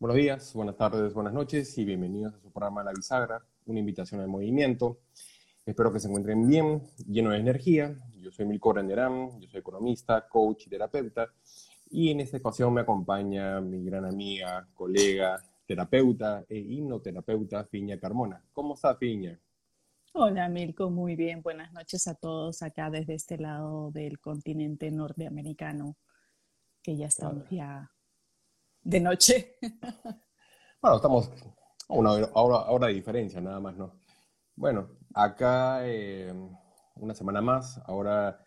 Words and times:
Buenos 0.00 0.16
días, 0.16 0.54
buenas 0.54 0.78
tardes, 0.78 1.12
buenas 1.12 1.34
noches 1.34 1.76
y 1.76 1.84
bienvenidos 1.84 2.32
a 2.32 2.40
su 2.40 2.50
programa 2.50 2.82
La 2.82 2.90
Bisagra, 2.90 3.44
una 3.66 3.80
invitación 3.80 4.22
al 4.22 4.28
movimiento. 4.28 5.00
Espero 5.66 5.92
que 5.92 6.00
se 6.00 6.08
encuentren 6.08 6.48
bien, 6.48 6.82
lleno 7.06 7.32
de 7.32 7.36
energía. 7.36 7.94
Yo 8.18 8.32
soy 8.32 8.46
Milko 8.46 8.72
Renderán, 8.72 9.38
yo 9.38 9.46
soy 9.46 9.60
economista, 9.60 10.26
coach 10.26 10.68
y 10.68 10.70
terapeuta. 10.70 11.30
Y 11.90 12.10
en 12.10 12.20
esta 12.20 12.38
ocasión 12.38 12.72
me 12.72 12.80
acompaña 12.80 13.60
mi 13.60 13.84
gran 13.84 14.06
amiga, 14.06 14.66
colega, 14.72 15.38
terapeuta 15.66 16.46
e 16.48 16.56
hipnoterapeuta 16.56 17.64
Fiña 17.64 17.98
Carmona. 17.98 18.42
¿Cómo 18.54 18.76
está 18.76 18.96
Fiña? 18.96 19.38
Hola 20.14 20.48
Milko, 20.48 20.88
muy 20.88 21.14
bien. 21.14 21.42
Buenas 21.42 21.74
noches 21.74 22.06
a 22.06 22.14
todos 22.14 22.62
acá 22.62 22.88
desde 22.88 23.12
este 23.12 23.36
lado 23.36 23.90
del 23.90 24.18
continente 24.18 24.90
norteamericano, 24.90 25.98
que 26.82 26.96
ya 26.96 27.08
estamos 27.08 27.50
ya 27.50 27.90
de 28.82 29.00
noche. 29.00 29.56
bueno, 30.80 30.96
estamos 30.96 31.30
a 31.88 31.94
una 31.94 32.12
hora, 32.34 32.86
de 32.86 32.94
diferencia, 32.94 33.40
nada 33.40 33.60
más, 33.60 33.76
¿no? 33.76 33.92
Bueno, 34.54 34.88
acá 35.14 35.80
eh, 35.86 36.32
una 36.96 37.14
semana 37.14 37.40
más, 37.40 37.80
ahora 37.86 38.46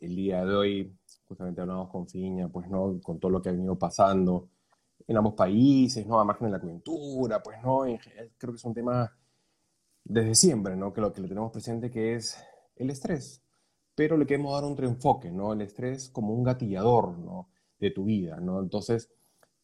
el 0.00 0.16
día 0.16 0.44
de 0.44 0.54
hoy, 0.54 0.98
justamente 1.24 1.60
hablamos 1.60 1.88
con 1.88 2.08
Fiña, 2.08 2.48
pues, 2.48 2.68
¿no? 2.68 3.00
Con 3.02 3.20
todo 3.20 3.30
lo 3.30 3.40
que 3.40 3.50
ha 3.50 3.52
venido 3.52 3.78
pasando 3.78 4.50
en 5.06 5.16
ambos 5.16 5.34
países, 5.34 6.06
¿no? 6.06 6.18
A 6.18 6.24
margen 6.24 6.48
de 6.48 6.52
la 6.52 6.60
coyuntura, 6.60 7.42
pues, 7.42 7.62
¿no? 7.62 7.82
creo 8.38 8.52
que 8.52 8.56
es 8.56 8.64
un 8.64 8.74
tema 8.74 9.12
desde 10.04 10.34
siempre, 10.34 10.76
¿no? 10.76 10.92
Que 10.92 11.00
lo 11.00 11.12
que 11.12 11.20
le 11.20 11.28
tenemos 11.28 11.52
presente 11.52 11.90
que 11.90 12.14
es 12.14 12.36
el 12.76 12.90
estrés, 12.90 13.44
pero 13.94 14.16
le 14.16 14.26
queremos 14.26 14.52
dar 14.54 14.64
un 14.64 14.76
reenfoque, 14.76 15.30
¿no? 15.30 15.52
El 15.52 15.60
estrés 15.60 16.08
como 16.10 16.34
un 16.34 16.42
gatillador, 16.42 17.18
¿no? 17.18 17.50
De 17.78 17.90
tu 17.90 18.04
vida, 18.04 18.40
¿no? 18.40 18.60
Entonces, 18.60 19.10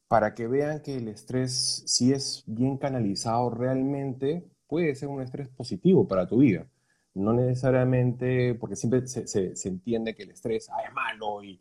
para 0.08 0.34
que 0.34 0.46
vean 0.46 0.80
que 0.80 0.96
el 0.96 1.08
estrés, 1.08 1.82
si 1.86 2.12
es 2.12 2.42
bien 2.46 2.78
canalizado 2.78 3.50
realmente, 3.50 4.50
puede 4.66 4.95
ser 4.95 5.09
un 5.09 5.23
estrés 5.23 5.48
positivo 5.48 6.09
para 6.09 6.26
tu 6.26 6.38
vida. 6.38 6.66
No 7.15 7.32
necesariamente, 7.32 8.54
porque 8.54 8.76
siempre 8.76 9.06
se, 9.06 9.52
entiende 9.68 10.15
que 10.15 10.23
el 10.23 10.30
estrés 10.30 10.68
ah, 10.70 10.82
es 10.87 10.92
malo 10.95 11.45
y, 11.45 11.60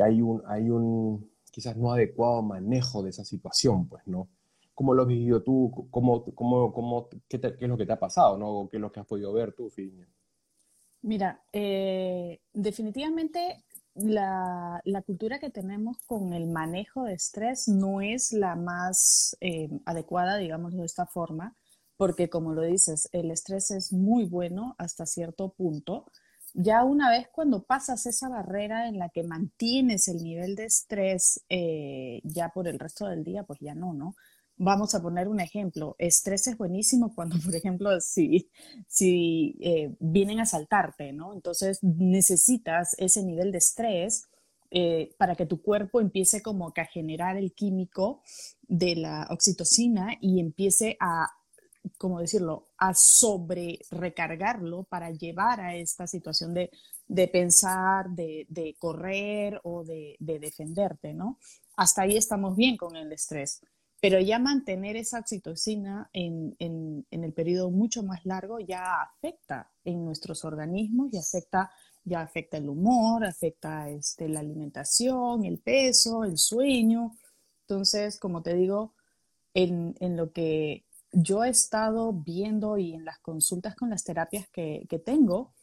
hay, 0.00 0.22
un, 0.22 1.30
quizás 1.50 1.76
no 1.76 1.92
adecuado 1.92 2.40
manejo 2.42 3.02
de 3.02 3.10
esa 3.10 3.24
situación, 3.24 3.88
pues, 3.88 4.06
¿no? 4.06 4.28
¿Cómo 4.74 4.94
lo 4.94 5.02
has 5.02 5.08
vivido 5.08 5.42
tú? 5.42 5.88
¿Cómo, 5.90 6.24
qué, 7.28 7.40
es 7.60 7.68
lo 7.68 7.76
que 7.76 7.84
te 7.84 7.92
ha 7.92 7.98
pasado. 7.98 8.68
¿Qué 8.70 8.78
es 8.78 8.80
lo 8.80 8.90
que 8.90 9.00
has 9.00 9.06
podido 9.06 9.30
ver 9.34 9.52
tú, 9.52 9.68
Fiña? 9.68 10.08
Mira, 11.02 11.44
eh, 11.52 12.40
definitivamente 12.54 13.64
la, 13.94 14.80
la, 14.84 15.02
cultura 15.02 15.38
que 15.38 15.50
tenemos 15.50 15.98
con 16.06 16.32
el 16.32 16.46
manejo 16.48 17.04
de 17.04 17.14
estrés 17.14 17.68
no 17.68 18.00
es 18.00 18.32
la 18.32 18.56
más 18.56 19.36
eh, 19.40 19.68
adecuada, 19.84 20.38
digamos 20.38 20.74
de 20.74 20.84
esta 20.84 21.06
forma, 21.06 21.56
porque 21.96 22.30
como 22.30 22.52
lo 22.52 22.62
dices, 22.62 23.08
el 23.12 23.30
estrés 23.30 23.70
es 23.70 23.92
muy 23.92 24.24
bueno 24.24 24.74
hasta 24.78 25.06
cierto 25.06 25.52
punto. 25.52 26.06
Ya 26.54 26.84
una 26.84 27.10
vez 27.10 27.28
cuando 27.32 27.64
pasas 27.64 28.04
esa 28.06 28.28
barrera 28.28 28.88
en 28.88 28.98
la 28.98 29.08
que 29.08 29.22
mantienes 29.22 30.08
el 30.08 30.22
nivel 30.22 30.54
de 30.54 30.64
estrés 30.66 31.44
eh, 31.48 32.20
ya 32.24 32.50
por 32.50 32.68
el 32.68 32.78
resto 32.78 33.06
del 33.06 33.24
día, 33.24 33.44
pues 33.44 33.60
ya 33.60 33.74
no, 33.74 33.94
¿no? 33.94 34.16
Vamos 34.64 34.94
a 34.94 35.02
poner 35.02 35.26
un 35.26 35.40
ejemplo. 35.40 35.96
Estrés 35.98 36.46
es 36.46 36.56
buenísimo 36.56 37.12
cuando, 37.16 37.36
por 37.44 37.52
ejemplo, 37.56 38.00
si, 38.00 38.48
si 38.86 39.56
eh, 39.60 39.92
vienen 39.98 40.38
a 40.38 40.46
saltarte, 40.46 41.12
¿no? 41.12 41.34
Entonces 41.34 41.80
necesitas 41.82 42.94
ese 42.96 43.24
nivel 43.24 43.50
de 43.50 43.58
estrés 43.58 44.28
eh, 44.70 45.16
para 45.18 45.34
que 45.34 45.46
tu 45.46 45.60
cuerpo 45.62 46.00
empiece 46.00 46.42
como 46.42 46.72
que 46.72 46.80
a 46.80 46.86
generar 46.86 47.36
el 47.36 47.54
químico 47.54 48.22
de 48.68 48.94
la 48.94 49.26
oxitocina 49.30 50.14
y 50.20 50.38
empiece 50.38 50.96
a, 51.00 51.26
¿cómo 51.98 52.20
decirlo?, 52.20 52.68
a 52.78 52.94
sobre 52.94 53.80
recargarlo 53.90 54.84
para 54.84 55.10
llevar 55.10 55.60
a 55.60 55.74
esta 55.74 56.06
situación 56.06 56.54
de, 56.54 56.70
de 57.08 57.26
pensar, 57.26 58.10
de, 58.10 58.46
de, 58.48 58.76
correr 58.78 59.60
o 59.64 59.82
de, 59.82 60.14
de 60.20 60.38
defenderte, 60.38 61.14
¿no? 61.14 61.40
Hasta 61.76 62.02
ahí 62.02 62.16
estamos 62.16 62.54
bien 62.54 62.76
con 62.76 62.94
el 62.94 63.10
estrés 63.12 63.60
pero 64.02 64.18
ya 64.18 64.40
mantener 64.40 64.96
esa 64.96 65.20
oxitocina 65.20 66.10
en, 66.12 66.56
en, 66.58 67.06
el 67.08 67.32
periodo 67.32 67.70
mucho 67.70 68.02
más 68.02 68.26
largo 68.26 68.58
ya 68.58 69.00
afecta 69.00 69.70
en 69.84 70.04
nuestros 70.04 70.44
organismos 70.44 71.12
y 71.12 71.18
afecta, 71.18 71.70
ya 72.02 72.20
afecta 72.20 72.56
el 72.56 72.68
humor, 72.68 73.24
afecta 73.24 73.88
este, 73.88 74.28
la 74.28 74.40
alimentación, 74.40 75.44
el 75.44 75.60
peso, 75.60 76.24
el 76.24 76.36
sueño. 76.36 77.16
Entonces, 77.60 78.18
como 78.18 78.42
te 78.42 78.54
digo, 78.54 78.92
en, 79.54 79.94
en 80.00 80.16
lo 80.16 80.32
que 80.32 80.84
yo 81.12 81.44
he 81.44 81.50
estado 81.50 82.12
viendo 82.12 82.78
y 82.78 82.94
en 82.94 83.04
las 83.04 83.20
consultas 83.20 83.76
con 83.76 83.88
las 83.88 84.02
terapias 84.02 84.48
que, 84.48 84.84
que 84.90 84.98
tengo, 84.98 85.54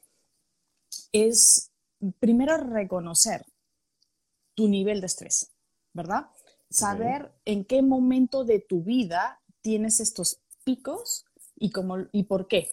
es 1.12 1.74
primero 2.20 2.56
reconocer 2.56 3.46
tu 4.56 4.70
nivel 4.70 5.02
de 5.02 5.08
estrés, 5.08 5.52
¿verdad? 5.92 6.30
Saber 6.70 7.32
en 7.46 7.66
qué 7.66 7.82
momento 7.82 8.44
de 8.44 8.60
tu 8.60 8.84
vida 8.84 9.42
tienes 9.62 10.00
estos 10.00 10.40
picos 10.64 11.26
y, 11.56 11.72
cómo, 11.72 11.98
y 12.12 12.24
por 12.24 12.48
qué. 12.48 12.72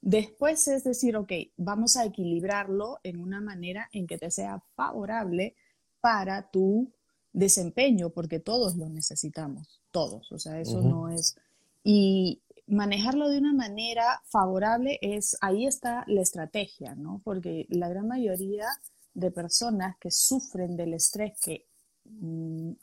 Después 0.00 0.66
es 0.68 0.84
decir, 0.84 1.16
ok, 1.16 1.32
vamos 1.56 1.96
a 1.96 2.04
equilibrarlo 2.04 3.00
en 3.02 3.20
una 3.20 3.40
manera 3.40 3.88
en 3.92 4.06
que 4.06 4.16
te 4.16 4.30
sea 4.30 4.62
favorable 4.74 5.54
para 6.00 6.50
tu 6.50 6.92
desempeño, 7.32 8.10
porque 8.10 8.40
todos 8.40 8.76
lo 8.76 8.88
necesitamos, 8.88 9.82
todos, 9.90 10.32
o 10.32 10.38
sea, 10.38 10.60
eso 10.60 10.80
no 10.80 11.08
es... 11.10 11.36
Y 11.84 12.42
manejarlo 12.66 13.28
de 13.28 13.38
una 13.38 13.52
manera 13.52 14.22
favorable 14.26 14.98
es, 15.02 15.36
ahí 15.40 15.66
está 15.66 16.04
la 16.06 16.22
estrategia, 16.22 16.94
¿no? 16.94 17.20
Porque 17.24 17.66
la 17.68 17.88
gran 17.88 18.08
mayoría 18.08 18.66
de 19.12 19.30
personas 19.30 19.96
que 19.98 20.10
sufren 20.10 20.76
del 20.76 20.94
estrés, 20.94 21.38
que 21.40 21.66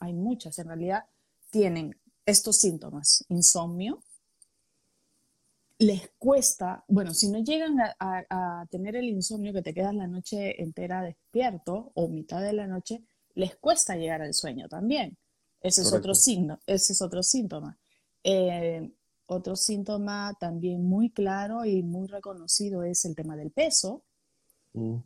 hay 0.00 0.12
muchas 0.12 0.58
en 0.58 0.68
realidad, 0.68 1.04
tienen 1.50 1.98
estos 2.24 2.58
síntomas, 2.58 3.24
insomnio, 3.28 4.02
les 5.78 6.10
cuesta, 6.18 6.84
bueno, 6.88 7.14
si 7.14 7.30
no 7.30 7.38
llegan 7.38 7.76
a, 7.80 8.66
tener 8.70 8.96
el 8.96 9.08
insomnio 9.08 9.52
que 9.52 9.62
te 9.62 9.72
quedas 9.72 9.94
la 9.94 10.08
noche 10.08 10.60
entera 10.60 11.02
despierto 11.02 11.92
o 11.94 12.08
mitad 12.08 12.42
de 12.42 12.52
la 12.52 12.66
noche, 12.66 13.04
les 13.34 13.56
cuesta 13.56 13.96
llegar 13.96 14.20
al 14.20 14.34
sueño 14.34 14.68
también. 14.68 15.16
Ese 15.60 15.82
es 15.82 15.92
otro 15.92 16.14
síntoma. 16.14 16.60
Ese 16.66 16.92
es 16.92 17.00
otro 17.00 17.22
síntoma. 17.22 17.78
Eh, 18.24 18.90
otro 19.26 19.54
síntoma 19.54 20.36
también 20.40 20.84
muy 20.84 21.10
claro 21.10 21.64
y 21.64 21.82
muy 21.84 22.08
reconocido 22.08 22.82
es 22.82 23.04
el 23.04 23.14
tema 23.14 23.36
del 23.36 23.52
peso. 23.52 24.02
Mm 24.72 24.96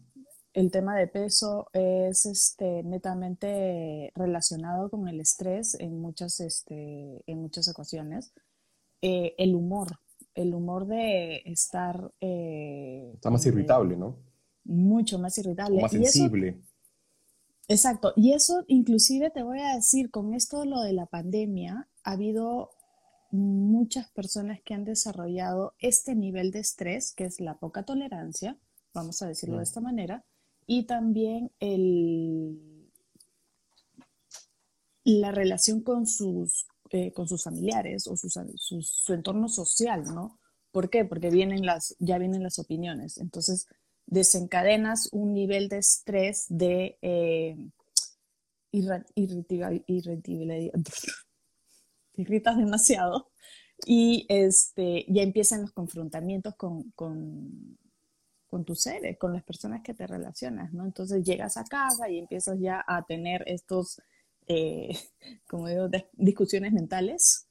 el 0.55 0.71
tema 0.71 0.97
de 0.97 1.07
peso 1.07 1.69
es 1.73 2.27
este, 2.27 2.83
netamente 2.83 4.13
relacionado 4.15 4.91
con 4.91 5.09
el 5.09 5.21
estrés 5.21 5.75
en 5.81 5.99
muchas, 5.99 6.41
este, 6.41 7.23
en 7.27 7.41
muchas 7.41 7.69
ocasiones. 7.69 8.33
Eh, 9.01 9.35
el 9.39 9.55
humor, 9.55 9.99
el 10.35 10.55
humor 10.55 10.87
de 10.87 11.43
estar... 11.47 12.13
Eh, 12.21 13.13
Está 13.15 13.31
más 13.31 13.45
irritable, 13.47 13.97
¿no? 13.97 14.19
Mucho 14.65 15.19
más 15.19 15.37
irritable. 15.39 15.81
más 15.81 15.91
sensible. 15.91 16.61
exacto. 17.69 18.13
Y 18.15 18.33
eso 18.33 18.65
inclusive 18.69 19.31
te 19.31 19.43
voy 19.43 19.61
a 19.61 19.75
decir, 19.75 20.11
con 20.11 20.35
esto 20.35 20.65
lo 20.65 20.83
de 20.83 20.93
la 20.93 21.07
pandemia, 21.07 21.89
ha 22.05 22.13
habido 22.13 22.71
muchas 23.31 24.11
personas 24.11 24.61
que 24.63 24.75
han 24.75 24.85
desarrollado 24.85 25.75
este 25.79 26.15
nivel 26.15 26.51
de 26.51 26.61
estrés, 26.61 27.15
que 27.15 27.25
es 27.25 27.41
la 27.41 27.59
poca 27.59 27.85
tolerancia, 27.85 28.59
vamos 28.93 29.23
a 29.23 29.27
decirlo 29.27 29.57
de 29.57 29.63
esta 29.63 29.81
manera, 29.81 30.23
y 30.73 30.85
también 30.85 31.53
el, 31.61 32.89
la 35.05 35.31
relación 35.31 35.83
con 35.83 36.07
sus, 36.07 36.67
eh, 36.89 37.13
con 37.13 37.29
sus 37.29 37.45
familiares 37.45 38.07
o 38.07 38.17
su 38.17 39.13
entorno 39.13 39.51
social, 39.51 40.05
¿no? 40.05 40.41
¿Por 40.71 40.89
qué? 40.89 41.05
Porque 41.05 41.29
vienen 41.29 41.67
las, 41.67 41.95
ya 41.99 42.17
vienen 42.17 42.43
las 42.43 42.59
opiniones. 42.59 43.19
Entonces, 43.19 43.67
desencadenas 44.07 45.11
un 45.13 45.35
nivel 45.35 45.69
de 45.69 45.77
estrés 45.77 46.47
de 46.49 46.97
eh, 47.03 47.55
irritabilidad, 48.71 50.73
te 52.13 52.23
irritas 52.23 52.57
demasiado 52.57 53.31
y 53.85 54.25
este, 54.31 55.05
ya 55.07 55.21
empiezan 55.21 55.61
los 55.61 55.73
confrontamientos 55.73 56.55
con, 56.57 56.93
con, 56.93 57.77
con 58.53 58.67
tus 58.67 58.83
seres, 58.83 59.17
con 59.17 59.33
las 59.33 59.43
personas 59.43 59.81
que 59.81 59.95
te 59.95 60.07
relacionas, 60.07 60.75
¿no? 60.75 60.85
Entonces 60.85 61.25
llegas 61.25 61.57
a 61.57 61.65
casa 61.65 62.11
y 62.11 62.19
empiezas 62.19 62.61
ya 62.61 62.85
a 62.87 63.03
tener 63.03 63.43
estos, 63.47 64.03
eh, 64.47 64.91
como 65.49 65.69
digo, 65.69 65.89
discusiones 66.13 66.75
mentales 66.75 67.47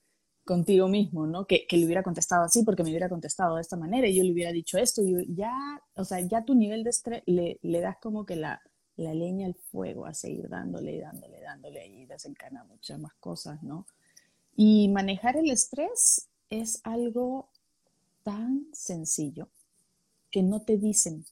contigo 0.45 0.87
mismo, 0.87 1.25
¿no? 1.25 1.47
Que, 1.47 1.65
le 1.71 1.85
hubiera 1.87 2.03
contestado 2.03 2.43
así 2.43 2.61
porque 2.63 2.83
me 2.83 2.91
hubiera 2.91 3.09
contestado 3.09 3.55
de 3.55 3.61
esta 3.61 3.77
manera 3.77 4.07
y 4.07 4.15
yo 4.15 4.23
le 4.23 4.31
hubiera 4.31 4.51
dicho 4.51 4.77
esto 4.77 5.01
y 5.01 5.25
ya, 5.33 5.51
o 5.95 6.05
sea, 6.05 6.19
ya 6.19 6.45
tu 6.45 6.53
nivel 6.53 6.83
de 6.83 6.91
estrés 6.91 7.23
le, 7.25 7.57
das 7.63 7.97
como 7.99 8.23
que 8.23 8.35
la, 8.35 8.61
la 8.95 9.15
leña 9.15 9.47
al 9.47 9.55
fuego 9.55 10.05
a 10.05 10.13
seguir 10.13 10.49
dándole 10.49 10.97
y 10.97 10.99
dándole, 10.99 11.41
dándole 11.41 11.87
y 11.87 12.05
desencana 12.05 12.63
muchas 12.65 12.99
más 12.99 13.15
cosas, 13.15 13.63
¿no? 13.63 13.87
Y 14.55 14.87
manejar 14.89 15.35
el 15.35 15.49
estrés 15.49 16.29
es 16.51 16.79
algo 16.83 17.49
tan 18.21 18.67
sencillo 18.71 19.49
que 20.31 20.43
no 20.43 20.61
te 20.61 20.77
dicen 20.77 21.25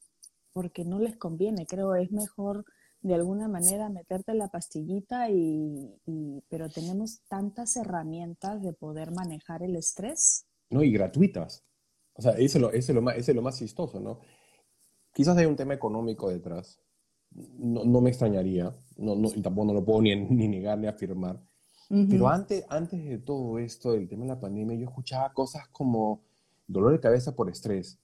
porque 0.54 0.86
no 0.86 1.00
les 1.00 1.16
conviene. 1.16 1.66
Creo 1.66 1.96
es 1.96 2.12
mejor 2.12 2.66
de 3.02 3.16
alguna 3.16 3.48
manera 3.48 3.90
meterte 3.90 4.34
la 4.34 4.50
pastillita 4.50 5.30
y, 5.30 5.96
pero 6.50 6.70
tenemos 6.70 7.22
tantas 7.30 7.78
herramientas 7.78 8.62
de 8.62 8.74
poder 8.74 9.12
manejar 9.12 9.64
el 9.64 9.76
estrés. 9.76 10.46
No, 10.70 10.84
y 10.84 10.92
gratuitas. 10.92 11.64
O 12.14 12.22
sea, 12.22 12.34
ese 12.34 12.58
es 12.58 12.62
lo, 12.62 12.72
es 12.72 12.90
lo, 12.90 13.02
más, 13.02 13.16
es 13.16 13.34
lo 13.34 13.42
más 13.42 13.58
chistoso, 13.58 14.00
¿no? 14.00 14.20
Quizás 15.14 15.38
hay 15.38 15.46
un 15.46 15.56
tema 15.56 15.74
económico 15.74 16.30
detrás. 16.30 16.82
No, 17.32 17.86
no 17.86 18.02
me 18.02 18.10
extrañaría, 18.10 18.76
no, 18.98 19.16
no, 19.16 19.30
y 19.34 19.42
tampoco 19.42 19.68
no 19.68 19.74
lo 19.74 19.86
puedo 19.86 20.02
ni, 20.02 20.16
ni 20.16 20.48
negar 20.48 20.78
ni 20.78 20.88
afirmar. 20.88 21.42
Pero 21.90 22.30
antes, 22.30 22.64
antes 22.70 23.04
de 23.04 23.18
todo 23.18 23.58
esto, 23.58 23.94
del 23.94 24.08
tema 24.08 24.24
de 24.24 24.30
la 24.30 24.40
pandemia, 24.40 24.78
yo 24.78 24.86
escuchaba 24.86 25.34
cosas 25.34 25.68
como 25.70 26.22
dolor 26.68 26.92
de 26.92 27.00
cabeza 27.00 27.36
por 27.36 27.50
estrés. 27.50 28.00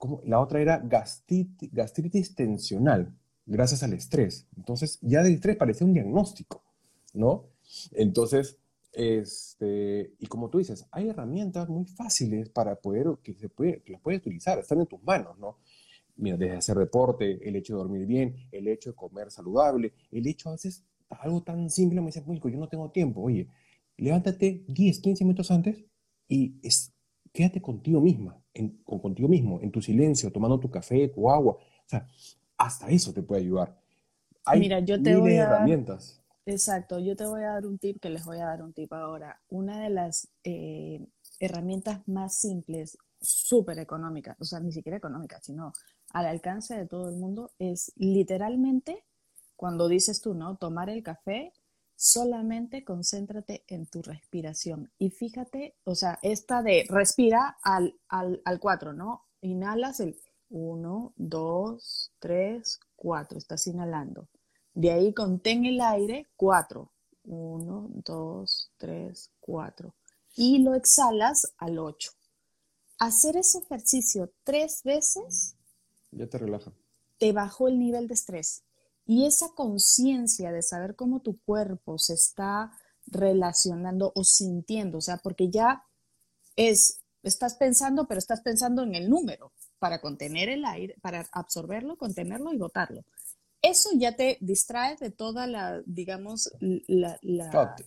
Como, 0.00 0.22
la 0.24 0.40
otra 0.40 0.62
era 0.62 0.78
gastritis, 0.78 1.70
gastritis 1.70 2.34
tensional 2.34 3.14
gracias 3.44 3.82
al 3.82 3.92
estrés. 3.92 4.46
Entonces, 4.56 4.98
ya 5.02 5.22
del 5.22 5.34
estrés 5.34 5.56
parece 5.58 5.84
un 5.84 5.92
diagnóstico, 5.92 6.62
¿no? 7.12 7.50
Entonces, 7.92 8.56
este, 8.94 10.14
y 10.18 10.26
como 10.26 10.48
tú 10.48 10.56
dices, 10.56 10.86
hay 10.90 11.10
herramientas 11.10 11.68
muy 11.68 11.84
fáciles 11.84 12.48
para 12.48 12.76
poder, 12.76 13.08
que, 13.22 13.34
se 13.34 13.50
puede, 13.50 13.82
que 13.82 13.92
las 13.92 14.00
puedes 14.00 14.20
utilizar, 14.22 14.58
están 14.58 14.80
en 14.80 14.86
tus 14.86 15.02
manos, 15.02 15.38
¿no? 15.38 15.58
Mira, 16.16 16.38
desde 16.38 16.56
hacer 16.56 16.78
deporte, 16.78 17.46
el 17.46 17.56
hecho 17.56 17.74
de 17.74 17.82
dormir 17.82 18.06
bien, 18.06 18.48
el 18.52 18.68
hecho 18.68 18.92
de 18.92 18.96
comer 18.96 19.30
saludable, 19.30 19.92
el 20.10 20.26
hecho 20.26 20.48
a 20.48 20.52
veces, 20.52 20.82
algo 21.10 21.42
tan 21.42 21.68
simple, 21.68 22.00
me 22.00 22.06
dice, 22.06 22.24
yo 22.26 22.58
no 22.58 22.70
tengo 22.70 22.90
tiempo, 22.90 23.20
oye, 23.20 23.50
levántate 23.98 24.64
10, 24.66 25.00
15 25.00 25.24
minutos 25.24 25.50
antes 25.50 25.84
y 26.26 26.54
es, 26.62 26.94
quédate 27.32 27.60
contigo 27.60 28.00
misma, 28.00 28.40
en, 28.54 28.78
contigo 28.84 29.28
mismo, 29.28 29.60
en 29.62 29.70
tu 29.70 29.80
silencio, 29.80 30.32
tomando 30.32 30.58
tu 30.58 30.70
café, 30.70 31.08
tu 31.08 31.30
agua, 31.30 31.54
o 31.54 31.88
sea, 31.88 32.06
hasta 32.56 32.88
eso 32.88 33.12
te 33.12 33.22
puede 33.22 33.42
ayudar. 33.42 33.78
Hay 34.44 34.60
Mira, 34.60 34.80
yo 34.80 35.02
te 35.02 35.16
voy 35.16 35.36
a 35.36 35.44
herramientas. 35.44 36.22
exacto, 36.46 36.98
yo 36.98 37.14
te 37.16 37.26
voy 37.26 37.42
a 37.42 37.52
dar 37.52 37.66
un 37.66 37.78
tip 37.78 38.00
que 38.00 38.10
les 38.10 38.24
voy 38.24 38.38
a 38.38 38.46
dar 38.46 38.62
un 38.62 38.72
tip 38.72 38.92
ahora. 38.92 39.40
Una 39.48 39.82
de 39.82 39.90
las 39.90 40.28
eh, 40.44 41.06
herramientas 41.38 42.06
más 42.06 42.34
simples, 42.36 42.98
súper 43.20 43.78
económicas, 43.78 44.36
o 44.40 44.44
sea, 44.44 44.60
ni 44.60 44.72
siquiera 44.72 44.96
económicas, 44.96 45.44
sino 45.44 45.72
al 46.12 46.26
alcance 46.26 46.76
de 46.76 46.86
todo 46.86 47.08
el 47.10 47.16
mundo, 47.16 47.50
es 47.58 47.92
literalmente, 47.96 49.04
cuando 49.56 49.88
dices 49.88 50.20
tú, 50.20 50.34
¿no? 50.34 50.56
Tomar 50.56 50.88
el 50.88 51.02
café, 51.02 51.52
solamente 52.00 52.82
concéntrate 52.82 53.62
en 53.66 53.84
tu 53.84 54.00
respiración. 54.00 54.90
Y 54.98 55.10
fíjate, 55.10 55.76
o 55.84 55.94
sea, 55.94 56.18
esta 56.22 56.62
de 56.62 56.86
respira 56.88 57.58
al, 57.62 57.94
al, 58.08 58.40
al 58.46 58.58
4, 58.58 58.94
¿no? 58.94 59.26
Inhalas 59.42 60.00
el 60.00 60.16
1, 60.48 61.12
2, 61.14 62.12
3, 62.18 62.80
4. 62.96 63.38
Estás 63.38 63.66
inhalando. 63.66 64.28
De 64.72 64.92
ahí 64.92 65.12
contén 65.12 65.66
el 65.66 65.82
aire 65.82 66.26
4. 66.36 66.90
1, 67.24 67.90
2, 67.92 68.72
3, 68.78 69.30
4. 69.38 69.94
Y 70.36 70.62
lo 70.62 70.74
exhalas 70.74 71.52
al 71.58 71.78
8. 71.78 72.12
Hacer 72.98 73.36
ese 73.36 73.58
ejercicio 73.58 74.32
tres 74.42 74.82
veces. 74.84 75.54
Ya 76.12 76.26
te 76.26 76.38
relaja. 76.38 76.72
Te 77.18 77.32
bajó 77.32 77.68
el 77.68 77.78
nivel 77.78 78.08
de 78.08 78.14
estrés. 78.14 78.64
Y 79.10 79.26
esa 79.26 79.48
conciencia 79.56 80.52
de 80.52 80.62
saber 80.62 80.94
cómo 80.94 81.18
tu 81.18 81.40
cuerpo 81.40 81.98
se 81.98 82.14
está 82.14 82.70
relacionando 83.08 84.12
o 84.14 84.22
sintiendo, 84.22 84.98
o 84.98 85.00
sea, 85.00 85.16
porque 85.16 85.50
ya 85.50 85.82
es, 86.54 87.00
estás 87.24 87.56
pensando, 87.56 88.06
pero 88.06 88.20
estás 88.20 88.40
pensando 88.40 88.84
en 88.84 88.94
el 88.94 89.10
número 89.10 89.52
para 89.80 90.00
contener 90.00 90.48
el 90.48 90.64
aire, 90.64 90.94
para 91.02 91.26
absorberlo, 91.32 91.98
contenerlo 91.98 92.52
y 92.52 92.58
botarlo. 92.58 93.04
Eso 93.60 93.90
ya 93.96 94.14
te 94.14 94.38
distrae 94.40 94.94
de 94.94 95.10
toda 95.10 95.48
la, 95.48 95.82
digamos, 95.86 96.48
la... 96.60 97.18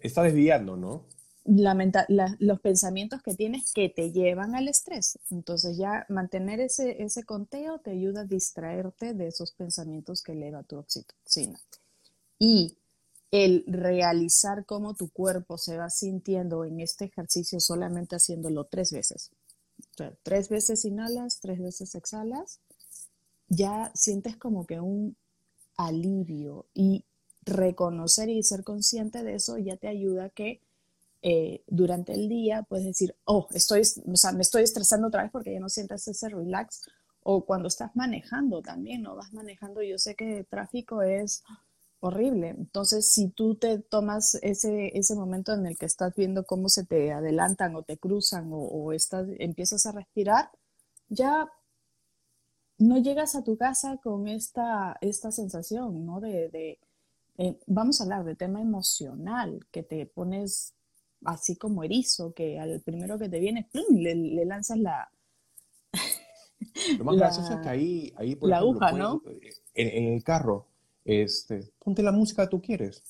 está 0.01 0.23
desviando, 0.23 0.75
¿no? 0.75 1.05
Los 1.45 2.60
pensamientos 2.62 3.22
que 3.22 3.36
tienes 3.36 3.74
que 3.74 3.90
te 3.90 4.12
llevan 4.12 4.56
al 4.56 4.68
estrés. 4.68 5.19
Entonces 5.30 5.78
ya 5.78 6.06
mantener 6.10 6.60
ese, 6.62 7.04
ese 7.04 7.24
conteo 7.24 7.80
te 7.80 7.92
ayuda 7.92 8.22
a 8.22 8.25
distraerte 8.25 9.13
de 9.13 9.28
esos 9.28 9.51
pensamientos 9.51 10.22
que 10.22 10.34
eleva 10.34 10.63
tu 10.63 10.78
oxitocina. 10.78 11.60
Y 12.40 12.78
el 13.31 13.66
realizar 13.68 14.66
cómo 14.66 14.94
tu 14.94 15.10
cuerpo 15.10 15.57
se 15.57 15.78
va 15.78 15.90
sintiendo 15.90 16.66
en 16.66 16.80
este 16.80 17.06
ejercicio 17.06 17.60
solamente 17.60 18.16
haciéndolo 18.16 18.66
tres 18.66 18.92
veces 18.92 19.31
tres 20.24 20.50
veces 20.50 20.86
inhalas, 20.86 21.40
tres 21.40 21.60
veces 21.60 21.95
exhalas, 21.95 22.60
ya 23.48 23.92
sientes 23.94 24.38
como 24.38 24.66
que 24.66 24.80
un 24.80 25.16
alivio 25.78 26.66
y 26.74 27.06
reconocer 27.45 28.30
y 28.30 28.42
ser 28.44 28.63
consciente 28.63 29.24
de 29.24 29.36
eso 29.36 29.57
ya 29.57 29.75
te 29.78 29.88
ayuda 29.88 30.25
a 30.25 30.30
que 30.30 30.62
eh, 31.25 31.63
durante 31.67 32.11
el 32.11 32.27
día 32.27 32.63
puedes 32.63 32.85
decir, 32.85 33.15
oh, 33.23 33.47
estoy, 33.53 33.81
o 33.81 34.15
sea, 34.17 34.33
me 34.33 34.41
estoy 34.41 34.63
estresando 34.63 35.07
otra 35.07 35.23
vez 35.23 35.31
porque 35.31 35.53
ya 35.53 35.59
no 35.61 35.69
sientes 35.69 36.05
ese 36.07 36.27
relax. 36.29 36.81
O 37.21 37.45
cuando 37.45 37.69
estás 37.69 37.95
manejando 37.95 38.61
también, 38.61 39.03
¿no? 39.03 39.15
Vas 39.15 39.31
manejando, 39.31 39.81
yo 39.81 39.97
sé 39.97 40.15
que 40.15 40.39
el 40.39 40.45
tráfico 40.45 41.01
es 41.01 41.41
horrible. 42.01 42.49
Entonces, 42.49 43.07
si 43.07 43.29
tú 43.29 43.55
te 43.55 43.79
tomas 43.79 44.35
ese, 44.41 44.91
ese 44.97 45.15
momento 45.15 45.53
en 45.53 45.65
el 45.65 45.77
que 45.77 45.85
estás 45.85 46.13
viendo 46.13 46.45
cómo 46.45 46.67
se 46.67 46.83
te 46.85 47.13
adelantan 47.13 47.73
o 47.77 47.83
te 47.83 47.97
cruzan 47.97 48.49
o, 48.51 48.91
estás, 48.91 49.25
empiezas 49.39 49.85
a 49.85 49.93
respirar, 49.93 50.51
ya 51.07 51.49
no 52.77 52.97
llegas 52.97 53.35
a 53.35 53.45
tu 53.45 53.55
casa 53.55 53.95
con 54.03 54.27
esta, 54.27 54.97
esta 54.99 55.31
sensación, 55.31 56.05
¿no? 56.05 56.19
De, 56.19 56.79
eh, 57.37 57.59
vamos 57.65 58.01
a 58.01 58.03
hablar 58.03 58.25
de 58.25 58.35
tema 58.35 58.61
emocional, 58.61 59.65
que 59.71 59.83
te 59.83 60.05
pones 60.05 60.73
así 61.25 61.55
como 61.55 61.83
erizo, 61.83 62.33
que 62.33 62.59
al 62.59 62.81
primero 62.81 63.17
que 63.17 63.29
te 63.29 63.39
viene, 63.39 63.69
Le, 63.89 64.45
lanzas 64.45 64.77
la... 64.77 65.11
Lo 66.97 67.03
más 67.03 67.17
gracioso 67.17 67.53
es 67.53 67.59
que 67.59 67.69
ahí, 67.69 68.13
ahí 68.15 68.35
por 68.35 68.49
la 68.49 68.57
aguja, 68.57 68.91
¿no? 68.93 69.21
en 69.75 70.13
el 70.13 70.23
carro, 70.23 70.67
este, 71.03 71.71
ponte 71.79 72.01
la 72.03 72.11
música 72.11 72.43
que 72.43 72.49
tú 72.49 72.61
quieres 72.61 73.03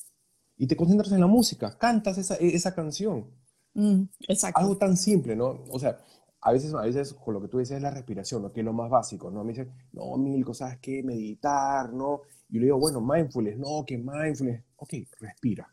y 0.57 0.68
te 0.68 0.75
concentras 0.75 1.12
en 1.12 1.19
la 1.19 1.27
música, 1.27 1.77
cantas 1.77 2.18
esa, 2.18 2.36
esa 2.36 2.74
canción. 2.74 3.25
Mm, 3.74 4.04
exacto. 4.27 4.60
Algo 4.60 4.77
tan 4.77 4.95
simple, 4.98 5.36
¿no? 5.36 5.63
O 5.70 5.79
sea, 5.79 6.00
a 6.41 6.51
veces, 6.51 6.74
a 6.74 6.82
veces 6.82 7.13
con 7.13 7.34
lo 7.34 7.41
que 7.41 7.48
tú 7.48 7.60
dices 7.60 7.77
es 7.77 7.82
la 7.82 7.91
respiración, 7.91 8.41
¿no? 8.41 8.51
que 8.51 8.60
es 8.60 8.65
lo 8.65 8.74
más 8.74 8.89
básico, 8.89 9.32
¿no? 9.32 9.43
Me 9.43 9.53
dicen, 9.53 9.72
no, 9.93 10.17
mil 10.17 10.43
cosas 10.43 10.77
que 10.79 11.01
meditar, 11.03 11.91
¿no? 11.93 12.22
Y 12.50 12.55
yo 12.55 12.60
le 12.60 12.65
digo, 12.65 12.79
bueno, 12.79 13.01
mindfulness, 13.01 13.58
no, 13.58 13.84
que 13.86 13.98
mindfulness, 13.98 14.63
ok, 14.75 14.93
respira. 15.20 15.70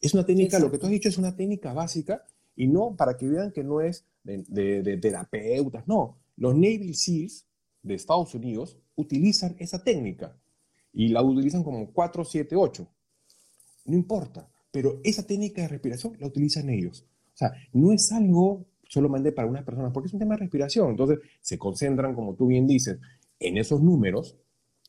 Es 0.00 0.14
una 0.14 0.24
técnica, 0.24 0.58
lo 0.58 0.70
que 0.70 0.78
tú 0.78 0.86
has 0.86 0.92
dicho 0.92 1.08
es 1.08 1.18
una 1.18 1.34
técnica 1.34 1.72
básica 1.72 2.24
y 2.54 2.66
no 2.66 2.94
para 2.96 3.16
que 3.16 3.28
vean 3.28 3.52
que 3.52 3.64
no 3.64 3.80
es 3.80 4.04
de, 4.22 4.44
de, 4.48 4.82
de 4.82 4.96
terapeutas, 4.98 5.86
no. 5.86 6.18
Los 6.36 6.54
Navy 6.54 6.94
SEALs 6.94 7.46
de 7.82 7.94
Estados 7.94 8.34
Unidos 8.34 8.78
utilizan 8.96 9.56
esa 9.58 9.82
técnica 9.82 10.36
y 10.92 11.08
la 11.08 11.22
utilizan 11.22 11.62
como 11.62 11.92
4, 11.92 12.24
7, 12.24 12.56
8. 12.56 12.88
No 13.86 13.96
importa, 13.96 14.50
pero 14.70 15.00
esa 15.04 15.26
técnica 15.26 15.62
de 15.62 15.68
respiración 15.68 16.16
la 16.18 16.26
utilizan 16.26 16.68
ellos. 16.68 17.06
O 17.34 17.36
sea, 17.36 17.52
no 17.72 17.92
es 17.92 18.10
algo 18.12 18.66
solamente 18.88 19.32
para 19.32 19.48
unas 19.48 19.64
personas, 19.64 19.92
porque 19.92 20.08
es 20.08 20.12
un 20.12 20.18
tema 20.18 20.34
de 20.34 20.40
respiración. 20.40 20.90
Entonces, 20.90 21.18
se 21.40 21.58
concentran, 21.58 22.14
como 22.14 22.34
tú 22.34 22.48
bien 22.48 22.66
dices, 22.66 22.98
en 23.38 23.58
esos 23.58 23.80
números, 23.80 24.36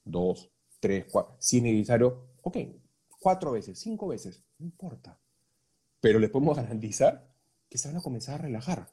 2, 0.06 0.50
3, 0.80 1.06
4, 1.12 1.36
si 1.38 1.58
es 1.58 1.64
necesario, 1.64 2.30
ok, 2.42 2.58
cuatro 3.20 3.52
veces, 3.52 3.80
cinco 3.80 4.08
veces, 4.08 4.44
no 4.58 4.66
importa. 4.66 5.20
Pero 6.02 6.20
les 6.20 6.30
podemos 6.30 6.56
garantizar 6.58 7.30
que 7.70 7.78
se 7.78 7.88
van 7.88 7.98
a 7.98 8.02
comenzar 8.02 8.36
a 8.36 8.44
relajar. 8.44 8.88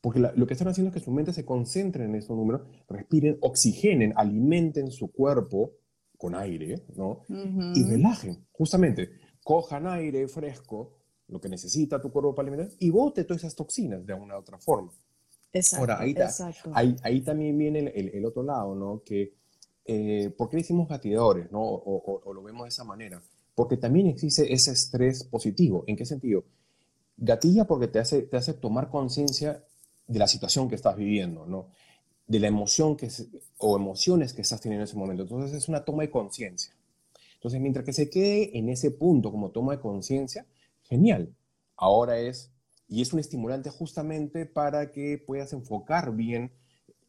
Porque 0.00 0.20
lo 0.20 0.46
que 0.46 0.52
están 0.54 0.68
haciendo 0.68 0.90
es 0.90 0.94
que 0.94 1.04
su 1.04 1.10
mente 1.10 1.32
se 1.32 1.44
concentre 1.44 2.04
en 2.04 2.14
esos 2.14 2.36
números, 2.36 2.62
respiren, 2.88 3.38
oxigenen, 3.40 4.12
alimenten 4.16 4.90
su 4.90 5.10
cuerpo 5.10 5.72
con 6.16 6.34
aire, 6.34 6.84
¿no? 6.94 7.22
Y 7.28 7.82
relajen, 7.84 8.46
justamente, 8.52 9.10
cojan 9.42 9.86
aire 9.86 10.28
fresco, 10.28 10.98
lo 11.28 11.40
que 11.40 11.48
necesita 11.48 12.00
tu 12.00 12.12
cuerpo 12.12 12.34
para 12.34 12.48
alimentar, 12.48 12.76
y 12.78 12.90
bote 12.90 13.24
todas 13.24 13.42
esas 13.42 13.56
toxinas 13.56 14.06
de 14.06 14.14
una 14.14 14.36
u 14.36 14.40
otra 14.40 14.58
forma. 14.58 14.92
Exacto, 15.52 15.92
Ahora, 15.92 16.00
ahí, 16.00 16.14
ahí, 16.74 16.96
ahí, 17.02 17.20
también 17.22 17.56
viene 17.56 17.78
el, 17.94 18.10
el, 18.10 18.24
otro 18.26 18.42
lado, 18.42 18.74
¿no? 18.74 19.02
Que, 19.04 19.34
eh, 19.84 20.30
¿por 20.36 20.48
qué 20.48 20.58
decimos 20.58 20.88
gatidores, 20.88 21.50
¿no? 21.50 21.62
O, 21.62 22.22
o, 22.24 22.32
lo 22.32 22.42
vemos 22.42 22.64
de 22.64 22.68
esa 22.68 22.84
manera? 22.84 23.22
Porque 23.56 23.76
también 23.76 24.06
existe 24.06 24.52
ese 24.52 24.70
estrés 24.70 25.24
positivo. 25.24 25.82
¿En 25.88 25.96
qué 25.96 26.06
sentido? 26.06 26.44
Gatilla 27.16 27.66
porque 27.66 27.88
te 27.88 27.98
hace, 27.98 28.22
te 28.22 28.36
hace 28.36 28.54
tomar 28.54 28.88
conciencia 28.90 29.64
de 30.06 30.18
la 30.20 30.28
situación 30.28 30.68
que 30.68 30.76
estás 30.76 30.96
viviendo, 30.96 31.44
¿no? 31.46 31.66
de 32.26 32.40
la 32.40 32.48
emoción 32.48 32.96
que 32.96 33.08
o 33.58 33.76
emociones 33.76 34.32
que 34.32 34.42
estás 34.42 34.60
teniendo 34.60 34.82
en 34.82 34.88
ese 34.88 34.96
momento. 34.96 35.22
Entonces 35.22 35.56
es 35.56 35.68
una 35.68 35.84
toma 35.84 36.02
de 36.02 36.10
conciencia. 36.10 36.74
Entonces, 37.34 37.60
mientras 37.60 37.84
que 37.84 37.92
se 37.92 38.10
quede 38.10 38.58
en 38.58 38.68
ese 38.68 38.90
punto 38.90 39.30
como 39.30 39.50
toma 39.50 39.72
de 39.76 39.80
conciencia, 39.80 40.46
genial. 40.82 41.34
Ahora 41.76 42.18
es 42.18 42.50
y 42.88 43.02
es 43.02 43.12
un 43.12 43.18
estimulante 43.18 43.70
justamente 43.70 44.46
para 44.46 44.92
que 44.92 45.18
puedas 45.18 45.52
enfocar 45.52 46.14
bien 46.14 46.52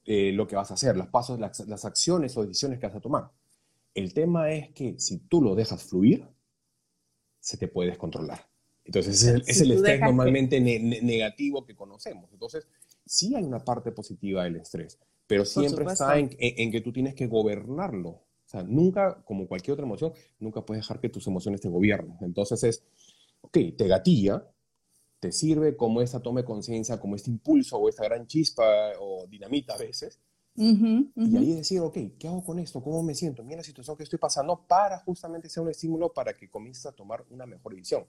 eh, 0.05 0.31
lo 0.31 0.47
que 0.47 0.55
vas 0.55 0.71
a 0.71 0.73
hacer, 0.73 0.97
los 0.97 1.07
pasos, 1.07 1.39
las, 1.39 1.85
acciones 1.85 2.35
o 2.35 2.45
decisiones 2.45 2.79
que 2.79 2.87
vas 2.87 2.95
a 2.95 3.01
tomar. 3.01 3.31
El 3.93 4.13
tema 4.13 4.51
es 4.51 4.69
que 4.71 4.99
si 4.99 5.19
tú 5.19 5.41
lo 5.41 5.53
dejas 5.55 5.83
fluir, 5.83 6.25
se 7.39 7.57
te 7.57 7.67
puede 7.67 7.89
descontrolar. 7.89 8.47
Entonces, 8.83 9.21
es, 9.23 9.61
el, 9.61 9.71
estrés 9.71 9.99
normalmente 9.99 10.59
negativo 10.61 11.65
que 11.65 11.75
conocemos. 11.75 12.31
Entonces, 12.31 12.67
sí 13.05 13.35
hay 13.35 13.43
una 13.43 13.59
parte 13.59 13.91
positiva 13.91 14.45
del 14.45 14.55
estrés, 14.57 14.97
pero 15.27 15.43
siempre 15.45 15.85
está 15.85 16.17
en, 16.17 16.29
que 16.29 16.81
tú 16.81 16.93
tienes 16.93 17.13
que 17.13 17.27
gobernarlo. 17.27 18.09
O 18.09 18.49
sea, 18.49 18.63
nunca, 18.63 19.21
como 19.25 19.45
cualquier 19.45 19.73
otra 19.73 19.85
emoción, 19.85 20.13
nunca 20.39 20.65
puedes 20.65 20.83
dejar 20.83 21.01
que 21.01 21.09
tus 21.09 21.27
emociones 21.27 21.59
te 21.59 21.67
gobiernen. 21.67 22.17
Entonces 22.21 22.63
es, 22.63 22.83
ok, 23.41 23.57
te 23.77 23.87
gatilla, 23.87 24.49
te 25.19 25.33
sirve 25.33 25.75
como 25.75 26.01
esa 26.01 26.21
toma 26.21 26.41
de 26.41 26.45
conciencia, 26.45 26.97
como 26.97 27.17
este 27.17 27.29
impulso 27.29 27.77
o 27.77 27.89
esta 27.89 28.05
gran 28.05 28.25
chispa 28.25 28.63
o 28.99 29.27
dinamita 29.27 29.73
a 29.73 29.77
veces. 29.77 30.21
Y 30.57 31.37
ahí 31.37 31.53
decir, 31.53 31.79
ok, 31.79 31.97
¿qué 32.17 32.27
hago 32.27 32.43
con 32.43 32.57
esto? 32.57 32.81
¿Cómo 32.81 33.03
me 33.03 33.13
siento? 33.13 33.43
Mira 33.43 33.57
la 33.57 33.63
situación 33.63 33.95
que 33.95 34.03
estoy 34.03 34.17
pasando 34.17 34.59
para 34.67 34.97
justamente 34.99 35.49
ser 35.49 35.61
un 35.61 35.69
estímulo 35.69 36.11
para 36.11 36.33
que 36.33 36.49
comiences 36.49 36.85
a 36.87 36.91
tomar 36.91 37.23
una 37.29 37.45
mejor 37.45 37.75
decisión. 37.75 38.05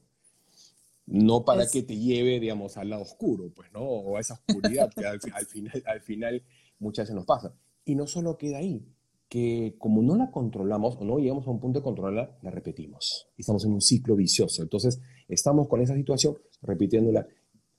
No 1.04 1.44
para 1.44 1.66
que 1.66 1.82
te 1.82 1.96
lleve, 1.96 2.40
digamos, 2.40 2.76
al 2.78 2.90
lado 2.90 3.02
oscuro, 3.02 3.50
pues, 3.54 3.70
¿no? 3.72 3.80
O 3.80 4.16
a 4.16 4.20
esa 4.20 4.34
oscuridad 4.34 4.90
que 4.94 5.06
al, 5.06 5.20
final, 5.46 5.82
al 5.86 6.00
final 6.00 6.42
muchas 6.78 7.04
veces 7.04 7.14
nos 7.14 7.26
pasa. 7.26 7.54
Y 7.84 7.94
no 7.94 8.06
solo 8.06 8.38
queda 8.38 8.58
ahí, 8.58 8.86
que 9.28 9.76
como 9.78 10.02
no 10.02 10.16
la 10.16 10.30
controlamos 10.30 10.96
o 10.96 11.04
no 11.04 11.18
llegamos 11.18 11.46
a 11.46 11.50
un 11.50 11.60
punto 11.60 11.80
de 11.80 11.82
controlarla, 11.82 12.38
la 12.42 12.50
repetimos. 12.50 13.28
Estamos 13.36 13.64
en 13.66 13.72
un 13.72 13.82
ciclo 13.82 14.16
vicioso. 14.16 14.62
Entonces, 14.62 15.00
estamos 15.28 15.68
con 15.68 15.82
esa 15.82 15.94
situación 15.94 16.38
repitiéndola 16.62 17.26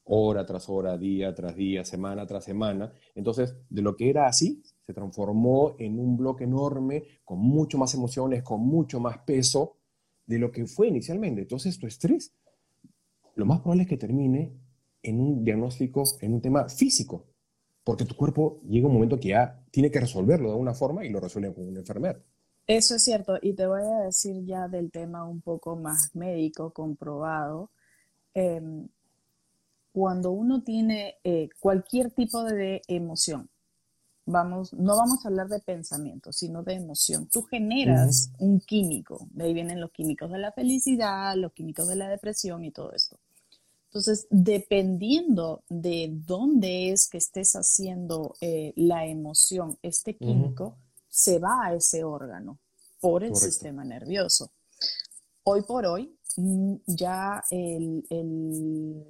hora 0.10 0.46
tras 0.46 0.70
hora, 0.70 0.98
día 0.98 1.34
tras 1.34 1.56
día, 1.56 1.86
semana 1.86 2.26
tras 2.26 2.44
semana. 2.44 2.92
Entonces, 3.16 3.56
de 3.70 3.82
lo 3.82 3.96
que 3.96 4.10
era 4.10 4.28
así, 4.28 4.62
se 4.86 4.94
transformó 4.94 5.76
en 5.78 6.00
un 6.00 6.18
bloque 6.18 6.46
enorme, 6.46 7.04
con 7.24 7.40
mucho 7.40 7.78
más 7.78 7.94
emociones, 7.94 8.44
con 8.44 8.62
mucho 8.62 9.00
más 9.00 9.20
peso 9.20 9.78
de 10.26 10.40
lo 10.40 10.52
que 10.52 10.66
fue 10.66 10.88
inicialmente. 10.88 11.42
Entonces, 11.42 11.78
tu 11.78 11.86
estrés, 11.86 12.34
lo 13.36 13.46
más 13.46 13.60
probable 13.60 13.84
es 13.84 13.90
que 13.90 13.98
termine 13.98 14.52
en 15.04 15.20
un 15.20 15.44
diagnóstico, 15.44 16.04
en 16.22 16.34
un 16.34 16.42
tema 16.42 16.68
físico, 16.68 17.28
porque 17.84 18.06
tu 18.06 18.16
cuerpo 18.16 18.62
llega 18.68 18.88
un 18.88 18.94
momento 18.94 19.20
que 19.20 19.30
ya 19.30 19.64
tiene 19.72 19.92
que 19.92 20.00
resolverlo 20.00 20.48
de 20.48 20.54
alguna 20.54 20.74
forma 20.74 21.06
y 21.06 21.10
lo 21.10 21.20
resuelve 21.20 21.54
con 21.54 21.68
una 21.68 21.80
enfermedad. 21.80 22.18
Eso 22.66 22.96
es 22.96 23.04
cierto, 23.04 23.38
y 23.42 23.54
te 23.54 23.66
voy 23.66 23.82
a 23.82 24.06
decir 24.06 24.44
ya 24.46 24.68
del 24.68 24.92
tema 24.92 25.28
un 25.28 25.42
poco 25.42 25.76
más 25.76 26.16
médico, 26.16 26.72
comprobado. 26.72 27.72
Em, 28.34 28.88
cuando 29.92 30.32
uno 30.32 30.64
tiene 30.64 31.18
eh, 31.24 31.50
cualquier 31.60 32.12
tipo 32.12 32.44
de 32.44 32.82
emoción, 32.88 33.50
vamos, 34.26 34.74
no 34.74 34.96
vamos 34.96 35.26
a 35.26 35.30
hablar 35.30 35.48
de 35.50 35.60
pensamiento, 35.60 36.32
sino 36.32 36.64
de 36.64 36.76
emoción. 36.76 37.28
Tú 37.28 37.44
generas 37.44 38.32
un 38.38 38.60
químico, 38.60 39.28
de 39.32 39.46
ahí 39.46 39.54
vienen 39.54 39.82
los 39.82 39.92
químicos 39.92 40.32
de 40.32 40.38
la 40.38 40.52
felicidad, 40.52 41.36
los 41.36 41.54
químicos 41.54 41.88
de 41.88 41.96
la 41.96 42.08
depresión 42.08 42.64
y 42.64 42.72
todo 42.72 42.94
esto. 42.94 43.18
Entonces, 43.90 44.28
dependiendo 44.30 45.64
de 45.68 46.10
dónde 46.12 46.92
es 46.92 47.10
que 47.10 47.18
estés 47.18 47.54
haciendo 47.54 48.36
eh, 48.40 48.72
la 48.76 49.08
emoción, 49.08 49.80
este 49.82 50.16
químico, 50.16 50.78
se 51.10 51.40
va 51.40 51.66
a 51.66 51.74
ese 51.74 52.04
órgano 52.04 52.60
por 53.02 53.24
el 53.24 53.36
sistema 53.36 53.84
nervioso. 53.84 54.52
Hoy 55.44 55.64
por 55.64 55.88
hoy, 55.88 56.16
mm, 56.38 56.76
ya 56.86 57.44
el, 57.50 58.06
el, 58.12 59.04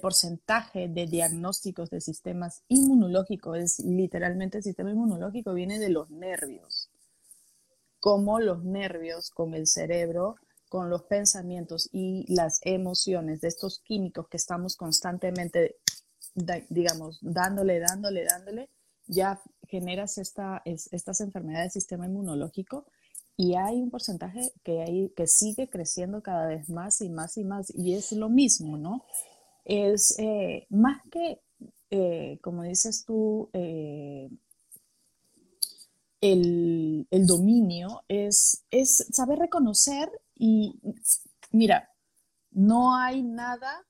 porcentaje 0.00 0.88
de 0.88 1.06
diagnósticos 1.06 1.90
de 1.90 2.00
sistemas 2.00 2.62
inmunológicos, 2.68 3.58
es 3.58 3.78
literalmente 3.80 4.58
el 4.58 4.64
sistema 4.64 4.90
inmunológico, 4.90 5.54
viene 5.54 5.78
de 5.78 5.90
los 5.90 6.10
nervios. 6.10 6.90
Como 8.00 8.40
los 8.40 8.64
nervios 8.64 9.30
con 9.30 9.54
el 9.54 9.66
cerebro 9.66 10.36
con 10.68 10.90
los 10.90 11.04
pensamientos 11.04 11.88
y 11.92 12.26
las 12.32 12.60
emociones 12.62 13.40
de 13.40 13.48
estos 13.48 13.80
químicos 13.80 14.28
que 14.28 14.36
estamos 14.36 14.76
constantemente, 14.76 15.76
digamos, 16.68 17.18
dándole, 17.22 17.78
dándole, 17.78 18.24
dándole, 18.24 18.68
ya 19.06 19.40
generas 19.68 20.18
esta, 20.18 20.62
estas 20.64 21.20
enfermedades 21.20 21.74
del 21.74 21.82
sistema 21.82 22.06
inmunológico 22.06 22.86
y 23.36 23.54
hay 23.54 23.80
un 23.80 23.90
porcentaje 23.90 24.52
que, 24.64 25.12
que 25.14 25.26
sigue 25.26 25.68
creciendo 25.68 26.22
cada 26.22 26.46
vez 26.46 26.68
más 26.68 27.00
y 27.00 27.10
más 27.10 27.36
y 27.36 27.44
más 27.44 27.72
y 27.74 27.94
es 27.94 28.12
lo 28.12 28.28
mismo, 28.28 28.76
¿no? 28.76 29.04
Es 29.66 30.18
eh, 30.18 30.66
más 30.70 31.02
que, 31.10 31.42
eh, 31.90 32.38
como 32.40 32.62
dices 32.62 33.04
tú, 33.04 33.50
eh, 33.52 34.30
el, 36.20 37.06
el, 37.10 37.26
dominio, 37.26 38.02
es, 38.08 38.64
es 38.70 39.06
saber 39.12 39.38
reconocer 39.38 40.10
y 40.34 40.80
mira, 41.50 41.90
no 42.52 42.96
hay 42.96 43.22
nada 43.22 43.84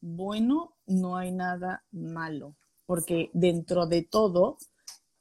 bueno, 0.00 0.76
no 0.86 1.16
hay 1.16 1.32
nada 1.32 1.84
malo, 1.90 2.56
porque 2.86 3.30
dentro 3.34 3.86
de 3.86 4.02
todo 4.02 4.58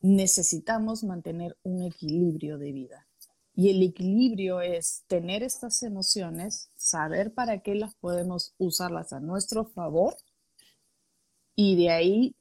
necesitamos 0.01 1.04
mantener 1.04 1.58
un 1.63 1.82
equilibrio 1.82 2.58
de 2.58 2.72
vida. 2.72 3.08
Y 3.56 3.70
el 3.70 3.82
equilibrio 3.82 4.62
es 4.62 5.04
tener 5.08 5.42
estas 5.42 5.82
emociones, 5.82 6.70
saber 6.86 7.34
para 7.34 7.62
qué 7.62 7.74
las 7.74 7.96
podemos 7.96 8.54
usarlas 8.58 9.12
a 9.12 9.20
nuestro 9.20 9.65
favor 9.65 10.15
y 11.56 11.75
de 11.75 11.89
ahí 11.89 12.36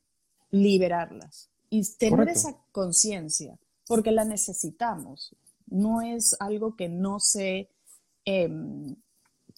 liberarlas 0.51 1.51
y 1.71 1.83
tener 1.97 2.29
esa 2.29 2.57
conciencia, 2.71 3.59
porque 3.87 4.13
la 4.13 4.25
necesitamos 4.25 5.35
no 5.67 6.03
es 6.03 6.37
algo 6.41 6.77
que 6.77 6.89
no 6.89 7.21
se... 7.21 7.71
Eh, 8.25 8.51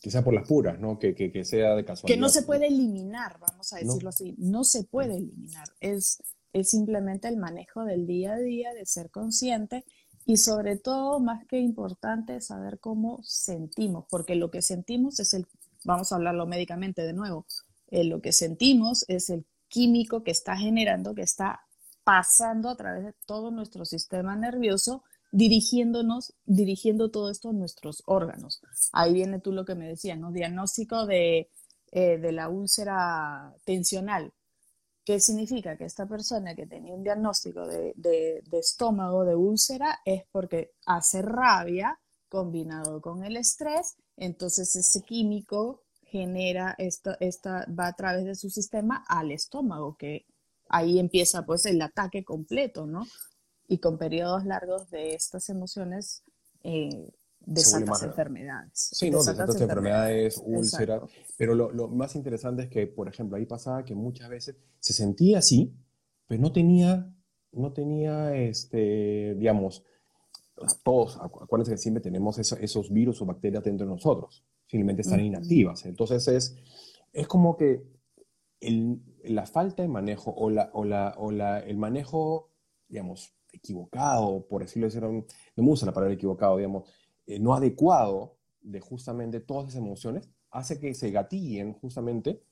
que 0.01 0.11
sea 0.11 0.23
por 0.23 0.35
las 0.35 0.47
puras, 0.47 0.79
¿no? 0.79 0.99
Que, 0.99 1.15
que, 1.15 1.45
sea 1.45 1.75
de 1.75 1.85
casualidad. 1.85 2.15
Que 2.15 2.21
no 2.21 2.29
se 2.29 2.43
puede 2.43 2.69
eliminar, 2.69 3.39
vamos 3.41 3.73
a 3.73 3.79
decirlo 3.79 4.11
así. 4.11 4.35
No 4.39 4.63
se 4.63 4.85
puede 4.85 5.17
eliminar. 5.17 5.67
Es, 5.81 6.23
es 6.53 6.71
simplemente 6.71 7.29
el 7.29 7.39
manejo 7.39 7.85
del 7.85 8.07
día 8.07 8.35
a 8.35 8.39
día, 8.39 8.73
de 8.73 8.87
ser 8.87 9.11
consciente 9.11 9.85
y 10.27 10.39
sobre 10.39 10.77
todo, 10.77 11.21
más 11.21 11.47
que 11.47 11.61
importante, 11.61 12.41
saber 12.41 12.81
cómo 12.81 13.21
sentimos, 13.23 14.05
porque 14.11 14.35
lo 14.35 14.51
que 14.51 14.61
sentimos 14.61 15.21
es 15.21 15.33
el, 15.35 15.47
vamos 15.85 16.13
a 16.13 16.17
hablarlo 16.17 16.47
médicamente 16.47 17.03
de 17.03 17.13
nuevo, 17.13 17.47
eh, 17.89 18.03
lo 18.03 18.21
que 18.21 18.33
sentimos 18.33 19.05
es 19.07 19.31
el 19.31 19.47
químico 19.69 20.25
que 20.25 20.33
está 20.33 20.57
generando, 20.57 21.15
que 21.15 21.23
está 21.23 21.61
pasando 22.03 22.69
a 22.71 22.77
través 22.77 23.05
de 23.05 23.15
todo 23.25 23.53
nuestro 23.53 23.85
sistema 23.85 24.35
nervioso 24.37 25.05
dirigiéndonos, 25.31 26.35
dirigiendo 26.45 27.11
todo 27.11 27.31
esto 27.31 27.51
a 27.51 27.53
nuestros 27.53 28.03
órganos. 28.07 28.61
Ahí 28.93 29.13
viene 29.13 29.39
tú 29.39 29.53
lo 29.53 29.65
que 29.65 29.75
me 29.77 29.89
decías, 29.89 30.19
¿no? 30.19 30.33
Diagnóstico 30.33 31.07
de, 31.07 31.51
eh, 31.93 32.19
de 32.19 32.33
la 32.33 32.49
úlcera 32.49 33.55
tensional. 33.65 34.33
¿Qué 35.07 35.21
significa? 35.21 35.79
Que 35.79 35.87
esta 35.87 36.07
persona 36.07 36.55
que 36.55 36.67
tenía 36.67 36.93
un 36.93 37.03
diagnóstico 37.03 37.67
de, 37.67 37.95
de, 37.97 38.59
estómago, 38.59 39.25
de 39.25 39.37
úlcera, 39.37 40.01
es 40.05 40.25
porque 40.33 40.73
hace 40.85 41.23
rabia 41.23 41.99
combinado 42.29 43.01
con 43.01 43.25
el 43.25 43.39
estrés, 43.39 43.97
entonces 44.17 44.77
ese 44.77 45.03
químico 45.03 45.85
genera, 46.03 46.75
esta, 46.77 47.17
esta, 47.21 47.65
va 47.69 47.87
a 47.87 47.93
través 47.95 48.25
de 48.25 48.35
su 48.35 48.51
sistema 48.51 49.05
al 49.09 49.31
estómago, 49.31 49.97
que 49.97 50.27
ahí 50.69 50.99
empieza 50.99 51.47
pues 51.47 51.65
el 51.67 51.81
ataque 51.81 52.25
completo, 52.25 52.85
¿no? 52.87 53.05
y 53.69 53.79
con 53.79 53.99
periodos 53.99 54.45
largos 54.45 54.91
de 54.91 55.15
estas 55.15 55.49
emociones 55.49 56.23
eh, 56.63 57.11
desatas 57.47 58.03
enfermedades. 58.03 58.91
Sí, 58.93 59.11
no, 59.11 59.19
desatas, 59.19 59.61
enfermedades, 59.61 60.43
úlceras. 60.45 61.03
Pero 61.39 61.55
lo, 61.55 61.71
lo, 61.71 61.89
más 61.89 62.17
interesante 62.17 62.65
es 62.65 62.69
que, 62.69 62.87
por 62.87 63.09
ejemplo, 63.09 63.37
ahí 63.37 63.47
pasaba 63.47 63.85
que 63.85 63.95
muchas 63.95 64.29
veces 64.29 64.57
se 64.81 64.93
sentía 64.93 65.39
así, 65.39 65.73
pero 66.27 66.43
no 66.43 66.53
tenía, 66.53 67.11
no 67.53 67.73
tenía, 67.73 68.37
este, 68.37 69.35
digamos, 69.37 69.85
todos, 70.83 71.19
acuérdense 71.21 71.73
que 71.73 71.79
siempre 71.79 72.03
tenemos 72.03 72.39
esos 72.39 72.91
virus 72.91 73.21
o 73.21 73.27
bacterias 73.27 73.63
dentro 73.63 73.87
de 73.87 73.93
nosotros, 73.93 74.45
simplemente 74.67 75.03
están 75.03 75.21
inactivas. 75.21 75.85
Entonces 75.85 76.27
es, 76.29 76.57
es 77.13 77.29
como 77.29 77.57
que 77.57 77.83
el, 78.61 79.01
la 79.25 79.47
falta 79.47 79.83
de 79.83 79.89
manejo 79.89 80.33
o, 80.33 80.51
la, 80.51 80.71
o, 80.73 80.85
la, 80.85 81.15
o 81.19 81.31
la, 81.31 81.61
el 81.61 81.77
manejo, 81.77 82.51
digamos, 82.89 83.35
equivocado, 83.53 84.47
por 84.49 84.63
decirlo 84.63 84.89
así, 84.89 84.99
no 84.99 85.25
me 85.57 85.65
gusta 85.65 85.87
la 85.87 85.93
palabra 85.93 86.15
equivocado, 86.15 86.57
digamos, 86.57 86.89
eh, 87.27 87.39
no 87.39 87.55
adecuado 87.55 88.37
de 88.61 88.81
justamente 88.81 89.41
todas 89.41 89.69
esas 89.69 89.83
emociones, 89.83 90.29
hace 90.51 90.79
que 90.81 90.95
se 90.95 91.11
gatillen 91.11 91.75
justamente 91.75 92.43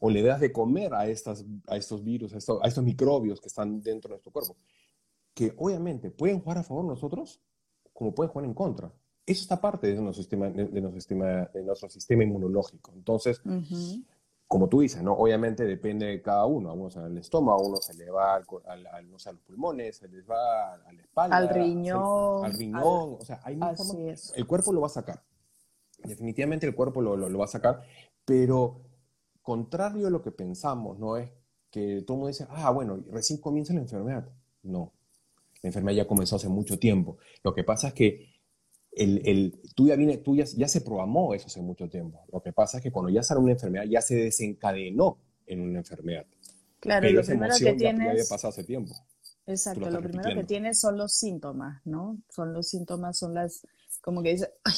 o 0.00 0.10
le 0.10 0.22
das 0.22 0.40
de 0.40 0.52
comer 0.52 0.94
a, 0.94 1.06
estas, 1.06 1.44
a 1.68 1.76
estos 1.76 2.02
virus, 2.02 2.34
a 2.34 2.38
estos, 2.38 2.84
microbios 2.84 3.40
que 3.40 3.48
están 3.48 3.80
dentro 3.80 4.08
de 4.08 4.14
nuestro 4.14 4.32
cuerpo, 4.32 4.56
que 5.34 5.54
obviamente 5.56 6.10
pueden 6.10 6.40
jugar 6.40 6.58
a 6.58 6.62
favor 6.64 6.84
de 6.84 6.90
nosotros 6.90 7.40
como 7.92 8.14
pueden 8.14 8.32
jugar 8.32 8.46
en 8.46 8.54
contra. 8.54 8.92
Eso 9.24 9.42
está 9.42 9.60
parte 9.60 9.86
de 9.86 10.00
nuestro 10.00 10.22
sistema, 10.22 10.50
de 10.50 10.80
nuestro 10.80 10.94
sistema, 10.94 11.48
de 11.54 11.62
nuestro 11.62 11.88
sistema 11.88 12.24
inmunológico. 12.24 12.92
Entonces, 12.96 13.40
como 14.52 14.68
tú 14.68 14.80
dices, 14.80 15.02
¿no? 15.02 15.14
Obviamente 15.14 15.64
depende 15.64 16.04
de 16.04 16.20
cada 16.20 16.44
uno. 16.44 16.68
A 16.68 16.74
unos 16.74 16.94
al 16.98 17.16
estómago, 17.16 17.58
a 17.58 17.66
unos 17.66 17.86
se 17.86 17.94
le 17.94 18.10
va 18.10 18.34
al, 18.34 18.86
al, 18.86 19.10
no 19.10 19.18
sé, 19.18 19.30
a 19.30 19.32
los 19.32 19.40
pulmones, 19.40 19.96
se 19.96 20.08
les 20.08 20.28
va 20.28 20.74
a 20.74 20.92
la 20.92 21.00
espalda. 21.00 21.38
Al 21.38 21.48
riñón. 21.48 22.44
Al 22.44 22.52
riñón. 22.52 23.16
O 23.18 23.24
sea, 23.24 23.40
hay 23.44 23.58
El 24.34 24.46
cuerpo 24.46 24.74
lo 24.74 24.82
va 24.82 24.88
a 24.88 24.90
sacar. 24.90 25.24
Definitivamente 26.04 26.66
el 26.66 26.74
cuerpo 26.74 27.00
lo, 27.00 27.16
lo, 27.16 27.38
va 27.38 27.46
a 27.46 27.48
sacar. 27.48 27.80
Pero 28.26 28.82
contrario 29.40 30.08
a 30.08 30.10
lo 30.10 30.20
que 30.20 30.32
pensamos, 30.32 30.98
¿no? 30.98 31.16
Es 31.16 31.30
que 31.70 32.02
todo 32.02 32.16
el 32.16 32.18
mundo 32.18 32.28
dice, 32.28 32.46
ah, 32.50 32.70
bueno, 32.72 33.02
recién 33.10 33.40
comienza 33.40 33.72
la 33.72 33.80
enfermedad. 33.80 34.28
No. 34.64 34.92
La 35.62 35.68
enfermedad 35.68 35.96
ya 35.96 36.06
comenzó 36.06 36.36
hace 36.36 36.50
mucho 36.50 36.78
tiempo. 36.78 37.16
Lo 37.42 37.54
que 37.54 37.64
pasa 37.64 37.88
es 37.88 37.94
que 37.94 38.31
el, 38.92 39.22
el, 39.24 39.60
tú, 39.74 39.86
ya, 39.88 39.96
viene, 39.96 40.18
tú 40.18 40.36
ya, 40.36 40.46
se 40.46 40.80
programó 40.80 41.34
eso 41.34 41.46
hace 41.46 41.62
mucho 41.62 41.88
tiempo. 41.88 42.24
Lo 42.32 42.42
que 42.42 42.52
pasa 42.52 42.78
es 42.78 42.82
que 42.82 42.92
cuando 42.92 43.10
ya 43.10 43.22
sale 43.22 43.40
una 43.40 43.52
enfermedad, 43.52 43.84
ya 43.84 44.00
se 44.00 44.16
desencadenó 44.16 45.18
en 45.46 45.60
una 45.60 45.78
enfermedad. 45.78 46.26
Claro, 46.80 47.10
lo 47.10 47.22
primero 47.22 47.54
que 47.58 47.72
tienes... 47.74 48.04
Ya, 48.04 48.10
había 48.10 48.24
pasado 48.28 48.50
hace 48.50 48.64
tiempo. 48.64 48.94
Exacto, 49.46 49.90
lo 49.90 50.00
primero 50.00 50.34
que 50.34 50.44
tienes 50.44 50.78
son 50.78 50.96
los 50.96 51.14
síntomas, 51.14 51.80
¿no? 51.84 52.18
Son 52.28 52.52
los 52.52 52.68
síntomas, 52.68 53.18
son 53.18 53.34
las, 53.34 53.66
como 54.00 54.22
que 54.22 54.30
dices, 54.30 54.50
ay, 54.64 54.74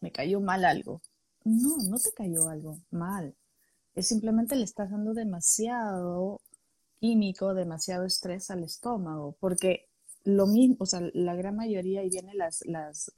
me 0.00 0.10
cayó 0.10 0.40
mal 0.40 0.64
algo. 0.64 1.02
No, 1.44 1.76
no 1.88 1.98
te 1.98 2.12
cayó 2.12 2.48
algo 2.48 2.78
mal. 2.90 3.34
Es 3.94 4.08
simplemente 4.08 4.56
le 4.56 4.64
estás 4.64 4.90
dando 4.90 5.14
demasiado 5.14 6.40
químico, 6.98 7.54
demasiado 7.54 8.04
estrés 8.04 8.50
al 8.50 8.64
estómago, 8.64 9.36
porque 9.38 9.88
lo 10.24 10.46
mismo, 10.46 10.76
o 10.80 10.86
sea, 10.86 11.00
la 11.14 11.34
gran 11.34 11.56
mayoría 11.56 12.04
y 12.04 12.10
viene 12.10 12.34
las, 12.34 12.64
las, 12.66 13.12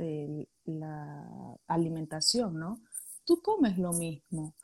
la 0.65 1.57
alimentación, 1.67 2.59
¿no? 2.59 2.81
Tú 3.25 3.41
comes 3.43 3.79
lo 3.79 3.93
mismo. 3.93 4.55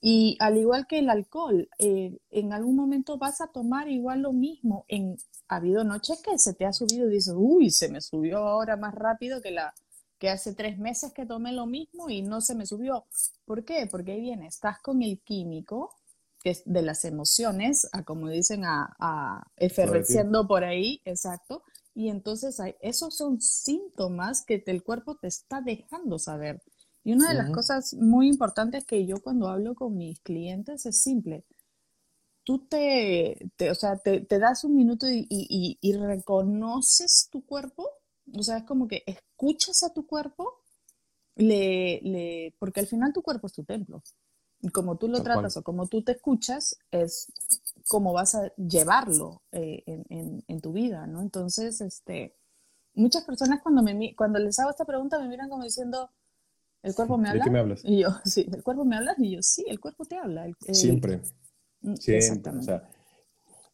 Y 0.00 0.36
al 0.38 0.58
igual 0.58 0.86
que 0.86 0.98
el 0.98 1.08
alcohol, 1.08 1.68
eh, 1.78 2.18
en 2.30 2.52
algún 2.52 2.76
momento 2.76 3.16
vas 3.16 3.40
a 3.40 3.46
tomar 3.46 3.88
igual 3.88 4.20
lo 4.20 4.32
mismo. 4.34 4.84
En, 4.88 5.16
ha 5.48 5.56
habido 5.56 5.82
noches 5.82 6.20
que 6.22 6.38
se 6.38 6.52
te 6.52 6.66
ha 6.66 6.74
subido 6.74 7.08
y 7.08 7.14
dices, 7.14 7.34
uy, 7.34 7.70
se 7.70 7.88
me 7.88 8.02
subió 8.02 8.38
ahora 8.38 8.76
más 8.76 8.94
rápido 8.94 9.40
que, 9.40 9.50
la, 9.50 9.72
que 10.18 10.28
hace 10.28 10.54
tres 10.54 10.78
meses 10.78 11.12
que 11.14 11.24
tomé 11.24 11.52
lo 11.52 11.64
mismo 11.64 12.10
y 12.10 12.20
no 12.20 12.42
se 12.42 12.54
me 12.54 12.66
subió. 12.66 13.06
¿Por 13.46 13.64
qué? 13.64 13.88
Porque 13.90 14.12
ahí 14.12 14.20
viene, 14.20 14.46
estás 14.46 14.78
con 14.80 15.02
el 15.02 15.20
químico 15.20 15.94
que 16.42 16.50
es 16.50 16.62
de 16.66 16.82
las 16.82 17.06
emociones, 17.06 17.88
a 17.92 18.02
como 18.04 18.28
dicen, 18.28 18.66
a, 18.66 18.94
a 18.98 19.46
efervesciendo 19.56 20.46
por 20.46 20.62
ahí, 20.62 21.00
exacto, 21.06 21.62
y 21.94 22.08
entonces 22.08 22.60
esos 22.80 23.16
son 23.16 23.40
síntomas 23.40 24.44
que 24.44 24.62
el 24.66 24.82
cuerpo 24.82 25.16
te 25.16 25.28
está 25.28 25.60
dejando 25.60 26.18
saber. 26.18 26.60
Y 27.04 27.12
una 27.12 27.28
de 27.28 27.34
las 27.34 27.50
cosas 27.50 27.94
muy 27.94 28.28
importantes 28.28 28.84
que 28.84 29.06
yo 29.06 29.22
cuando 29.22 29.48
hablo 29.48 29.74
con 29.74 29.96
mis 29.96 30.20
clientes 30.20 30.86
es 30.86 31.02
simple. 31.02 31.44
Tú 32.42 32.66
te, 32.66 33.50
o 33.70 33.74
sea, 33.74 33.98
te, 33.98 34.26
das 34.26 34.64
un 34.64 34.74
minuto 34.74 35.06
y, 35.08 35.92
reconoces 35.98 37.28
tu 37.30 37.44
cuerpo. 37.44 37.88
O 38.34 38.42
sea, 38.42 38.58
es 38.58 38.64
como 38.64 38.88
que 38.88 39.04
escuchas 39.06 39.82
a 39.82 39.92
tu 39.92 40.06
cuerpo, 40.06 40.62
le, 41.36 42.00
le, 42.02 42.54
porque 42.58 42.80
al 42.80 42.86
final 42.86 43.12
tu 43.12 43.22
cuerpo 43.22 43.46
es 43.46 43.52
tu 43.52 43.64
templo. 43.64 44.02
Y 44.60 44.70
como 44.70 44.96
tú 44.96 45.08
lo 45.08 45.22
tratas 45.22 45.58
o 45.58 45.62
como 45.62 45.86
tú 45.86 46.02
te 46.02 46.12
escuchas, 46.12 46.78
es 46.90 47.30
cómo 47.88 48.12
vas 48.12 48.34
a 48.34 48.52
llevarlo 48.56 49.42
eh, 49.52 49.82
en, 49.86 50.60
tu 50.60 50.72
vida, 50.72 51.06
¿no? 51.06 51.20
Entonces, 51.20 51.80
este, 51.80 52.36
muchas 52.94 53.24
personas 53.24 53.60
cuando, 53.62 53.82
me, 53.82 54.14
cuando 54.16 54.38
les 54.38 54.58
hago 54.58 54.70
esta 54.70 54.84
pregunta 54.84 55.18
me 55.18 55.28
miran 55.28 55.48
como 55.48 55.64
diciendo, 55.64 56.10
¿el 56.82 56.94
cuerpo 56.94 57.18
me 57.18 57.28
habla? 57.28 57.40
¿De 57.40 57.44
qué 57.44 57.50
me 57.50 57.58
hablas? 57.58 57.82
Y 57.84 57.98
yo, 58.00 58.08
sí, 58.24 58.46
¿el 58.50 58.62
cuerpo 58.62 58.84
me 58.84 58.96
habla? 58.96 59.14
Y 59.18 59.32
yo, 59.32 59.42
sí, 59.42 59.64
el 59.68 59.80
cuerpo 59.80 60.04
te 60.04 60.16
habla. 60.16 60.46
Siempre. 60.72 61.20
Mm, 61.82 61.94
Siempre. 61.96 62.52
O 62.52 62.62
sea, 62.62 62.88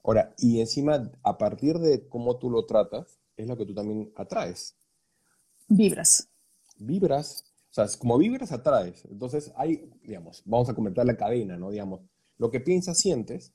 ahora, 0.03 0.35
y 0.39 0.61
encima, 0.61 1.11
a 1.23 1.39
partir 1.39 1.79
de 1.79 2.09
cómo 2.09 2.39
tú 2.39 2.51
lo 2.51 2.67
tratas, 2.67 3.21
es 3.37 3.47
lo 3.47 3.57
que 3.57 3.67
tú 3.67 3.75
también 3.75 4.13
atraes. 4.17 4.77
Vibras. 5.69 6.29
Vibras. 6.79 7.45
O 7.71 7.73
sea, 7.73 7.87
como 7.99 8.19
vibras, 8.19 8.51
atraes. 8.51 9.05
Entonces, 9.05 9.53
hay, 9.57 9.89
digamos, 10.03 10.43
vamos 10.45 10.69
a 10.69 10.75
comentar 10.75 11.07
la 11.07 11.17
cadena, 11.17 11.57
¿no? 11.57 11.71
Digamos, 11.71 12.01
lo 12.37 12.51
que 12.51 12.59
piensas, 12.59 12.99
sientes, 12.99 13.53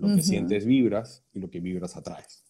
lo 0.00 0.14
que 0.14 0.22
sientes 0.22 0.64
vibras 0.64 1.24
y 1.32 1.40
lo 1.40 1.50
que 1.50 1.60
vibras 1.60 1.96
atraes. 1.96 2.44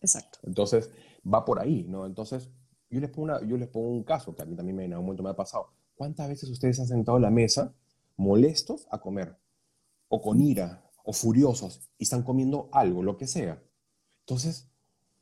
Exacto. 0.00 0.38
Entonces, 0.44 0.90
va 1.22 1.44
por 1.44 1.60
ahí, 1.60 1.84
¿no? 1.88 2.06
Entonces, 2.06 2.50
yo 2.90 3.00
les 3.00 3.10
pongo, 3.10 3.24
una, 3.24 3.46
yo 3.46 3.56
les 3.56 3.68
pongo 3.68 3.90
un 3.90 4.04
caso 4.04 4.34
que 4.34 4.42
a 4.42 4.46
mí 4.46 4.56
también 4.56 4.76
me, 4.76 4.84
en 4.84 4.92
algún 4.92 5.06
momento 5.06 5.22
me 5.22 5.30
ha 5.30 5.36
pasado. 5.36 5.72
¿Cuántas 5.94 6.28
veces 6.28 6.48
ustedes 6.48 6.78
han 6.80 6.86
sentado 6.86 7.18
en 7.18 7.22
la 7.22 7.30
mesa 7.30 7.74
molestos 8.16 8.86
a 8.90 9.00
comer? 9.00 9.36
O 10.08 10.22
con 10.22 10.40
ira, 10.40 10.84
o 11.04 11.12
furiosos, 11.12 11.88
y 11.98 12.04
están 12.04 12.22
comiendo 12.22 12.68
algo, 12.72 13.02
lo 13.02 13.16
que 13.16 13.26
sea. 13.26 13.62
Entonces, 14.20 14.70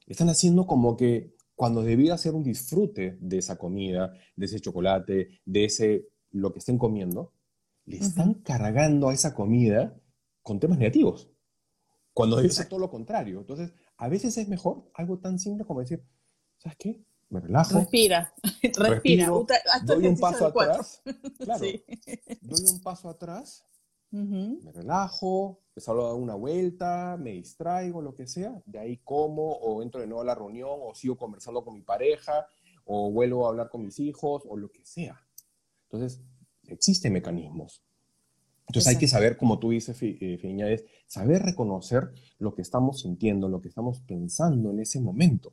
están 0.06 0.28
haciendo 0.28 0.66
como 0.66 0.96
que 0.96 1.34
cuando 1.54 1.82
debía 1.82 2.16
ser 2.18 2.34
un 2.34 2.44
disfrute 2.44 3.16
de 3.20 3.38
esa 3.38 3.56
comida, 3.56 4.12
de 4.36 4.46
ese 4.46 4.60
chocolate, 4.60 5.40
de 5.44 5.64
ese 5.64 6.08
lo 6.30 6.52
que 6.52 6.58
estén 6.58 6.78
comiendo, 6.78 7.32
le 7.86 7.98
están 7.98 8.34
cargando 8.34 9.08
a 9.08 9.14
esa 9.14 9.34
comida 9.34 9.98
con 10.42 10.60
temas 10.60 10.78
negativos. 10.78 11.30
Cuando 12.16 12.40
ser 12.48 12.66
todo 12.66 12.80
lo 12.80 12.88
contrario. 12.88 13.40
Entonces, 13.40 13.74
a 13.98 14.08
veces 14.08 14.38
es 14.38 14.48
mejor 14.48 14.90
algo 14.94 15.18
tan 15.18 15.38
simple 15.38 15.66
como 15.66 15.80
decir, 15.80 16.02
¿sabes 16.56 16.78
qué? 16.78 17.04
Me 17.28 17.40
relajo. 17.40 17.78
Respira, 17.78 18.32
respira. 18.78 19.30
doy 19.84 20.06
un 20.06 20.18
paso 20.18 20.46
atrás. 20.46 21.02
Claro, 21.38 21.66
doy 22.40 22.64
un 22.72 22.80
paso 22.80 23.10
atrás, 23.10 23.66
me 24.10 24.72
relajo, 24.72 25.60
me 25.74 25.82
salgo 25.82 26.06
a 26.06 26.08
dar 26.12 26.14
una 26.14 26.34
vuelta, 26.36 27.18
me 27.20 27.32
distraigo, 27.32 28.00
lo 28.00 28.14
que 28.14 28.26
sea. 28.26 28.62
De 28.64 28.78
ahí 28.78 28.96
como, 29.04 29.52
o 29.52 29.82
entro 29.82 30.00
de 30.00 30.06
nuevo 30.06 30.22
a 30.22 30.24
la 30.24 30.34
reunión, 30.34 30.70
o 30.72 30.94
sigo 30.94 31.18
conversando 31.18 31.62
con 31.62 31.74
mi 31.74 31.82
pareja, 31.82 32.48
o 32.86 33.10
vuelvo 33.10 33.44
a 33.44 33.50
hablar 33.50 33.68
con 33.68 33.82
mis 33.82 33.98
hijos, 33.98 34.42
o 34.48 34.56
lo 34.56 34.70
que 34.70 34.86
sea. 34.86 35.20
Entonces, 35.90 36.22
existen 36.66 37.12
mecanismos. 37.12 37.85
Entonces 38.68 38.92
hay 38.92 38.98
que 38.98 39.08
saber, 39.08 39.36
como 39.36 39.58
tú 39.58 39.70
dices, 39.70 39.96
eh, 40.02 40.38
Fiña, 40.40 40.68
es 40.68 40.84
saber 41.06 41.42
reconocer 41.42 42.10
lo 42.38 42.54
que 42.54 42.62
estamos 42.62 43.00
sintiendo, 43.00 43.48
lo 43.48 43.60
que 43.60 43.68
estamos 43.68 44.00
pensando 44.00 44.70
en 44.70 44.80
ese 44.80 45.00
momento. 45.00 45.52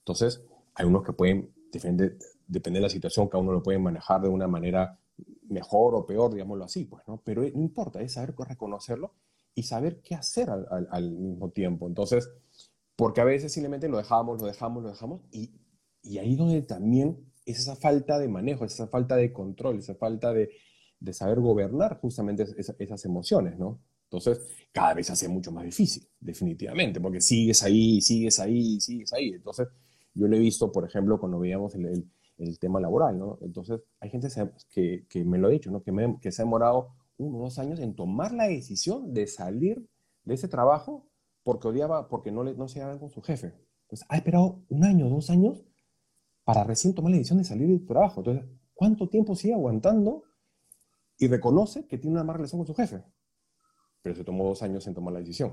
Entonces, 0.00 0.42
hay 0.74 0.86
unos 0.86 1.04
que 1.04 1.12
pueden, 1.12 1.52
depende, 1.72 2.16
depende 2.46 2.78
de 2.78 2.82
la 2.82 2.88
situación, 2.88 3.28
cada 3.28 3.42
uno 3.42 3.52
lo 3.52 3.62
puede 3.62 3.78
manejar 3.78 4.22
de 4.22 4.28
una 4.28 4.48
manera 4.48 4.98
mejor 5.48 5.94
o 5.94 6.06
peor, 6.06 6.32
digámoslo 6.32 6.64
así, 6.64 6.84
pues, 6.84 7.06
¿no? 7.06 7.20
Pero 7.24 7.42
no 7.42 7.62
importa, 7.62 8.00
es 8.00 8.14
saber 8.14 8.34
reconocerlo 8.36 9.14
y 9.54 9.62
saber 9.62 10.00
qué 10.00 10.14
hacer 10.14 10.50
al, 10.50 10.88
al, 10.90 11.10
mismo 11.12 11.50
tiempo. 11.50 11.86
Entonces, 11.86 12.30
porque 12.96 13.20
a 13.20 13.24
veces 13.24 13.52
simplemente 13.52 13.88
lo 13.88 13.98
dejamos, 13.98 14.40
lo 14.40 14.46
dejamos, 14.46 14.82
lo 14.82 14.88
dejamos, 14.90 15.22
y, 15.30 15.52
y 16.02 16.18
ahí 16.18 16.34
donde 16.34 16.62
también 16.62 17.18
es 17.46 17.60
esa 17.60 17.76
falta 17.76 18.18
de 18.18 18.28
manejo, 18.28 18.64
esa 18.64 18.88
falta 18.88 19.16
de 19.16 19.32
control, 19.32 19.78
esa 19.78 19.94
falta 19.94 20.32
de, 20.32 20.50
de 21.00 21.12
saber 21.12 21.40
gobernar 21.40 21.98
justamente 22.00 22.44
esas 22.78 23.04
emociones, 23.04 23.58
¿no? 23.58 23.80
Entonces, 24.04 24.40
cada 24.72 24.94
vez 24.94 25.06
se 25.06 25.12
hace 25.12 25.28
mucho 25.28 25.52
más 25.52 25.64
difícil, 25.64 26.06
definitivamente, 26.18 27.00
porque 27.00 27.20
sigues 27.20 27.62
ahí, 27.62 28.00
sigues 28.00 28.40
ahí, 28.40 28.80
sigues 28.80 29.12
ahí. 29.12 29.30
Entonces, 29.30 29.68
yo 30.14 30.26
lo 30.26 30.36
he 30.36 30.40
visto, 30.40 30.72
por 30.72 30.84
ejemplo, 30.84 31.18
cuando 31.20 31.38
veíamos 31.38 31.74
el, 31.76 32.04
el, 32.38 32.58
tema 32.58 32.80
laboral, 32.80 33.16
¿no? 33.16 33.38
Entonces, 33.40 33.80
hay 34.00 34.10
gente 34.10 34.28
que, 34.68 35.06
que 35.08 35.24
me 35.24 35.38
lo 35.38 35.46
ha 35.46 35.50
dicho, 35.50 35.70
¿no? 35.70 35.82
Que, 35.82 35.92
me, 35.92 36.18
que 36.20 36.32
se 36.32 36.42
ha 36.42 36.44
demorado 36.44 36.88
uno 37.18 37.38
o 37.38 37.42
dos 37.42 37.58
años 37.60 37.78
en 37.78 37.94
tomar 37.94 38.32
la 38.32 38.48
decisión 38.48 39.14
de 39.14 39.28
salir 39.28 39.86
de 40.24 40.34
ese 40.34 40.48
trabajo 40.48 41.06
porque 41.44 41.68
odiaba, 41.68 42.08
porque 42.08 42.32
no, 42.32 42.42
le, 42.42 42.54
no 42.54 42.66
se 42.66 42.80
con 42.98 43.10
su 43.10 43.22
jefe. 43.22 43.54
Entonces, 43.82 44.06
ha 44.08 44.16
esperado 44.16 44.60
un 44.68 44.84
año, 44.84 45.08
dos 45.08 45.30
años 45.30 45.64
para 46.42 46.64
recién 46.64 46.94
tomar 46.94 47.12
la 47.12 47.18
decisión 47.18 47.38
de 47.38 47.44
salir 47.44 47.68
del 47.68 47.86
trabajo. 47.86 48.20
Entonces, 48.20 48.44
¿cuánto 48.74 49.08
tiempo 49.08 49.36
sigue 49.36 49.54
aguantando 49.54 50.24
y 51.20 51.28
reconoce 51.28 51.86
que 51.86 51.98
tiene 51.98 52.16
una 52.16 52.24
mala 52.24 52.38
relación 52.38 52.60
con 52.60 52.66
su 52.66 52.74
jefe, 52.74 53.04
pero 54.02 54.16
se 54.16 54.24
tomó 54.24 54.44
dos 54.44 54.62
años 54.62 54.86
en 54.86 54.94
tomar 54.94 55.12
la 55.12 55.20
decisión. 55.20 55.52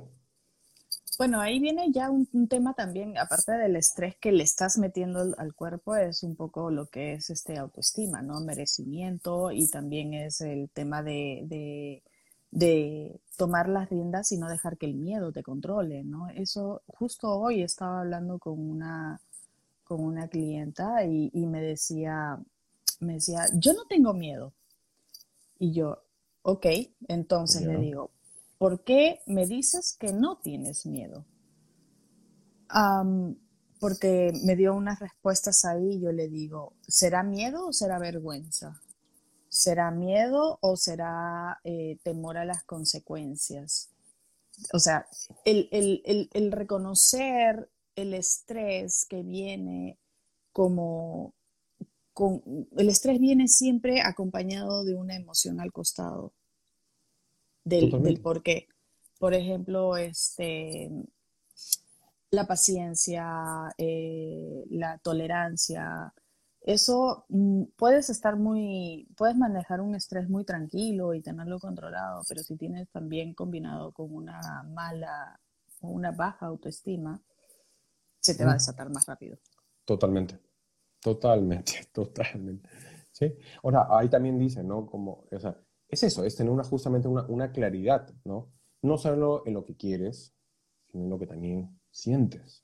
Bueno, 1.17 1.41
ahí 1.41 1.59
viene 1.59 1.91
ya 1.91 2.09
un, 2.09 2.47
tema 2.47 2.73
también, 2.73 3.17
aparte 3.17 3.51
del 3.51 3.75
estrés 3.75 4.15
que 4.15 4.31
le 4.31 4.43
estás 4.43 4.77
metiendo 4.77 5.35
al 5.37 5.53
cuerpo, 5.55 5.95
es 5.95 6.23
un 6.23 6.35
poco 6.35 6.71
lo 6.71 6.85
que 6.85 7.13
es 7.13 7.29
este 7.29 7.57
autoestima, 7.57 8.21
¿no? 8.21 8.39
Merecimiento 8.39 9.51
y 9.51 9.67
también 9.67 10.13
es 10.13 10.39
el 10.41 10.69
tema 10.69 11.03
de, 11.03 12.01
de, 12.51 13.19
tomar 13.35 13.67
las 13.67 13.89
riendas 13.89 14.31
y 14.31 14.37
no 14.37 14.47
dejar 14.47 14.77
que 14.77 14.85
el 14.85 14.95
miedo 14.95 15.31
te 15.33 15.43
controle, 15.43 16.03
¿no? 16.03 16.29
Eso, 16.29 16.81
justo 16.87 17.31
hoy 17.37 17.61
estaba 17.61 18.01
hablando 18.01 18.39
con 18.39 18.59
una, 18.59 19.19
con 19.83 20.01
una 20.01 20.27
clienta 20.29 21.03
y, 21.03 21.29
y 21.33 21.45
me 21.45 21.61
decía, 21.61 22.39
me 22.99 23.13
decía, 23.15 23.45
yo 23.53 23.73
no 23.73 23.85
tengo 23.85 24.13
miedo, 24.13 24.53
y 25.59 25.73
yo, 25.73 26.03
ok, 26.41 26.65
entonces 27.07 27.63
le 27.63 27.77
digo, 27.77 28.11
¿por 28.57 28.83
qué 28.83 29.19
me 29.25 29.45
dices 29.45 29.95
que 29.99 30.13
no 30.13 30.37
tienes 30.37 30.85
miedo? 30.85 31.25
porque 33.79 34.33
me 34.43 34.55
dio 34.55 34.73
unas 34.73 34.99
respuestas 34.99 35.63
ahí 35.63 35.93
y 35.93 36.01
yo 36.01 36.11
le 36.11 36.27
digo, 36.27 36.73
¿será 36.87 37.23
miedo 37.23 37.67
o 37.67 37.73
será 37.73 37.97
vergüenza? 37.97 38.81
¿Será 39.47 39.91
miedo 39.91 40.59
o 40.61 40.75
será 40.75 41.59
eh, 41.63 41.97
temor 42.03 42.37
a 42.37 42.45
las 42.45 42.63
consecuencias? 42.63 43.89
O 44.73 44.79
sea, 44.79 45.07
el, 45.45 46.51
reconocer 46.51 47.69
el 47.95 48.13
estrés 48.13 49.05
que 49.05 49.23
viene 49.23 49.99
como... 50.51 51.33
Con, 52.17 52.41
el 52.75 52.89
estrés 52.89 53.19
viene 53.19 53.47
siempre 53.47 54.01
acompañado 54.01 54.83
de 54.83 54.95
una 54.95 55.15
emoción 55.15 55.59
al 55.59 55.71
costado 55.71 56.33
del, 57.63 57.91
del 58.01 58.19
por 58.21 58.41
qué. 58.41 58.67
Por 59.19 59.35
ejemplo, 59.35 59.95
este, 59.97 60.89
la 62.31 62.47
paciencia, 62.47 63.71
eh, 63.77 64.65
la 64.71 64.97
tolerancia. 64.97 66.11
Eso 66.61 67.25
mm, 67.29 67.65
puedes 67.75 68.09
estar 68.09 68.35
muy, 68.35 69.07
puedes 69.15 69.37
manejar 69.37 69.79
un 69.81 69.93
estrés 69.93 70.27
muy 70.27 70.43
tranquilo 70.43 71.13
y 71.13 71.21
tenerlo 71.21 71.59
controlado, 71.59 72.23
pero 72.27 72.41
si 72.41 72.55
tienes 72.55 72.89
también 72.89 73.35
combinado 73.35 73.91
con 73.91 74.11
una 74.11 74.63
mala 74.63 75.39
o 75.81 75.89
una 75.89 76.09
baja 76.09 76.47
autoestima, 76.47 77.21
se 78.19 78.33
te 78.33 78.43
va 78.43 78.53
a 78.53 78.55
desatar 78.55 78.89
más 78.89 79.05
rápido. 79.05 79.37
Totalmente, 79.85 80.39
totalmente, 81.01 81.73
totalmente. 81.91 82.69
¿Sí? 83.11 83.33
Ahora, 83.63 83.87
ahí 83.89 84.09
también 84.09 84.37
dice, 84.37 84.63
¿no? 84.63 84.85
Como, 84.85 85.25
o 85.31 85.39
sea, 85.39 85.59
es 85.87 86.03
eso, 86.03 86.23
es 86.23 86.35
tener 86.35 86.51
una, 86.51 86.63
justamente 86.63 87.07
una, 87.07 87.25
una 87.27 87.51
claridad, 87.51 88.13
¿no? 88.25 88.51
No 88.81 88.97
solo 88.97 89.43
en 89.45 89.53
lo 89.53 89.65
que 89.65 89.75
quieres, 89.75 90.35
sino 90.91 91.05
en 91.05 91.09
lo 91.09 91.17
que 91.17 91.25
también 91.25 91.79
sientes, 91.89 92.63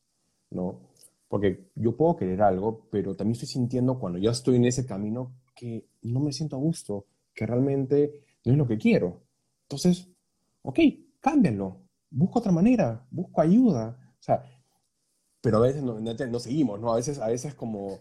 ¿no? 0.51 0.81
Porque 1.27 1.71
yo 1.75 1.97
puedo 1.97 2.15
querer 2.15 2.43
algo, 2.43 2.87
pero 2.91 3.15
también 3.15 3.33
estoy 3.33 3.47
sintiendo 3.47 3.97
cuando 3.97 4.19
ya 4.19 4.29
estoy 4.29 4.57
en 4.57 4.65
ese 4.65 4.85
camino 4.85 5.33
que 5.55 5.87
no 6.03 6.19
me 6.19 6.31
siento 6.31 6.55
a 6.55 6.59
gusto, 6.59 7.07
que 7.33 7.47
realmente 7.47 8.23
no 8.45 8.51
es 8.51 8.57
lo 8.57 8.67
que 8.67 8.77
quiero. 8.77 9.23
Entonces, 9.63 10.07
ok, 10.61 10.79
cámbialo, 11.19 11.81
busco 12.11 12.39
otra 12.39 12.51
manera, 12.51 13.05
busco 13.09 13.41
ayuda. 13.41 13.97
O 14.19 14.23
sea, 14.23 14.43
pero 15.41 15.57
a 15.57 15.61
veces 15.61 15.83
no, 15.83 16.39
seguimos, 16.39 16.79
¿no? 16.79 16.93
A 16.93 16.95
veces, 16.95 17.19
a 17.19 17.27
veces 17.27 17.53
como, 17.55 17.99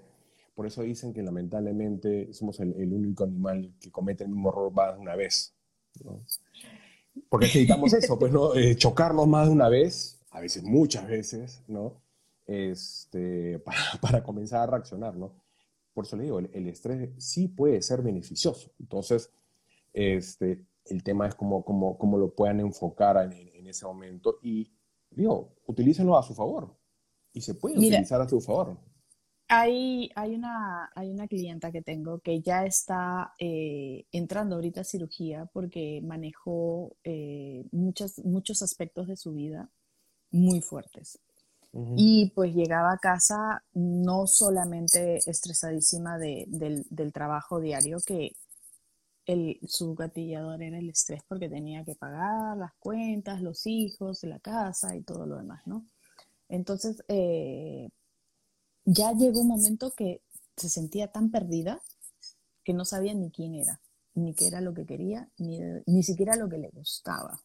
por 0.62 0.68
eso 0.68 0.82
dicen 0.82 1.12
que 1.12 1.24
lamentablemente 1.24 2.32
somos 2.32 2.60
el, 2.60 2.92
único 2.92 3.24
animal 3.24 3.74
que 3.80 3.90
comete 3.90 4.22
el 4.22 4.30
mismo 4.30 4.50
error 4.50 4.72
más 4.72 4.94
de 4.94 5.00
una 5.00 5.16
vez, 5.16 5.56
¿no? 6.04 6.22
Porque 7.28 7.46
necesitamos 7.46 7.92
eso, 7.94 8.16
pues, 8.16 8.32
¿no? 8.32 8.54
Eh, 8.54 8.76
chocarnos 8.76 9.26
más 9.26 9.48
de 9.48 9.54
una 9.54 9.68
vez 9.68 10.20
a 10.30 10.38
veces 10.38 10.62
muchas 10.62 11.08
veces, 11.08 11.64
¿no? 11.66 12.00
Este, 12.46 13.58
para, 13.58 13.76
para 14.00 14.22
comenzar 14.22 14.60
a 14.60 14.66
reaccionar, 14.70 15.16
¿no? 15.16 15.34
Por 15.92 16.04
eso 16.04 16.16
le 16.16 16.22
digo, 16.22 16.38
el, 16.38 16.68
estrés 16.68 17.10
sí 17.18 17.48
puede 17.48 17.82
ser 17.82 18.00
beneficioso. 18.00 18.70
Entonces, 18.78 19.32
este, 19.92 20.64
el 20.84 21.02
tema 21.02 21.26
es 21.26 21.34
cómo, 21.34 21.64
cómo, 21.64 21.98
cómo 21.98 22.18
lo 22.18 22.36
puedan 22.36 22.60
enfocar 22.60 23.16
en, 23.24 23.32
en, 23.32 23.66
ese 23.66 23.84
momento 23.84 24.38
y, 24.40 24.70
digo, 25.10 25.56
utilícenlo 25.66 26.16
a 26.16 26.22
su 26.22 26.36
favor. 26.36 26.72
Y 27.32 27.40
se 27.40 27.54
puede 27.54 27.78
utilizar 27.78 28.20
a 28.20 28.28
su 28.28 28.40
favor. 28.40 28.76
Hay, 29.54 30.10
hay, 30.14 30.34
una, 30.34 30.90
hay 30.94 31.10
una 31.10 31.28
clienta 31.28 31.70
que 31.70 31.82
tengo 31.82 32.20
que 32.20 32.40
ya 32.40 32.64
está 32.64 33.34
eh, 33.38 34.06
entrando 34.10 34.54
ahorita 34.54 34.80
a 34.80 34.84
cirugía 34.84 35.44
porque 35.52 36.00
manejó 36.02 36.96
eh, 37.04 37.62
muchos, 37.70 38.18
muchos 38.24 38.62
aspectos 38.62 39.08
de 39.08 39.16
su 39.18 39.34
vida 39.34 39.68
muy 40.30 40.62
fuertes. 40.62 41.18
Y 41.98 42.32
pues 42.34 42.54
llegaba 42.54 42.94
a 42.94 42.98
casa 42.98 43.62
no 43.74 44.26
solamente 44.26 45.18
estresadísima 45.26 46.16
del, 46.16 47.12
trabajo 47.12 47.60
diario, 47.60 47.98
que 48.06 48.32
el, 49.26 49.58
su 49.66 49.94
gatillador 49.94 50.62
era 50.62 50.78
el 50.78 50.88
estrés 50.88 51.22
porque 51.28 51.50
tenía 51.50 51.84
que 51.84 51.94
pagar 51.94 52.56
las 52.56 52.72
cuentas, 52.78 53.42
los 53.42 53.66
hijos, 53.66 54.22
la 54.24 54.38
casa 54.38 54.96
y 54.96 55.02
todo 55.02 55.26
lo 55.26 55.36
demás, 55.36 55.60
¿no? 55.66 55.84
Entonces, 56.48 57.04
eh, 57.08 57.90
ya 58.84 59.12
llegó 59.12 59.40
un 59.40 59.48
momento 59.48 59.92
que 59.92 60.22
se 60.56 60.68
sentía 60.68 61.10
tan 61.10 61.30
perdida 61.30 61.80
que 62.64 62.74
no 62.74 62.84
sabía 62.84 63.14
ni 63.14 63.30
quién 63.30 63.54
era, 63.54 63.80
ni 64.14 64.34
qué 64.34 64.46
era 64.46 64.60
lo 64.60 64.74
que 64.74 64.86
quería, 64.86 65.28
ni, 65.38 65.60
ni 65.86 66.02
siquiera 66.02 66.36
lo 66.36 66.48
que 66.48 66.58
le 66.58 66.68
gustaba. 66.70 67.40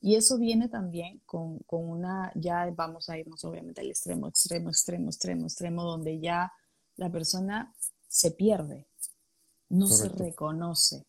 Y 0.00 0.16
eso 0.16 0.36
viene 0.36 0.68
también 0.68 1.22
con, 1.24 1.60
con, 1.60 1.88
una, 1.88 2.30
ya 2.34 2.70
vamos 2.76 3.08
a 3.08 3.16
irnos 3.16 3.42
obviamente 3.44 3.80
al 3.80 3.88
extremo, 3.88 4.28
extremo, 4.28 4.68
extremo, 4.68 5.08
extremo, 5.08 5.46
extremo, 5.46 5.82
donde 5.82 6.20
ya 6.20 6.52
la 6.96 7.10
persona 7.10 7.74
se 8.06 8.30
pierde, 8.30 8.86
no 9.70 9.86
se 9.86 10.10
reconoce, 10.10 11.06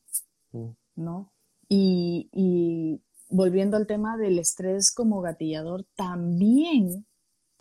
mm. 0.53 0.69
¿no? 0.95 1.33
Y, 1.67 2.29
y, 2.31 3.01
volviendo 3.29 3.75
al 3.75 3.85
tema 3.85 4.17
del 4.17 4.39
estrés 4.39 4.91
como 4.91 5.19
gatillador, 5.19 5.85
también, 5.95 7.05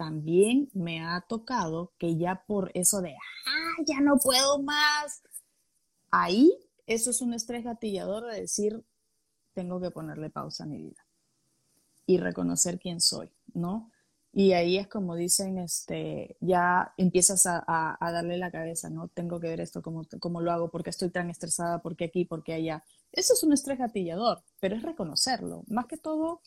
también 0.05 0.69
me 0.75 1.01
ha 1.01 1.23
tocado 1.23 1.95
que 1.99 2.19
ya 2.19 2.45
por 2.47 2.71
eso 2.75 3.01
de, 3.01 3.15
ah, 3.15 3.83
ya 3.87 4.01
no 4.03 4.19
puedo 4.19 4.61
más, 4.61 5.23
ahí 6.11 6.53
eso 6.87 7.09
es 7.09 7.23
un 7.23 7.33
estrés 7.33 7.65
gatillador 7.65 8.27
de 8.27 8.43
decir, 8.43 8.85
tengo 9.55 9.81
que 9.81 9.91
ponerle 9.91 10.29
pausa 10.29 10.65
a 10.65 10.67
mi 10.67 10.77
vida 10.77 11.07
y 12.05 12.19
reconocer 12.19 12.79
quién 12.79 13.01
soy, 13.01 13.33
¿no? 13.55 13.91
Y 14.31 14.53
ahí 14.53 14.77
es 14.77 14.89
como 14.89 15.17
dicen, 15.17 15.57
este, 15.57 16.37
ya 16.41 16.93
empiezas 16.99 17.47
a, 17.47 17.97
darle 17.99 18.37
la 18.37 18.51
cabeza, 18.51 18.91
¿no? 18.91 19.09
Tengo 19.09 19.41
que 19.41 19.49
ver 19.49 19.61
esto, 19.61 19.81
cómo, 19.81 20.03
cómo 20.21 20.43
lo 20.43 20.53
hago, 20.53 20.71
porque 20.71 20.91
estoy 20.91 21.09
tan 21.09 21.31
estresada, 21.31 21.81
porque 21.81 22.07
aquí, 22.07 22.27
porque 22.27 22.53
allá. 22.53 22.85
Eso 23.13 23.33
es 23.33 23.43
un 23.43 23.55
estrés 23.55 23.79
gatillador, 23.79 24.43
pero 24.61 24.77
es 24.77 24.83
reconocerlo. 24.83 25.63
Más 25.69 25.87
que 25.87 25.97
todo, 25.97 26.43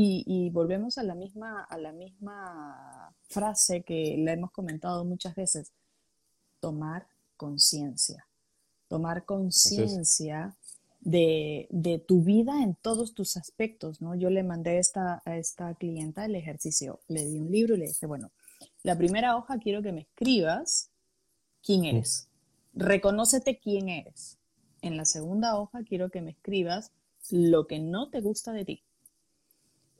y, 0.00 0.22
y, 0.28 0.50
volvemos 0.50 0.96
a 0.96 1.02
la, 1.02 1.16
misma, 1.16 1.64
a 1.64 1.76
la 1.76 1.90
misma 1.90 3.12
frase 3.22 3.82
que 3.82 4.14
le 4.16 4.30
hemos 4.30 4.52
comentado 4.52 5.04
muchas 5.04 5.34
veces, 5.34 5.72
tomar 6.60 7.08
conciencia. 7.36 8.24
Tomar 8.86 9.24
conciencia 9.24 10.54
de, 11.00 11.68
tu 12.06 12.22
vida 12.22 12.62
en 12.62 12.76
todos 12.76 13.12
tus 13.12 13.36
aspectos, 13.36 14.00
¿no? 14.00 14.14
Yo 14.14 14.30
le 14.30 14.44
mandé 14.44 14.78
esta, 14.78 15.20
a 15.24 15.36
esta 15.36 15.74
clienta 15.74 16.26
el 16.26 16.36
ejercicio, 16.36 17.00
le 17.08 17.24
di 17.24 17.40
un 17.40 17.50
libro 17.50 17.74
y 17.74 17.78
le 17.78 17.88
dije, 17.88 18.06
bueno, 18.06 18.30
la 18.84 18.96
primera 18.96 19.36
hoja 19.36 19.58
quiero 19.58 19.82
que 19.82 19.90
me 19.90 20.02
escribas 20.02 20.90
quién 21.60 21.84
eres, 21.84 22.28
reconócete 22.72 23.58
quién 23.58 23.88
eres. 23.88 24.38
En 24.80 24.96
la 24.96 25.04
segunda 25.04 25.58
hoja 25.58 25.82
quiero 25.82 26.08
que 26.08 26.22
me 26.22 26.30
escribas 26.30 26.92
lo 27.32 27.66
que 27.66 27.80
no 27.80 28.10
te 28.10 28.20
gusta 28.20 28.52
de 28.52 28.64
ti. 28.64 28.84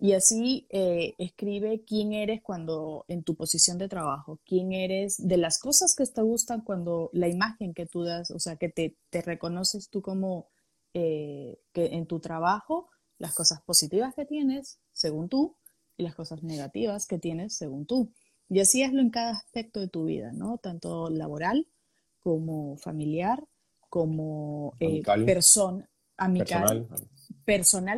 Y 0.00 0.12
así 0.12 0.66
eh, 0.70 1.14
escribe 1.18 1.82
quién 1.84 2.12
eres 2.12 2.40
cuando 2.40 3.04
en 3.08 3.24
tu 3.24 3.34
posición 3.34 3.78
de 3.78 3.88
trabajo, 3.88 4.38
quién 4.44 4.72
eres 4.72 5.16
de 5.18 5.36
las 5.36 5.58
cosas 5.58 5.96
que 5.96 6.06
te 6.06 6.22
gustan 6.22 6.60
cuando 6.60 7.10
la 7.12 7.26
imagen 7.26 7.74
que 7.74 7.86
tú 7.86 8.04
das, 8.04 8.30
o 8.30 8.38
sea, 8.38 8.56
que 8.56 8.68
te, 8.68 8.96
te 9.10 9.22
reconoces 9.22 9.90
tú 9.90 10.00
como 10.00 10.46
eh, 10.94 11.58
que 11.72 11.86
en 11.96 12.06
tu 12.06 12.20
trabajo 12.20 12.88
las 13.18 13.34
cosas 13.34 13.60
positivas 13.62 14.14
que 14.14 14.24
tienes 14.24 14.78
según 14.92 15.28
tú 15.28 15.56
y 15.96 16.04
las 16.04 16.14
cosas 16.14 16.44
negativas 16.44 17.06
que 17.06 17.18
tienes 17.18 17.56
según 17.56 17.84
tú. 17.84 18.12
Y 18.48 18.60
así 18.60 18.82
hazlo 18.84 19.00
en 19.00 19.10
cada 19.10 19.32
aspecto 19.32 19.80
de 19.80 19.88
tu 19.88 20.04
vida, 20.04 20.32
¿no? 20.32 20.58
Tanto 20.58 21.10
laboral 21.10 21.66
como 22.20 22.76
familiar, 22.76 23.46
como 23.90 24.74
eh, 24.80 25.02
persona, 25.26 25.90
amical, 26.16 26.86
personal. 26.86 27.08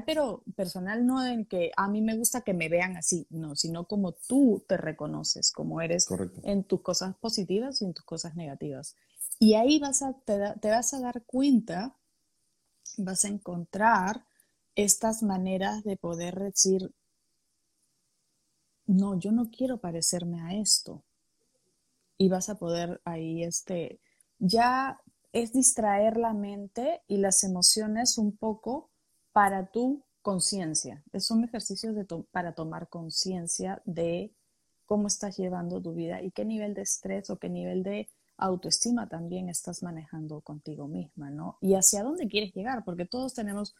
Pero 0.06 0.44
personal 0.54 1.06
no 1.06 1.26
en 1.26 1.44
que 1.44 1.72
a 1.76 1.88
mí 1.88 2.00
me 2.02 2.16
gusta 2.16 2.42
que 2.42 2.54
me 2.54 2.68
vean 2.68 2.96
así, 2.96 3.26
no, 3.30 3.56
sino 3.56 3.86
como 3.86 4.12
tú 4.12 4.64
te 4.68 4.76
reconoces, 4.76 5.50
como 5.50 5.80
eres 5.80 6.08
en 6.44 6.64
tus 6.64 6.82
cosas 6.82 7.16
positivas 7.16 7.82
y 7.82 7.86
en 7.86 7.94
tus 7.94 8.04
cosas 8.04 8.36
negativas. 8.36 8.94
Y 9.38 9.54
ahí 9.54 9.78
vas 9.78 10.02
a, 10.02 10.14
te 10.24 10.68
vas 10.68 10.94
a 10.94 11.00
dar 11.00 11.24
cuenta 11.24 11.96
vas 12.98 13.24
a 13.24 13.28
encontrar 13.28 14.24
estas 14.74 15.22
maneras 15.22 15.84
de 15.84 15.96
poder 15.96 16.38
decir, 16.38 16.92
no, 18.86 19.18
yo 19.18 19.32
no 19.32 19.50
quiero 19.50 19.78
parecerme 19.78 20.40
a 20.42 20.54
esto. 20.54 21.02
Y 22.18 22.28
vas 22.28 22.50
a 22.50 22.58
poder 22.58 23.00
ahí, 23.04 23.42
este, 23.42 24.00
ya 24.38 25.00
es 25.32 25.52
distraer 25.52 26.16
la 26.16 26.34
mente 26.34 27.02
y 27.06 27.18
las 27.18 27.44
emociones 27.44 28.18
un 28.18 28.36
poco 28.36 28.89
para 29.32 29.66
tu 29.66 30.04
conciencia. 30.22 31.02
Son 31.18 31.44
ejercicios 31.44 31.94
de 31.94 32.06
para 32.30 32.54
tomar 32.54 32.88
conciencia 32.88 33.80
de 33.84 34.32
cómo 34.86 35.06
estás 35.06 35.36
llevando 35.36 35.80
tu 35.80 35.94
vida 35.94 36.22
y 36.22 36.30
qué 36.30 36.44
nivel 36.44 36.74
de 36.74 36.82
estrés 36.82 37.30
o 37.30 37.38
qué 37.38 37.48
nivel 37.48 37.82
de 37.82 38.08
autoestima 38.36 39.08
también 39.08 39.48
estás 39.48 39.82
manejando 39.82 40.40
contigo 40.40 40.88
misma, 40.88 41.30
¿no? 41.30 41.58
Y 41.60 41.74
hacia 41.74 42.02
dónde 42.02 42.26
quieres 42.26 42.52
llegar, 42.54 42.84
porque 42.84 43.06
todos 43.06 43.34
tenemos, 43.34 43.74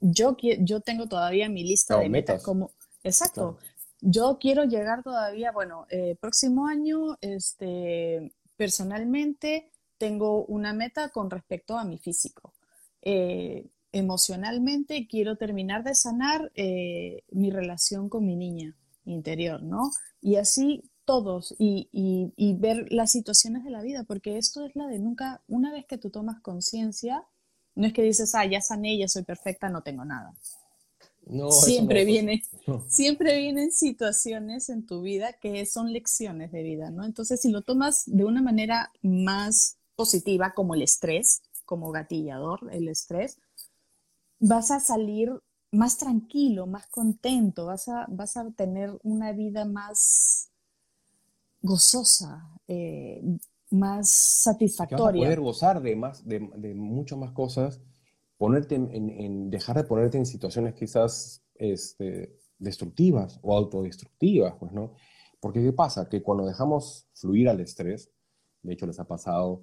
yo, 0.00 0.36
yo 0.40 0.80
tengo 0.80 1.06
todavía 1.06 1.48
mi 1.48 1.62
lista 1.62 1.98
de 1.98 2.08
metas, 2.08 2.42
como, 2.42 2.72
exacto, 3.02 3.58
yo 4.00 4.38
quiero 4.40 4.64
llegar 4.64 5.02
todavía, 5.02 5.52
bueno, 5.52 5.86
eh, 5.90 6.16
próximo 6.20 6.66
año, 6.66 7.18
este, 7.20 8.32
personalmente, 8.56 9.70
tengo 9.98 10.46
una 10.46 10.72
meta 10.72 11.10
con 11.10 11.30
respecto 11.30 11.76
a 11.76 11.84
mi 11.84 11.98
físico. 11.98 12.54
Eh, 13.02 13.68
emocionalmente 13.92 15.06
quiero 15.08 15.36
terminar 15.36 15.84
de 15.84 15.94
sanar 15.94 16.52
eh, 16.54 17.24
mi 17.30 17.50
relación 17.50 18.08
con 18.08 18.26
mi 18.26 18.36
niña 18.36 18.76
interior, 19.04 19.62
¿no? 19.62 19.90
Y 20.20 20.36
así 20.36 20.82
todos 21.04 21.56
y, 21.58 21.88
y, 21.92 22.54
ver 22.54 22.86
las 22.92 23.10
situaciones 23.10 23.64
de 23.64 23.70
la 23.70 23.82
vida, 23.82 24.04
porque 24.04 24.38
esto 24.38 24.64
es 24.64 24.76
la 24.76 24.86
de 24.86 25.00
nunca, 25.00 25.42
una 25.48 25.72
vez 25.72 25.84
que 25.86 25.98
tú 25.98 26.10
tomas 26.10 26.40
conciencia, 26.40 27.24
no 27.74 27.86
es 27.86 27.92
que 27.92 28.02
dices, 28.02 28.34
ah, 28.36 28.46
ya 28.46 28.60
sané, 28.60 28.96
ya 28.96 29.08
soy 29.08 29.24
perfecta, 29.24 29.68
no 29.68 29.82
tengo 29.82 30.04
nada. 30.04 30.32
No, 31.26 31.50
siempre 31.50 32.04
viene, 32.04 32.44
siempre 32.88 33.38
vienen 33.38 33.72
situaciones 33.72 34.68
en 34.68 34.86
tu 34.86 35.02
vida 35.02 35.32
que 35.32 35.66
son 35.66 35.92
lecciones 35.92 36.52
de 36.52 36.62
vida, 36.62 36.90
¿no? 36.90 37.04
Entonces, 37.04 37.40
si 37.40 37.50
lo 37.50 37.62
tomas 37.62 38.04
de 38.06 38.24
una 38.24 38.42
manera 38.42 38.92
más 39.02 39.78
positiva, 39.96 40.52
como 40.54 40.74
el 40.74 40.82
estrés, 40.82 41.42
como 41.64 41.90
gatillador, 41.90 42.68
el 42.72 42.88
estrés, 42.88 43.38
vas 44.40 44.70
a 44.70 44.80
salir 44.80 45.30
más 45.70 45.98
tranquilo, 45.98 46.66
más 46.66 46.86
contento, 46.88 47.66
vas 47.66 47.88
a, 47.88 48.06
vas 48.08 48.36
a 48.36 48.50
tener 48.50 48.98
una 49.02 49.32
vida 49.32 49.64
más 49.64 50.50
gozosa, 51.62 52.50
eh, 52.66 53.22
más 53.70 54.10
satisfactoria. 54.10 55.04
vas 55.04 55.10
a 55.10 55.36
poder 55.36 55.40
gozar 55.40 55.82
de, 55.82 55.94
más, 55.94 56.26
de, 56.26 56.50
de 56.56 56.74
mucho 56.74 57.16
más 57.16 57.30
cosas, 57.32 57.80
ponerte 58.36 58.74
en, 58.74 59.50
dejar 59.50 59.76
de 59.76 59.84
ponerte 59.84 60.16
en 60.16 60.26
situaciones 60.26 60.74
quizás 60.74 61.44
este, 61.54 62.38
destructivas 62.58 63.38
o 63.42 63.56
autodestructivas, 63.56 64.54
pues, 64.58 64.72
¿no? 64.72 64.94
Porque 65.38 65.62
¿qué 65.62 65.72
pasa? 65.72 66.08
Que 66.08 66.22
cuando 66.22 66.46
dejamos 66.46 67.06
fluir 67.12 67.48
al 67.48 67.60
estrés, 67.60 68.10
de 68.62 68.72
hecho 68.72 68.86
les 68.86 68.98
ha 68.98 69.06
pasado 69.06 69.62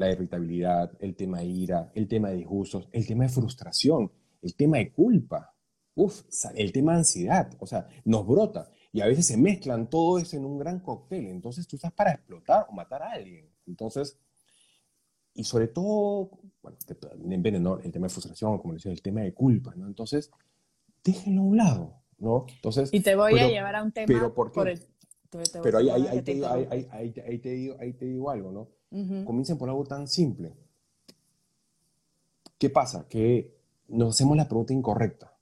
la 0.00 0.10
irritabilidad, 0.10 0.90
el 0.98 1.14
tema 1.14 1.38
de 1.40 1.46
ira, 1.46 1.92
el 1.94 2.08
tema 2.08 2.30
de 2.30 2.36
disgustos, 2.36 2.88
el 2.90 3.06
tema 3.06 3.24
de 3.24 3.30
frustración, 3.30 4.10
el 4.42 4.56
tema 4.56 4.78
de 4.78 4.90
culpa, 4.92 5.54
uf, 5.94 6.22
el 6.54 6.72
tema 6.72 6.92
de 6.92 6.98
ansiedad, 6.98 7.52
o 7.60 7.66
sea, 7.66 7.86
nos 8.04 8.26
brota. 8.26 8.70
Y 8.92 9.02
a 9.02 9.06
veces 9.06 9.26
se 9.26 9.36
mezclan 9.36 9.88
todo 9.88 10.18
eso 10.18 10.36
en 10.36 10.44
un 10.44 10.58
gran 10.58 10.80
cóctel. 10.80 11.26
Entonces 11.26 11.68
tú 11.68 11.76
estás 11.76 11.92
para 11.92 12.12
explotar 12.12 12.66
o 12.68 12.72
matar 12.72 13.02
a 13.02 13.12
alguien. 13.12 13.48
Entonces, 13.66 14.18
y 15.34 15.44
sobre 15.44 15.68
todo, 15.68 16.30
bueno, 16.62 16.76
el 17.84 17.92
tema 17.92 18.06
de 18.06 18.12
frustración, 18.12 18.58
como 18.58 18.74
decía, 18.74 18.90
el 18.90 19.02
tema 19.02 19.20
de 19.20 19.32
culpa, 19.32 19.74
¿no? 19.76 19.86
Entonces, 19.86 20.30
déjenlo 21.04 21.42
a 21.42 21.44
un 21.44 21.56
lado, 21.56 22.02
¿no? 22.18 22.46
Entonces, 22.56 22.90
y 22.92 23.00
te 23.00 23.14
voy 23.14 23.38
a 23.38 23.48
llevar 23.48 23.76
a 23.76 23.82
un 23.82 23.92
tema 23.92 24.06
pero 24.06 24.34
¿por 24.34 24.50
qué? 24.50 24.80
pero 25.62 25.78
ahí, 25.78 25.88
ahí, 25.90 26.22
te 26.22 26.34
digo, 26.34 26.48
ahí, 27.78 27.92
te 27.92 28.04
digo, 28.06 28.30
algo, 28.30 28.50
¿no? 28.50 28.68
Comiencen 28.90 29.56
por 29.56 29.68
algo 29.68 29.84
tan 29.84 30.08
simple. 30.08 30.52
¿Qué 32.58 32.70
pasa? 32.70 33.06
Que 33.08 33.56
nos 33.88 34.16
hacemos 34.16 34.36
la 34.36 34.48
pregunta 34.48 34.72
incorrecta. 34.72 35.32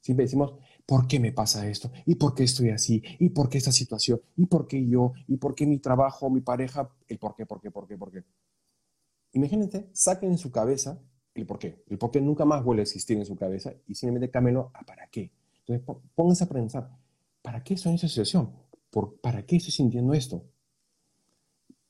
Siempre 0.00 0.24
decimos, 0.24 0.54
¿por 0.86 1.06
qué 1.06 1.20
me 1.20 1.32
pasa 1.32 1.68
esto? 1.68 1.90
¿Y 2.06 2.14
por 2.14 2.34
qué 2.34 2.44
estoy 2.44 2.70
así? 2.70 3.02
¿Y 3.18 3.30
por 3.30 3.48
qué 3.48 3.58
esta 3.58 3.72
situación? 3.72 4.20
¿Y 4.36 4.46
por 4.46 4.66
qué 4.66 4.86
yo? 4.86 5.12
¿Y 5.26 5.36
por 5.36 5.54
qué 5.54 5.66
mi 5.66 5.78
trabajo, 5.78 6.30
mi 6.30 6.40
pareja? 6.40 6.90
El 7.08 7.18
por 7.18 7.34
qué, 7.34 7.44
por 7.44 7.60
qué, 7.60 7.70
por 7.70 7.86
qué, 7.86 7.96
por 7.96 8.10
qué. 8.10 8.24
Imagínense, 9.32 9.88
saquen 9.92 10.32
en 10.32 10.38
su 10.38 10.50
cabeza 10.50 11.00
el 11.34 11.46
por 11.46 11.58
qué. 11.58 11.82
El 11.88 11.98
por 11.98 12.10
qué 12.10 12.20
nunca 12.20 12.44
más 12.44 12.62
vuelve 12.64 12.82
a 12.82 12.84
existir 12.84 13.16
en 13.16 13.26
su 13.26 13.36
cabeza 13.36 13.72
y 13.86 13.94
simplemente 13.94 14.30
cámelo 14.30 14.70
a 14.74 14.84
para 14.84 15.08
qué. 15.08 15.32
Entonces, 15.66 15.84
pónganse 16.14 16.44
a 16.44 16.48
pensar, 16.48 16.90
¿para 17.40 17.62
qué 17.62 17.74
estoy 17.74 17.90
en 17.90 17.96
esa 17.96 18.08
situación? 18.08 18.50
¿Por, 18.90 19.20
¿Para 19.20 19.44
qué 19.46 19.56
estoy 19.56 19.72
sintiendo 19.72 20.12
esto? 20.14 20.44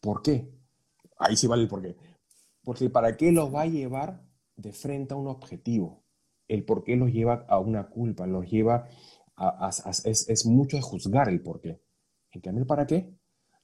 ¿Por 0.01 0.23
qué? 0.23 0.62
Ahí 1.23 1.37
sí 1.37 1.47
vale 1.47 1.63
el 1.63 1.69
por 1.69 1.83
qué. 1.83 1.97
Porque 2.65 2.85
el 2.85 2.91
para 2.91 3.17
qué 3.17 3.31
los 3.33 3.55
va 3.55 3.63
a 3.63 3.67
llevar 3.67 4.23
de 4.57 4.73
frente 4.73 5.15
a 5.15 5.17
un 5.17 5.29
objetivo. 5.29 6.03
El 6.49 6.65
por 6.65 6.83
qué 6.83 6.97
los 6.97 7.13
lleva 7.13 7.47
a 7.49 7.59
una 7.61 7.89
culpa, 7.89 8.27
los 8.27 8.51
lleva 8.51 8.89
a, 9.37 9.71
es, 9.71 10.29
es, 10.29 10.47
mucho 10.47 10.77
de 10.77 10.83
juzgar 10.83 11.29
el 11.29 11.41
por 11.41 11.61
qué. 11.61 11.81
En 12.33 12.41
cambio, 12.41 12.63
el 12.63 12.67
para 12.67 12.87
qué 12.87 13.15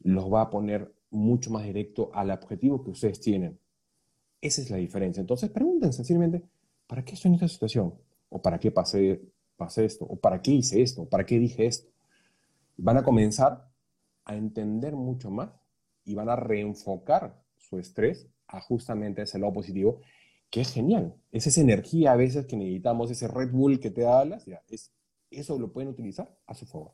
los 0.01 0.33
va 0.33 0.43
a 0.43 0.51
poner 0.51 0.95
mucho 1.11 1.51
más 1.51 1.65
directo 1.65 2.11
al 2.15 2.31
objetivo 2.31 2.83
que 2.83 2.91
ustedes 2.91 3.21
tienen. 3.21 3.59
Esa 4.41 4.63
es 4.63 4.71
la 4.71 4.77
diferencia. 4.77 5.21
Entonces, 5.21 5.51
pregúntense 5.51 5.97
sencillamente, 5.97 6.45
¿para 6.87 7.05
qué 7.05 7.15
estoy 7.15 7.31
en 7.31 7.35
esta 7.35 7.49
situación? 7.49 7.95
¿O 8.29 8.41
para 8.41 8.59
qué 8.59 8.71
pasé, 8.71 9.21
pasé 9.57 9.85
esto? 9.85 10.05
¿O 10.05 10.17
para 10.17 10.41
qué 10.41 10.53
hice 10.53 10.81
esto? 10.81 11.03
¿O 11.03 11.09
para 11.09 11.27
qué 11.27 11.39
dije 11.39 11.67
esto? 11.67 11.91
Van 12.77 12.97
a 12.97 13.03
comenzar 13.03 13.69
a 14.25 14.37
entender 14.37 14.95
mucho 14.95 15.31
más 15.31 15.51
y 16.05 16.15
van 16.15 16.29
a 16.29 16.37
reenfocar 16.37 17.43
su 17.69 17.79
estrés 17.79 18.29
a 18.47 18.61
justamente 18.61 19.23
ese 19.23 19.39
lado 19.39 19.53
positivo, 19.53 20.01
que 20.51 20.63
es 20.63 20.73
genial. 20.73 21.15
Es 21.31 21.47
esa 21.47 21.61
energía 21.61 22.13
a 22.13 22.17
veces 22.17 22.47
que 22.47 22.57
necesitamos, 22.57 23.11
ese 23.11 23.29
Red 23.29 23.51
Bull 23.53 23.81
que 23.81 23.91
te 23.91 24.03
da 24.03 24.21
alas, 24.21 24.47
ya, 24.47 24.63
es, 24.69 24.93
eso 25.31 25.59
lo 25.59 25.73
pueden 25.73 25.91
utilizar 25.91 26.35
a 26.47 26.55
su 26.55 26.67
favor. 26.67 26.93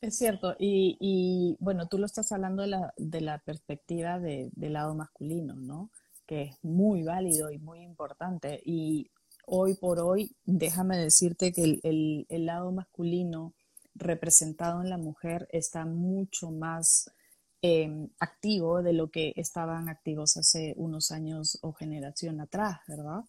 Es 0.00 0.18
cierto, 0.18 0.54
y, 0.58 1.56
bueno, 1.58 1.88
tú 1.88 1.98
lo 1.98 2.06
estás 2.06 2.30
hablando 2.30 2.62
de 2.62 2.68
la, 2.68 2.94
de 2.96 3.20
la 3.22 3.38
perspectiva 3.38 4.20
del 4.20 4.72
lado 4.72 4.94
masculino, 4.94 5.54
¿no? 5.54 5.90
Que 6.26 6.42
es 6.42 6.58
muy 6.62 7.02
válido 7.02 7.50
y 7.50 7.58
muy 7.58 7.80
importante. 7.80 8.60
Y 8.64 9.10
hoy 9.46 9.74
por 9.74 9.98
hoy, 10.00 10.36
déjame 10.44 10.98
decirte 10.98 11.52
que 11.52 11.80
el, 11.82 12.26
el, 12.28 12.46
lado 12.46 12.72
masculino 12.72 13.54
representado 13.94 14.82
en 14.82 14.90
la 14.90 14.98
mujer 14.98 15.48
está 15.50 15.86
mucho 15.86 16.50
más 16.50 17.10
em, 17.66 18.08
activo 18.20 18.82
de 18.82 18.92
lo 18.92 19.10
que 19.10 19.32
estaban 19.36 19.88
activos 19.88 20.36
hace 20.36 20.74
unos 20.76 21.10
años 21.10 21.58
o 21.62 21.72
generación 21.72 22.40
atrás, 22.40 22.78
¿verdad? 22.86 23.24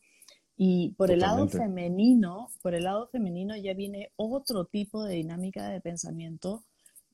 Y 0.56 0.94
por 0.98 1.12
el 1.12 1.20
lado 1.20 1.48
femenino, 1.48 2.50
por 2.62 2.74
el 2.74 2.84
lado 2.84 3.08
femenino 3.08 3.56
ya 3.56 3.74
viene 3.74 4.12
otro 4.16 4.66
tipo 4.66 5.04
de 5.04 5.16
dinámica 5.16 5.70
de 5.70 5.82
pensamiento 5.82 6.64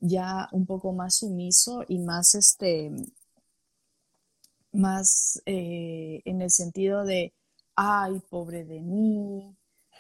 ya 0.01 0.49
un 0.51 0.65
poco 0.65 0.91
más 0.91 1.15
sumiso 1.15 1.85
y 1.87 1.99
más 1.99 2.35
este 2.35 2.91
más 4.73 5.41
eh, 5.45 6.21
en 6.25 6.41
el 6.41 6.51
sentido 6.51 7.05
de 7.05 7.33
ay 7.75 8.19
pobre 8.29 8.65
de 8.65 8.81
mí 8.81 9.55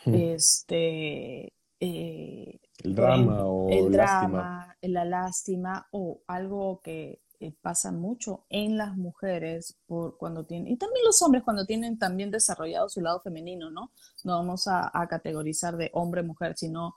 hmm. 0.05 0.13
este 0.13 1.53
eh, 1.79 2.59
el 2.83 2.95
drama 2.95 3.45
o 3.45 3.69
el 3.69 3.91
drama, 3.91 4.75
la 4.81 5.05
lástima 5.05 5.87
o 5.91 6.21
algo 6.27 6.81
que 6.83 7.21
eh, 7.39 7.53
pasa 7.61 7.91
mucho 7.91 8.45
en 8.49 8.77
las 8.77 8.95
mujeres 8.95 9.77
por 9.85 10.17
cuando 10.17 10.45
tienen, 10.45 10.71
y 10.71 10.77
también 10.77 11.05
los 11.05 11.21
hombres 11.21 11.43
cuando 11.43 11.65
tienen 11.65 11.97
también 11.97 12.31
desarrollado 12.31 12.87
su 12.89 13.01
lado 13.01 13.19
femenino, 13.21 13.69
¿no? 13.69 13.91
No 14.23 14.37
vamos 14.37 14.67
a, 14.67 14.91
categorizar 15.09 15.75
de 15.75 15.89
hombre-mujer, 15.93 16.55
sino 16.55 16.95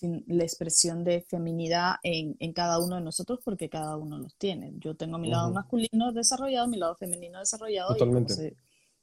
la 0.00 0.44
expresión 0.44 1.04
de 1.04 1.20
feminidad 1.20 1.96
en, 2.02 2.52
cada 2.54 2.78
uno 2.78 2.96
de 2.96 3.02
nosotros 3.02 3.40
porque 3.44 3.68
cada 3.68 3.98
uno 3.98 4.16
los 4.16 4.34
tiene. 4.36 4.72
Yo 4.78 4.94
tengo 4.94 5.18
mi 5.18 5.28
lado 5.28 5.50
masculino 5.50 6.12
desarrollado, 6.12 6.66
mi 6.68 6.78
lado 6.78 6.96
femenino 6.96 7.38
desarrollado 7.40 7.94
y 7.94 8.28
se, 8.28 8.56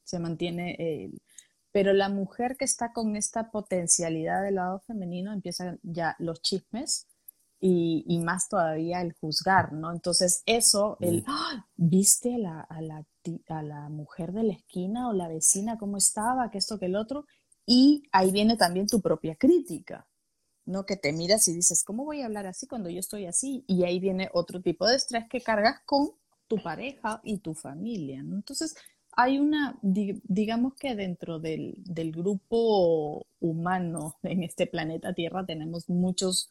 se 0.04 0.20
mantiene 0.20 1.12
pero 1.72 1.94
la 1.94 2.10
mujer 2.10 2.58
que 2.58 2.66
está 2.66 2.94
con 2.94 3.16
esta 3.16 3.52
potencialidad 3.52 4.44
del 4.44 4.56
lado 4.56 4.80
femenino 4.80 5.34
empieza 5.34 5.78
ya 5.84 6.16
los 6.20 6.42
chismes, 6.42 7.08
y, 7.62 8.20
más 8.24 8.48
todavía 8.48 9.02
el 9.02 9.14
juzgar, 9.14 9.74
¿no? 9.74 9.92
Entonces 9.92 10.44
eso, 10.46 10.98
el, 11.02 11.24
¡Ah! 11.28 11.66
¿viste 11.76 12.36
a 12.36 12.38
la, 12.38 12.62
a, 12.62 12.82
la, 12.82 13.06
a 13.50 13.64
la 13.64 13.90
mujer 13.90 14.32
de 14.32 14.44
la 14.44 14.54
esquina 14.54 15.10
o 15.10 15.14
la 15.14 15.28
vecina 15.28 15.78
cómo 15.78 15.98
estaba, 15.98 16.50
que 16.52 16.58
esto, 16.58 16.80
que 16.80 16.86
el 16.86 16.96
otro? 16.96 17.26
Y 17.66 18.04
ahí 18.12 18.32
viene 18.32 18.56
también 18.56 18.88
tu 18.88 19.02
propia 19.02 19.36
crítica, 19.36 20.08
¿no? 20.66 20.86
Que 20.86 20.96
te 20.96 21.12
miras 21.12 21.48
y 21.50 21.54
dices, 21.54 21.84
¿cómo 21.84 22.06
voy 22.06 22.22
a 22.22 22.28
hablar 22.28 22.48
así 22.48 22.66
cuando 22.66 22.90
yo 22.90 23.00
estoy 23.00 23.26
así? 23.26 23.66
Y 23.68 23.84
ahí 23.84 24.00
viene 24.00 24.30
otro 24.34 24.62
tipo 24.62 24.88
de 24.88 24.96
estrés 24.96 25.26
que 25.30 25.42
cargas 25.42 25.82
con 25.86 26.12
tu 26.48 26.62
pareja 26.64 27.20
y 27.24 27.40
tu 27.40 27.54
familia, 27.54 28.24
¿no? 28.24 28.36
Entonces, 28.36 28.76
hay 29.14 29.40
una, 29.40 29.78
digamos 29.82 30.76
que 30.76 30.96
dentro 30.96 31.40
del, 31.40 31.76
grupo 32.16 33.28
humano 33.40 34.18
en 34.24 34.44
este 34.44 34.68
planeta 34.68 35.14
Tierra 35.14 35.46
tenemos 35.46 35.90
muchos 35.90 36.50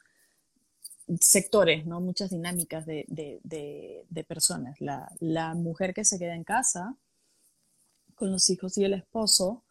sectores, 1.20 1.86
¿no? 1.86 2.00
Muchas 2.00 2.30
dinámicas 2.30 2.84
de, 2.84 4.24
personas. 4.26 4.76
La, 4.80 5.54
mujer 5.54 5.94
que 5.94 6.04
se 6.04 6.18
queda 6.18 6.34
en 6.34 6.44
casa 6.44 6.96
con 8.14 8.32
los 8.32 8.50
hijos 8.50 8.76
y 8.76 8.84
el 8.84 8.94
esposo, 8.94 9.64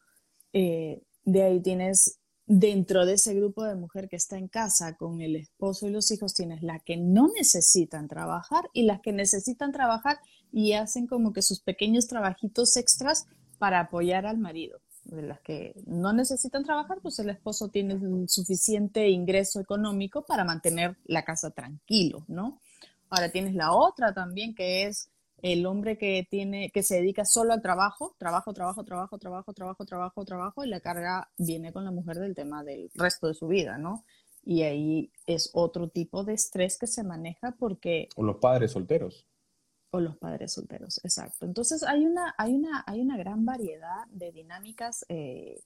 eh, 0.53 1.03
de 1.23 1.43
ahí 1.43 1.61
tienes, 1.61 2.19
dentro 2.45 3.05
de 3.05 3.13
ese 3.13 3.35
grupo 3.35 3.65
de 3.65 3.75
mujer 3.75 4.07
que 4.07 4.15
está 4.15 4.37
en 4.37 4.47
casa 4.47 4.95
con 4.95 5.21
el 5.21 5.35
esposo 5.35 5.85
y 5.87 5.91
los 5.91 6.09
hijos, 6.11 6.33
tienes 6.33 6.63
la 6.63 6.79
que 6.79 6.95
no 6.95 7.27
necesitan 7.27 8.07
trabajar 8.07 8.69
y 8.73 8.83
las 8.83 9.01
que 9.01 9.11
necesitan 9.11 9.73
trabajar 9.73 10.17
y 10.51 10.73
hacen 10.73 11.07
como 11.07 11.33
que 11.33 11.41
sus 11.41 11.59
pequeños 11.59 12.07
trabajitos 12.07 12.77
extras 12.77 13.27
para 13.57 13.79
apoyar 13.79 14.25
al 14.25 14.37
marido 14.37 14.79
de 15.05 15.21
las 15.21 15.39
que 15.39 15.73
no 15.85 16.13
necesitan 16.13 16.63
trabajar, 16.63 16.99
pues 17.01 17.19
el 17.19 17.29
esposo 17.29 17.69
tiene 17.69 18.27
suficiente 18.27 19.09
ingreso 19.09 19.59
económico 19.59 20.23
para 20.25 20.43
mantener 20.43 20.97
la 21.05 21.23
casa 21.23 21.51
tranquilo, 21.51 22.25
¿no? 22.27 22.59
Ahora 23.09 23.31
tienes 23.31 23.55
la 23.55 23.71
otra 23.71 24.13
también 24.13 24.53
que 24.53 24.85
es 24.85 25.09
el 25.41 25.65
hombre 25.65 25.97
que 25.97 26.27
tiene, 26.29 26.71
que 26.71 26.83
se 26.83 26.95
dedica 26.95 27.23
solo 27.23 27.53
al 27.53 27.61
trabajo, 27.61 28.15
trabajo, 28.17 28.53
trabajo, 28.53 28.83
trabajo, 28.83 29.17
trabajo, 29.17 29.53
trabajo, 29.53 29.85
trabajo, 29.85 30.25
trabajo, 30.25 30.63
y 30.65 30.67
la 30.67 30.79
carga 30.79 31.29
viene 31.37 31.71
con 31.71 31.85
la 31.85 31.91
mujer 31.91 32.17
del 32.17 32.35
tema 32.35 32.63
del 32.63 32.89
resto 32.95 33.27
de 33.27 33.33
su 33.33 33.47
vida, 33.47 33.77
¿no? 33.77 34.03
Y 34.43 34.63
ahí 34.63 35.11
es 35.25 35.51
otro 35.53 35.89
tipo 35.89 36.23
de 36.23 36.33
estrés 36.33 36.77
que 36.77 36.87
se 36.87 37.03
maneja 37.03 37.55
porque... 37.59 38.09
O 38.15 38.23
los 38.23 38.37
padres 38.37 38.71
solteros. 38.71 39.25
O 39.91 39.99
los 39.99 40.17
padres 40.17 40.53
solteros, 40.53 40.99
exacto. 41.03 41.45
Entonces 41.45 41.83
hay 41.83 42.05
una, 42.05 42.35
hay 42.37 42.53
una, 42.53 42.83
hay 42.85 43.01
una 43.01 43.17
gran 43.17 43.45
variedad 43.45 44.05
de 44.09 44.31
dinámicas 44.31 45.05
eh, 45.07 45.61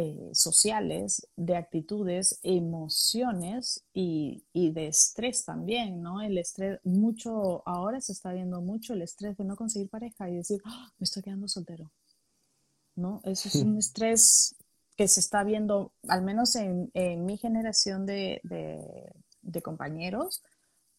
eh, 0.00 0.30
sociales, 0.32 1.26
de 1.34 1.56
actitudes, 1.56 2.38
emociones 2.44 3.84
y, 3.92 4.44
de 4.54 4.86
estrés 4.86 5.44
también, 5.44 6.00
¿no? 6.00 6.22
El 6.22 6.38
estrés, 6.38 6.78
mucho, 6.84 7.66
ahora 7.66 8.00
se 8.00 8.12
está 8.12 8.32
viendo 8.32 8.60
mucho 8.60 8.92
el 8.92 9.02
estrés 9.02 9.36
de 9.36 9.44
no 9.44 9.56
conseguir 9.56 9.90
pareja 9.90 10.30
y 10.30 10.36
decir, 10.36 10.60
¡Ah! 10.64 10.92
me 10.98 11.04
estoy 11.04 11.24
quedando 11.24 11.48
soltero, 11.48 11.90
¿no? 12.94 13.20
Eso 13.24 13.48
es 13.48 13.56
un 13.56 13.76
estrés 13.78 14.54
que 14.96 15.08
se 15.08 15.18
está 15.18 15.42
viendo, 15.42 15.92
al 16.06 16.22
menos 16.22 16.54
en, 16.54 16.92
mi 17.24 17.36
generación 17.36 18.06
de, 18.06 18.40
compañeros, 19.64 20.44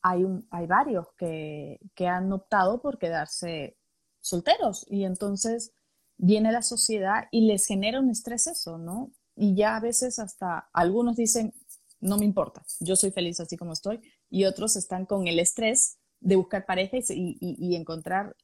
hay, 0.02 0.24
un, 0.24 0.48
hay 0.52 0.68
varios 0.68 1.08
que, 1.18 1.80
que 1.96 2.08
han 2.08 2.32
optado 2.32 2.82
por 2.82 2.98
quedarse 2.98 3.78
solteros. 4.22 4.86
Y 4.90 5.04
entonces 5.04 5.74
viene 6.18 6.52
la 6.52 6.62
sociedad 6.62 7.26
y 7.32 7.48
les 7.48 7.66
genera 7.66 8.00
un 8.00 8.10
estrés 8.10 8.48
eso, 8.48 8.78
¿no? 8.78 9.12
Y 9.36 9.56
ya 9.56 9.78
a 9.78 9.80
veces 9.80 10.20
hasta 10.20 10.70
algunos 10.74 11.16
dicen, 11.16 11.54
no 12.02 12.18
me 12.18 12.26
importa, 12.26 12.64
yo 12.80 12.96
soy 12.96 13.12
feliz 13.12 13.40
así 13.40 13.58
como 13.58 13.74
estoy, 13.74 14.02
y 14.30 14.46
otros 14.46 14.76
están 14.76 15.06
con 15.06 15.28
el 15.28 15.40
estrés 15.40 15.98
de 16.20 16.36
buscar 16.36 16.66
pareja 16.66 16.98
y, 17.10 17.76
encontrar 17.76 18.36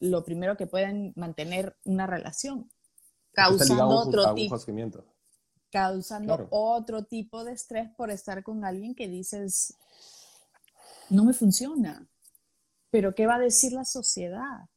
lo 0.00 0.24
primero 0.24 0.56
que 0.56 0.66
puedan 0.66 1.12
mantener 1.16 1.76
una 1.84 2.06
relación, 2.06 2.70
causando 3.32 3.88
otro 3.88 4.34
tipo 4.34 4.58
causando 5.70 6.46
otro 6.50 7.04
tipo 7.04 7.42
de 7.42 7.52
estrés 7.52 7.90
por 7.96 8.10
estar 8.12 8.44
con 8.44 8.64
alguien 8.64 8.94
que 8.94 9.08
dices, 9.08 9.74
no 11.10 11.24
me 11.24 11.32
funciona, 11.32 12.06
pero 12.90 13.14
¿qué 13.14 13.26
va 13.26 13.36
a 13.36 13.40
decir 13.40 13.72
la 13.72 13.84
sociedad? 13.84 14.68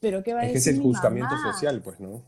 pero 0.00 0.22
¿qué 0.22 0.32
va 0.32 0.40
a 0.40 0.42
decir? 0.44 0.56
Es 0.56 0.64
que 0.64 0.70
es 0.70 0.76
el 0.76 0.82
juzgamiento 0.82 1.36
social, 1.38 1.82
pues, 1.82 2.00
¿no? 2.00 2.24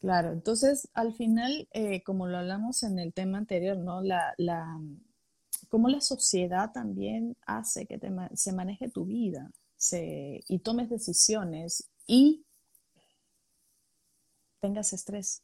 Claro, 0.00 0.32
entonces 0.32 0.88
al 0.94 1.12
final, 1.12 1.68
eh, 1.72 2.02
como 2.04 2.28
lo 2.28 2.38
hablamos 2.38 2.82
en 2.84 2.98
el 2.98 3.12
tema 3.12 3.38
anterior, 3.38 3.76
¿no? 3.76 4.02
La, 4.02 4.34
la, 4.38 4.80
cómo 5.68 5.88
la 5.88 6.00
sociedad 6.00 6.70
también 6.72 7.36
hace 7.44 7.86
que 7.86 7.98
se 8.34 8.52
maneje 8.52 8.88
tu 8.88 9.04
vida 9.04 9.50
se, 9.76 10.40
y 10.48 10.60
tomes 10.60 10.88
decisiones 10.88 11.88
y 12.06 12.44
tengas 14.60 14.92
estrés. 14.92 15.42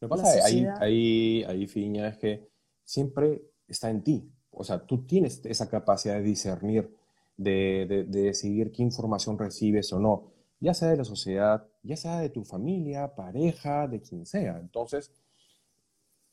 Lo 0.00 0.08
que 0.08 0.16
pasa 0.16 0.46
ahí, 0.46 0.66
ahí, 0.80 1.44
ahí, 1.44 1.66
Fiña, 1.66 2.08
es 2.08 2.16
que 2.16 2.48
siempre 2.84 3.42
está 3.68 3.90
en 3.90 4.02
ti. 4.02 4.32
O 4.52 4.64
sea, 4.64 4.86
tú 4.86 5.06
tienes 5.06 5.44
esa 5.44 5.68
capacidad 5.68 6.14
de 6.14 6.22
discernir 6.22 6.94
de, 7.36 8.04
decidir 8.08 8.72
qué 8.72 8.82
información 8.82 9.38
recibes 9.38 9.92
o 9.92 9.98
no, 9.98 10.32
ya 10.60 10.74
sea 10.74 10.88
de 10.88 10.96
la 10.96 11.04
sociedad, 11.04 11.66
ya 11.82 11.96
sea 11.96 12.20
de 12.20 12.28
tu 12.28 12.44
familia, 12.44 13.14
pareja, 13.14 13.88
de 13.88 14.00
quien 14.00 14.26
sea. 14.26 14.58
Entonces, 14.58 15.12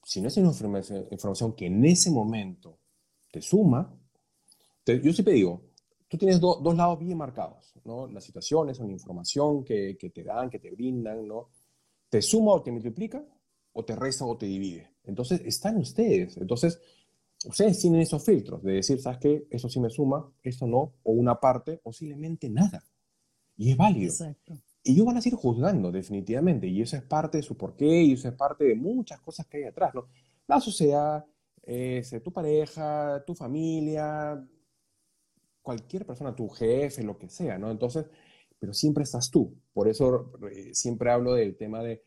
si 0.03 0.21
no 0.21 0.27
es 0.27 0.37
información, 0.37 1.53
que 1.53 1.65
en 1.65 1.83
ese 1.85 2.11
momento 2.11 2.77
te 3.31 3.41
suma, 3.41 3.93
yo 4.85 5.13
siempre 5.13 5.33
digo, 5.33 5.61
tú 6.07 6.17
tienes 6.17 6.39
dos 6.39 6.75
lados 6.75 6.99
bien 6.99 7.17
marcados, 7.17 7.73
¿no? 7.83 8.07
Las 8.07 8.23
situaciones 8.23 8.77
son 8.77 8.89
información 8.89 9.63
que, 9.63 9.97
que, 9.97 10.09
te 10.09 10.23
dan, 10.23 10.49
que 10.49 10.59
te 10.59 10.71
brindan, 10.71 11.27
¿no? 11.27 11.49
Te 12.09 12.21
suma 12.21 12.53
o 12.53 12.63
te 12.63 12.71
multiplica, 12.71 13.23
o 13.73 13.85
te 13.85 13.95
resta 13.95 14.25
o 14.25 14.35
te 14.35 14.47
divide. 14.47 14.91
Entonces, 15.03 15.41
están 15.45 15.77
ustedes. 15.77 16.37
Entonces, 16.37 16.79
ustedes 17.45 17.79
tienen 17.79 18.01
esos 18.01 18.23
filtros 18.23 18.63
de 18.63 18.73
decir, 18.73 18.99
¿sabes 18.99 19.19
qué? 19.19 19.47
Eso 19.49 19.69
sí 19.69 19.79
me 19.79 19.89
suma, 19.89 20.29
esto 20.43 20.67
no, 20.67 20.93
o 21.03 21.11
una 21.11 21.39
parte, 21.39 21.75
o 21.75 21.89
posiblemente 21.89 22.49
nada. 22.49 22.83
Y 23.57 23.71
es 23.71 23.77
válido. 23.77 24.11
Exacto. 24.11 24.57
Y 24.83 24.93
ellos 24.93 25.05
van 25.05 25.17
a 25.17 25.21
seguir 25.21 25.37
juzgando, 25.37 25.91
definitivamente, 25.91 26.67
y 26.67 26.81
eso 26.81 26.95
es 26.95 27.03
parte 27.03 27.37
de 27.37 27.43
su 27.43 27.57
porqué, 27.57 28.03
y 28.03 28.13
eso 28.13 28.27
es 28.29 28.33
parte 28.35 28.63
de 28.63 28.75
muchas 28.75 29.19
cosas 29.21 29.45
que 29.47 29.57
hay 29.57 29.63
atrás, 29.65 29.93
¿no? 29.93 30.07
La 30.47 30.59
sociedad, 30.59 31.25
tu 32.23 32.33
pareja, 32.33 33.23
tu 33.25 33.35
familia, 33.35 34.43
cualquier 35.61 36.05
persona, 36.05 36.35
tu 36.35 36.49
jefe, 36.49 37.03
lo 37.03 37.17
que 37.17 37.29
sea, 37.29 37.57
¿no? 37.57 37.69
Entonces, 37.69 38.05
pero 38.57 38.73
siempre 38.73 39.03
estás 39.03 39.29
tú. 39.29 39.55
Por 39.73 39.87
eso 39.87 40.31
eh, 40.51 40.73
siempre 40.73 41.11
hablo 41.11 41.33
del 41.33 41.55
tema 41.55 41.81
de 41.83 42.03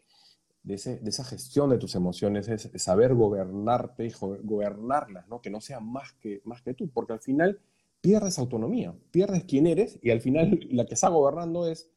de, 0.63 0.75
esa 0.75 1.25
gestión 1.25 1.71
de 1.71 1.79
tus 1.79 1.95
emociones 1.95 2.49
es 2.49 2.71
saber 2.77 3.15
gobernarte 3.15 4.07
y 4.07 4.13
gobernarlas, 4.43 5.29
¿no? 5.29 5.41
que 5.41 5.51
no 5.51 5.61
sea 5.61 5.81
más 5.81 6.13
que, 6.15 6.41
más 6.45 6.63
que 6.63 6.75
tú, 6.75 6.89
porque 6.91 7.15
al 7.15 7.21
final 7.21 7.61
pierdes 8.01 8.39
autonomía, 8.39 8.95
pierdes 9.11 9.45
quién 9.45 9.67
eres 9.67 9.99
y 10.03 10.11
al 10.11 10.21
final 10.21 10.61
la 10.71 10.87
que 10.87 10.95
está 10.95 11.09
gobernando 11.09 11.67
es, 11.67 11.91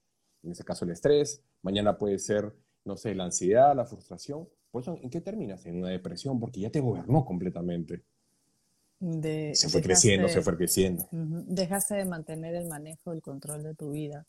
en 0.44 0.52
este 0.52 0.64
caso, 0.64 0.86
el 0.86 0.92
estrés, 0.92 1.44
mañana 1.62 1.98
puede 1.98 2.20
ser, 2.20 2.54
no 2.84 2.98
sé, 2.98 3.16
la 3.16 3.26
ansiedad, 3.26 3.76
la 3.76 3.86
frustración. 3.86 4.48
Por 4.72 4.84
eso, 4.84 4.98
¿en 5.02 5.10
qué 5.10 5.22
terminas? 5.22 5.66
En 5.66 5.78
una 5.78 5.90
depresión, 5.90 6.40
porque 6.40 6.60
ya 6.60 6.70
te 6.70 6.82
gobernó 6.82 7.26
completamente. 7.26 8.04
se 9.00 9.70
fue 9.70 9.82
creciendo, 9.82 10.28
se 10.28 10.42
fue 10.42 10.56
creciendo. 10.56 11.08
Dejaste 11.12 11.96
de 11.96 12.06
mantener 12.06 12.54
el 12.56 12.68
manejo, 12.68 13.12
el 13.12 13.22
control 13.22 13.64
de 13.64 13.74
tu 13.74 13.92
vida. 13.92 14.28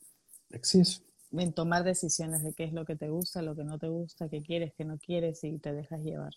Exceso 0.50 1.02
en 1.42 1.52
tomar 1.52 1.84
decisiones 1.84 2.42
de 2.42 2.52
qué 2.52 2.64
es 2.64 2.72
lo 2.72 2.84
que 2.84 2.96
te 2.96 3.08
gusta, 3.08 3.42
lo 3.42 3.54
que 3.54 3.64
no 3.64 3.78
te 3.78 3.88
gusta, 3.88 4.28
qué 4.28 4.42
quieres, 4.42 4.72
qué 4.76 4.84
no 4.84 4.98
quieres 4.98 5.42
y 5.44 5.58
te 5.58 5.72
dejas 5.72 6.02
llevar. 6.02 6.32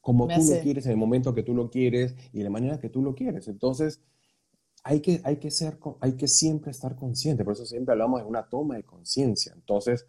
Como 0.00 0.28
tú 0.28 0.34
lo 0.34 0.60
quieres, 0.60 0.84
en 0.86 0.92
el 0.92 0.98
momento 0.98 1.34
que 1.34 1.42
tú 1.42 1.54
lo 1.54 1.70
quieres 1.70 2.14
y 2.32 2.38
de 2.38 2.44
la 2.44 2.50
manera 2.50 2.78
que 2.78 2.90
tú 2.90 3.02
lo 3.02 3.14
quieres. 3.14 3.48
Entonces, 3.48 4.02
hay 4.82 5.00
que, 5.00 5.22
hay 5.24 5.36
que, 5.36 5.50
ser, 5.50 5.78
hay 6.00 6.12
que 6.12 6.28
siempre 6.28 6.70
estar 6.70 6.94
consciente. 6.94 7.44
Por 7.44 7.54
eso 7.54 7.64
siempre 7.64 7.92
hablamos 7.92 8.20
de 8.20 8.26
una 8.26 8.48
toma 8.48 8.76
de 8.76 8.84
conciencia. 8.84 9.52
Entonces, 9.54 10.06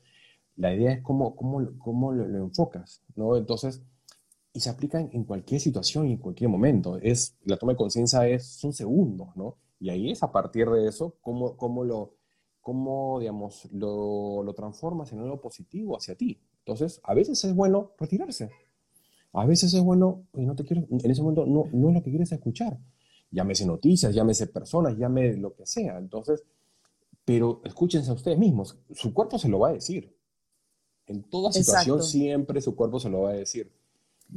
la 0.57 0.73
idea 0.73 0.91
es 0.91 1.01
cómo, 1.01 1.35
cómo, 1.35 1.77
cómo 1.79 2.11
lo, 2.11 2.25
enfocas, 2.45 3.01
¿no? 3.15 3.37
Entonces, 3.37 3.81
y 4.51 4.59
se 4.59 4.69
aplica 4.69 4.99
en, 4.99 5.23
cualquier 5.23 5.61
situación 5.61 6.07
y 6.07 6.13
en 6.13 6.17
cualquier 6.17 6.49
momento. 6.49 6.97
Es, 6.97 7.37
la 7.45 7.57
toma 7.57 7.73
de 7.73 7.77
conciencia 7.77 8.27
es, 8.27 8.45
son 8.45 8.73
segundos, 8.73 9.29
¿no? 9.35 9.57
Y 9.79 9.89
ahí 9.89 10.11
es 10.11 10.23
a 10.23 10.31
partir 10.31 10.69
de 10.69 10.87
eso 10.87 11.17
cómo, 11.21 11.55
cómo 11.57 11.83
lo, 11.83 12.15
cómo, 12.65 13.19
digamos, 13.19 13.69
lo, 13.73 14.41
lo 14.41 14.55
transformas 14.55 15.13
en 15.13 15.19
algo 15.19 15.39
positivo 15.39 15.95
hacia 15.95 16.15
ti. 16.15 16.41
Entonces, 16.65 16.99
a 17.03 17.13
veces 17.13 17.43
es 17.43 17.53
bueno 17.53 17.91
retirarse. 17.99 18.49
A 19.33 19.45
veces 19.45 19.71
es 19.75 19.83
bueno, 19.83 20.25
y 20.33 20.47
no 20.47 20.55
te 20.55 20.65
quiero, 20.65 20.87
en 20.89 21.11
ese 21.11 21.21
momento 21.21 21.45
no, 21.45 21.65
no 21.71 21.89
es 21.89 21.93
lo 21.93 22.01
que 22.01 22.09
quieres 22.09 22.31
escuchar. 22.31 22.79
Llámese 23.29 23.67
noticias, 23.67 24.15
llámese 24.15 24.47
personas, 24.47 24.97
llame 24.97 25.37
lo 25.37 25.53
que 25.53 25.67
sea. 25.67 25.99
Entonces, 25.99 26.43
pero 27.23 27.61
escúchense 27.63 28.09
a 28.09 28.15
ustedes 28.15 28.39
mismos. 28.39 28.79
Su 28.95 29.13
cuerpo 29.13 29.37
se 29.37 29.47
lo 29.47 29.59
va 29.59 29.69
a 29.69 29.73
decir. 29.73 30.17
En 31.05 31.21
toda 31.21 31.51
situación 31.51 32.01
siempre 32.01 32.61
su 32.61 32.75
cuerpo 32.75 32.99
se 32.99 33.11
lo 33.11 33.21
va 33.21 33.29
a 33.29 33.33
decir. 33.33 33.71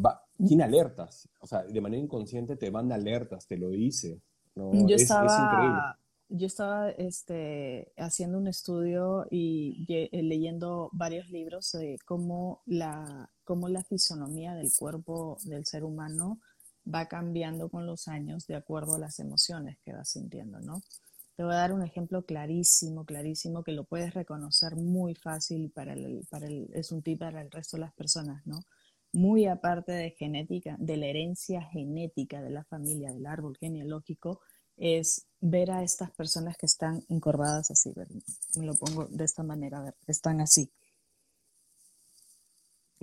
Va, 0.05 0.23
tiene 0.47 0.65
alertas. 0.65 1.31
O 1.41 1.47
sea, 1.47 1.65
de 1.65 1.81
manera 1.81 2.03
inconsciente 2.03 2.57
te 2.57 2.71
manda 2.71 2.95
alertas, 2.95 3.47
te 3.47 3.57
lo 3.57 3.71
dice. 3.71 4.21
¿no? 4.55 4.87
Yo 4.87 4.97
estaba... 4.97 5.25
es 5.25 5.33
increíble 5.33 6.08
yo 6.29 6.47
estaba 6.47 6.91
este, 6.91 7.93
haciendo 7.97 8.39
un 8.39 8.49
estudio 8.49 9.27
y 9.31 9.87
eh, 9.89 10.23
leyendo 10.23 10.91
varios 10.93 11.31
libros 11.31 11.73
de 11.73 11.99
cómo 12.05 12.63
la, 12.67 13.31
cómo 13.45 13.69
la 13.69 13.83
fisonomía 13.83 14.55
del 14.55 14.71
cuerpo 14.77 15.39
del 15.45 15.65
ser 15.65 15.85
humano 15.85 16.39
va 16.93 17.07
cambiando 17.07 17.69
con 17.69 17.87
los 17.87 18.09
años 18.09 18.47
de 18.47 18.57
acuerdo 18.57 18.97
a 18.97 18.99
las 18.99 19.19
emociones 19.21 19.79
que 19.85 19.93
va 19.93 20.05
sintiendo, 20.05 20.61
¿no? 20.61 20.83
Te 21.37 21.45
voy 21.45 21.53
a 21.53 21.59
dar 21.59 21.73
un 21.73 21.85
ejemplo 21.85 22.25
clarísimo, 22.25 23.05
clarísimo, 23.05 23.63
que 23.63 23.73
lo 23.73 23.85
puedes 23.85 24.13
reconocer 24.13 24.75
muy 24.75 25.15
fácil 25.15 25.71
para 25.71 25.93
el, 25.93 26.27
para 26.29 26.47
el, 26.47 26.69
es 26.75 26.91
un 26.91 27.03
tip 27.03 27.21
para 27.21 27.41
el 27.41 27.51
resto 27.51 27.77
de 27.77 27.83
las 27.83 27.95
personas, 27.95 28.45
¿no? 28.47 28.61
Muy 29.13 29.47
aparte 29.47 29.93
de 29.93 30.11
genética, 30.11 30.77
de 30.79 30.97
la 30.97 31.07
herencia 31.07 31.63
genética 31.63 32.43
de 32.43 32.51
la 32.51 32.65
familia, 32.65 33.13
del 33.13 33.27
árbol 33.27 33.57
genealógico, 33.57 34.41
es 34.79 35.27
ver 35.41 35.71
a 35.71 35.83
estas 35.83 36.11
personas 36.11 36.57
que 36.57 36.67
están 36.67 37.05
encorvadas 37.09 37.71
así, 37.71 37.93
me 38.57 38.67
lo 38.67 38.75
pongo 38.75 39.07
de 39.07 39.25
esta 39.25 39.43
manera, 39.43 39.83
ver, 39.83 39.95
están 40.07 40.41
así, 40.41 40.71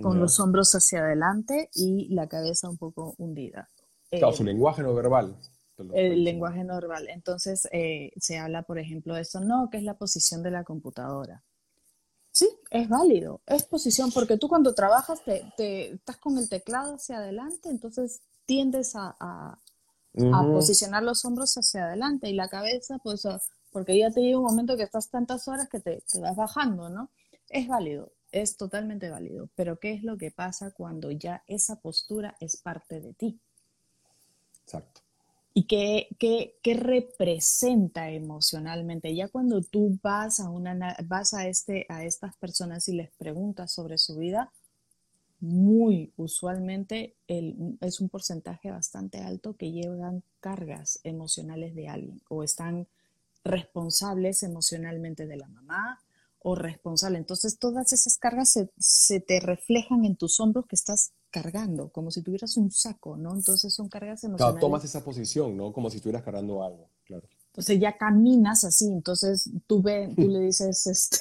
con 0.00 0.20
los 0.20 0.38
hombros 0.40 0.74
hacia 0.74 1.00
adelante 1.00 1.70
y 1.74 2.08
la 2.14 2.28
cabeza 2.28 2.68
un 2.68 2.76
poco 2.76 3.14
hundida. 3.18 3.70
Claro, 4.10 4.32
su 4.32 4.44
lenguaje 4.44 4.82
no 4.82 4.94
verbal. 4.94 5.36
El 5.92 6.24
lenguaje 6.24 6.64
no 6.64 6.74
verbal. 6.74 7.08
Entonces 7.08 7.68
eh, 7.72 8.12
se 8.16 8.38
habla, 8.38 8.62
por 8.62 8.78
ejemplo, 8.78 9.14
de 9.14 9.22
esto, 9.22 9.40
no, 9.40 9.68
que 9.70 9.78
es 9.78 9.84
la 9.84 9.94
posición 9.94 10.42
de 10.42 10.50
la 10.50 10.64
computadora. 10.64 11.42
Sí, 12.30 12.48
es 12.70 12.88
válido, 12.90 13.40
es 13.46 13.62
posición, 13.62 14.12
porque 14.12 14.36
tú 14.36 14.48
cuando 14.48 14.74
trabajas 14.74 15.22
te, 15.24 15.94
estás 15.94 16.18
con 16.18 16.36
el 16.36 16.50
teclado 16.50 16.96
hacia 16.96 17.16
adelante, 17.16 17.70
entonces 17.70 18.20
tiendes 18.44 18.94
a, 18.94 19.16
a 19.18 19.58
posicionar 20.16 21.02
los 21.02 21.24
hombros 21.24 21.54
hacia 21.54 21.84
adelante 21.84 22.28
y 22.28 22.34
la 22.34 22.48
cabeza 22.48 22.98
pues 23.02 23.26
porque 23.70 23.98
ya 23.98 24.10
te 24.10 24.22
llega 24.22 24.38
un 24.38 24.44
momento 24.44 24.76
que 24.76 24.84
estás 24.84 25.10
tantas 25.10 25.46
horas 25.48 25.68
que 25.68 25.80
te, 25.80 26.02
te 26.10 26.20
vas 26.20 26.34
bajando, 26.34 26.88
¿no? 26.88 27.10
Es 27.50 27.68
válido, 27.68 28.12
es 28.32 28.56
totalmente 28.56 29.10
válido, 29.10 29.50
pero 29.54 29.78
¿qué 29.78 29.92
es 29.92 30.02
lo 30.02 30.16
que 30.16 30.30
pasa 30.30 30.72
cuando 30.72 31.10
ya 31.10 31.42
esa 31.46 31.80
postura 31.80 32.36
es 32.40 32.56
parte 32.56 33.00
de 33.00 33.12
ti? 33.14 33.40
Exacto. 34.62 35.02
¿Y 35.58 35.66
qué, 35.66 36.08
qué, 36.18 36.58
qué, 36.62 36.74
representa 36.74 38.10
emocionalmente? 38.10 39.14
Ya 39.14 39.28
cuando 39.28 39.62
tú 39.62 39.98
vas 40.02 40.38
a, 40.38 40.50
una, 40.50 40.94
vas 41.06 41.32
a, 41.32 41.48
este, 41.48 41.86
a 41.88 42.04
estas 42.04 42.36
personas 42.36 42.88
y 42.88 42.92
les 42.92 43.10
preguntas 43.12 43.72
sobre 43.72 43.96
su 43.96 44.16
vida, 44.16 44.52
muy 45.46 46.12
usualmente 46.16 47.16
el, 47.28 47.78
es 47.80 48.00
un 48.00 48.08
porcentaje 48.08 48.70
bastante 48.70 49.18
alto 49.18 49.56
que 49.56 49.70
llevan 49.70 50.22
cargas 50.40 51.00
emocionales 51.04 51.74
de 51.74 51.88
alguien 51.88 52.20
o 52.28 52.42
están 52.42 52.88
responsables 53.44 54.42
emocionalmente 54.42 55.26
de 55.26 55.36
la 55.36 55.48
mamá 55.48 56.00
o 56.40 56.54
responsable. 56.54 57.18
Entonces 57.18 57.58
todas 57.58 57.92
esas 57.92 58.18
cargas 58.18 58.50
se, 58.50 58.70
se 58.78 59.20
te 59.20 59.40
reflejan 59.40 60.04
en 60.04 60.16
tus 60.16 60.40
hombros 60.40 60.66
que 60.66 60.76
estás 60.76 61.12
cargando, 61.30 61.90
como 61.90 62.10
si 62.10 62.22
tuvieras 62.22 62.56
un 62.56 62.70
saco, 62.70 63.16
¿no? 63.16 63.34
Entonces 63.34 63.72
son 63.72 63.88
cargas 63.88 64.24
emocionales. 64.24 64.54
Claro, 64.54 64.66
tomas 64.66 64.84
esa 64.84 65.04
posición, 65.04 65.56
¿no? 65.56 65.72
Como 65.72 65.90
si 65.90 65.96
estuvieras 65.96 66.22
cargando 66.22 66.62
algo, 66.62 66.90
claro. 67.04 67.28
Entonces 67.48 67.80
ya 67.80 67.96
caminas 67.96 68.64
así, 68.64 68.86
entonces 68.86 69.50
tú, 69.66 69.80
ve, 69.82 70.12
tú 70.14 70.28
le 70.28 70.40
dices, 70.40 70.86
este, 70.86 71.18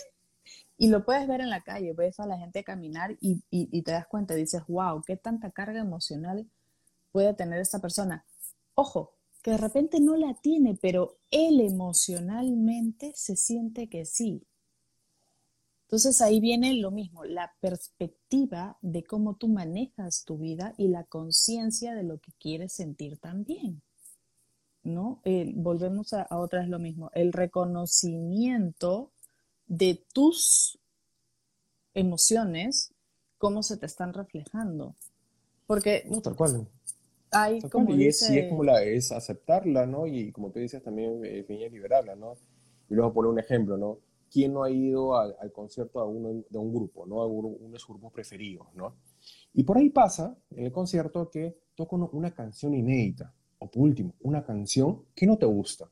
y 0.78 0.88
lo 0.90 1.06
puedes 1.06 1.28
ver 1.28 1.42
en 1.42 1.50
la 1.50 1.62
calle, 1.62 1.94
ves 1.94 2.20
a 2.20 2.28
la 2.28 2.38
gente 2.38 2.64
caminar 2.64 3.16
y, 3.22 3.82
te 3.82 3.92
das 3.92 4.08
cuenta, 4.08 4.36
dices, 4.36 4.64
wow, 4.68 5.02
qué 5.06 5.16
tanta 5.16 5.52
carga 5.52 5.80
emocional 5.80 6.50
puede 7.12 7.34
tener 7.34 7.60
esta 7.60 7.80
persona. 7.80 8.26
Ojo, 8.74 9.14
que 9.42 9.52
de 9.52 9.58
repente 9.58 10.00
no 10.02 10.18
la 10.18 10.34
tiene, 10.34 10.78
pero 10.82 11.18
él 11.32 11.62
emocionalmente 11.62 13.14
se 13.16 13.38
siente 13.38 13.88
que 13.88 14.06
sí. 14.06 14.46
Entonces 15.84 16.20
ahí 16.20 16.40
viene 16.42 16.74
lo 16.74 16.92
mismo, 16.92 17.24
la 17.24 17.54
perspectiva 17.62 18.78
de 18.82 19.04
cómo 19.04 19.36
tú 19.36 19.48
manejas 19.48 20.26
tu 20.26 20.40
vida 20.40 20.74
y 20.78 20.90
la 20.90 21.06
conciencia 21.06 21.94
de 21.94 22.04
lo 22.04 22.20
que 22.20 22.34
quieres 22.40 22.74
sentir 22.74 23.18
también. 23.18 23.82
¿No? 24.84 25.20
volvemos 25.56 26.14
a, 26.14 26.22
a 26.22 26.38
otra 26.38 26.62
es 26.62 26.70
lo 26.70 26.78
mismo, 26.78 27.10
el 27.16 27.34
reconocimiento 27.34 29.15
de 29.68 30.04
tus 30.14 30.80
emociones, 31.94 32.94
cómo 33.38 33.64
se 33.64 33.78
te 33.78 33.86
están 33.86 34.14
reflejando. 34.14 34.96
Porque... 35.68 36.04
No, 36.10 36.22
tal 36.22 36.36
cual. 36.36 36.68
Hay, 37.32 37.62
como 37.62 37.94
y, 37.94 38.08
es, 38.08 38.22
es 38.30 38.50
como 38.50 38.64
la, 38.64 38.82
es 38.84 39.12
aceptarla, 39.12 39.86
¿no? 39.86 40.08
Y 40.08 40.32
como 40.32 40.52
tú 40.52 40.60
dices 40.60 40.82
también, 40.82 41.20
eh, 41.26 41.70
liberarla, 41.72 42.16
¿no? 42.16 42.36
Y 42.90 42.94
luego 42.94 43.14
poner 43.14 43.32
un 43.32 43.40
ejemplo, 43.40 43.78
¿no? 43.78 44.00
¿Quién 44.32 44.54
no 44.54 44.64
ha 44.64 44.70
ido 44.70 45.18
al, 45.18 45.52
concierto 45.52 46.00
de, 46.00 46.08
uno, 46.08 46.44
de 46.50 46.58
un 46.58 46.74
grupo, 46.74 47.06
¿no? 47.06 47.22
A 47.22 47.28
uno, 47.28 47.72
de 47.72 47.80
sus 47.80 47.90
grupos 47.90 48.14
preferidos, 48.14 48.68
¿no? 48.74 48.96
Y 49.54 49.64
por 49.64 49.78
ahí 49.78 49.90
pasa, 49.90 50.38
en 50.52 50.66
el 50.66 50.72
concierto, 50.72 51.30
que 51.30 51.58
toca 51.76 51.96
una 51.96 52.34
canción 52.34 52.74
inédita, 52.74 53.34
o 53.60 53.70
por 53.70 53.84
último, 53.84 54.14
una 54.22 54.44
canción 54.44 55.04
que 55.16 55.26
no 55.26 55.38
te 55.38 55.46
gusta. 55.46 55.90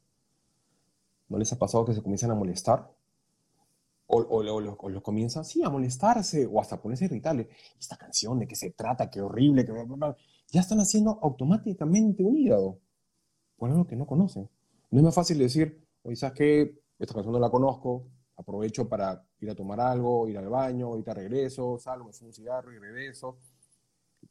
¿No 1.30 1.38
les 1.38 1.52
ha 1.52 1.58
pasado 1.58 1.86
que 1.86 1.94
se 1.94 2.02
comienzan 2.02 2.32
a 2.32 2.36
molestar? 2.36 2.90
O, 4.08 4.20
o, 4.20 4.90
los 4.90 5.02
comienzan, 5.02 5.46
sí, 5.46 5.64
a 5.64 5.70
molestarse 5.70 6.46
o 6.46 6.60
hasta 6.60 6.82
ponerse 6.82 7.06
irritables. 7.06 7.48
Esta 7.80 7.98
canción, 7.98 8.40
¿de 8.40 8.48
qué 8.48 8.56
se 8.56 8.72
trata? 8.72 9.10
Qué 9.10 9.22
horrible, 9.22 9.66
que 9.66 9.74
ya 10.52 10.62
están 10.62 10.80
haciendo 10.80 11.20
automáticamente 11.22 12.24
un 12.24 12.38
hígado 12.38 12.80
por 13.58 13.70
algo 13.72 13.88
que 13.88 13.96
no 13.96 14.06
conocen. 14.06 14.50
No 14.92 15.00
es 15.00 15.04
más 15.04 15.16
fácil 15.16 15.40
decir, 15.40 15.84
oye, 16.04 16.16
¿sabes 16.16 16.36
qué? 16.38 16.82
Esta 17.00 17.14
canción 17.14 17.34
no 17.34 17.40
la 17.40 17.50
conozco, 17.50 18.08
aprovecho 18.38 18.88
para 18.88 19.26
ir 19.40 19.50
a 19.50 19.56
tomar 19.56 19.80
algo, 19.80 20.28
ir 20.28 20.38
al 20.38 20.50
baño, 20.50 20.88
ahorita 20.88 21.14
regreso, 21.14 21.80
salgo, 21.80 22.06
me 22.06 22.14
fumo 22.14 22.28
un 22.28 22.34
cigarro 22.34 22.72
y 22.72 22.78
regreso. 22.78 23.38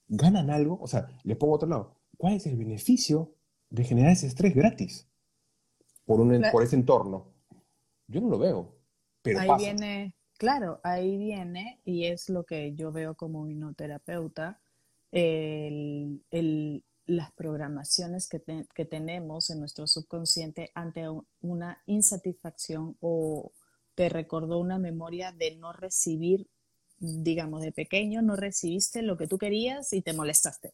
¿Ganan 0.09 0.51
algo? 0.51 0.79
O 0.81 0.87
sea, 0.87 1.09
les 1.25 1.37
pongo 1.37 1.55
otro 1.55 1.69
lado. 1.69 1.97
¿Cuál 2.17 2.35
es 2.35 2.47
el 2.47 2.57
beneficio 2.57 3.35
de 3.71 3.85
generar 3.85 4.13
ese 4.13 4.27
estrés 4.27 4.55
gratis 4.55 5.09
por, 6.05 6.21
un, 6.21 6.45
por 6.53 6.63
ese 6.63 6.77
entorno? 6.77 7.33
Yo 8.07 8.21
no 8.21 8.29
lo 8.29 8.39
veo 8.39 8.82
ahí 9.25 9.51
viene, 9.59 10.15
claro, 10.39 10.81
ahí 10.83 11.17
viene, 11.17 11.81
y 11.85 12.07
es 12.07 12.29
lo 12.29 12.45
que 12.45 12.75
yo 12.75 12.93
veo 12.93 13.15
como 13.15 13.49
hipnoterapeuta, 13.49 14.61
el, 15.11 16.23
el, 16.31 16.85
las 17.07 17.33
programaciones 17.33 18.29
que, 18.29 18.43
que, 18.75 18.85
tenemos 18.85 19.51
en 19.51 19.61
nuestro 19.61 19.87
subconsciente 19.87 20.71
ante 20.75 21.05
una 21.41 21.83
insatisfacción 21.87 22.97
o 23.01 23.53
te 23.95 24.09
recordó 24.09 24.59
una 24.59 24.79
memoria 24.79 25.33
de 25.33 25.57
no 25.57 25.73
recibir, 25.73 26.49
digamos, 26.99 27.63
de 27.63 27.73
pequeño, 27.73 28.23
no 28.23 28.37
recibiste 28.37 29.03
lo 29.03 29.17
que 29.17 29.27
tú 29.27 29.39
querías 29.39 29.93
y 29.93 30.03
te 30.03 30.13
molestaste. 30.13 30.73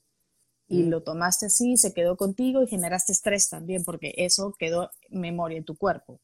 Y 0.71 0.83
lo 0.83 1.03
tomaste 1.03 1.47
así, 1.47 1.79
se 1.79 1.95
quedó 1.95 2.19
contigo 2.19 2.63
y 2.63 2.67
generaste 2.67 3.13
estrés 3.13 3.49
también, 3.49 3.85
porque 3.85 4.13
eso 4.19 4.55
quedó 4.59 4.91
memoria 5.09 5.57
en 5.57 5.65
tu 5.65 5.77
cuerpo. 5.77 6.21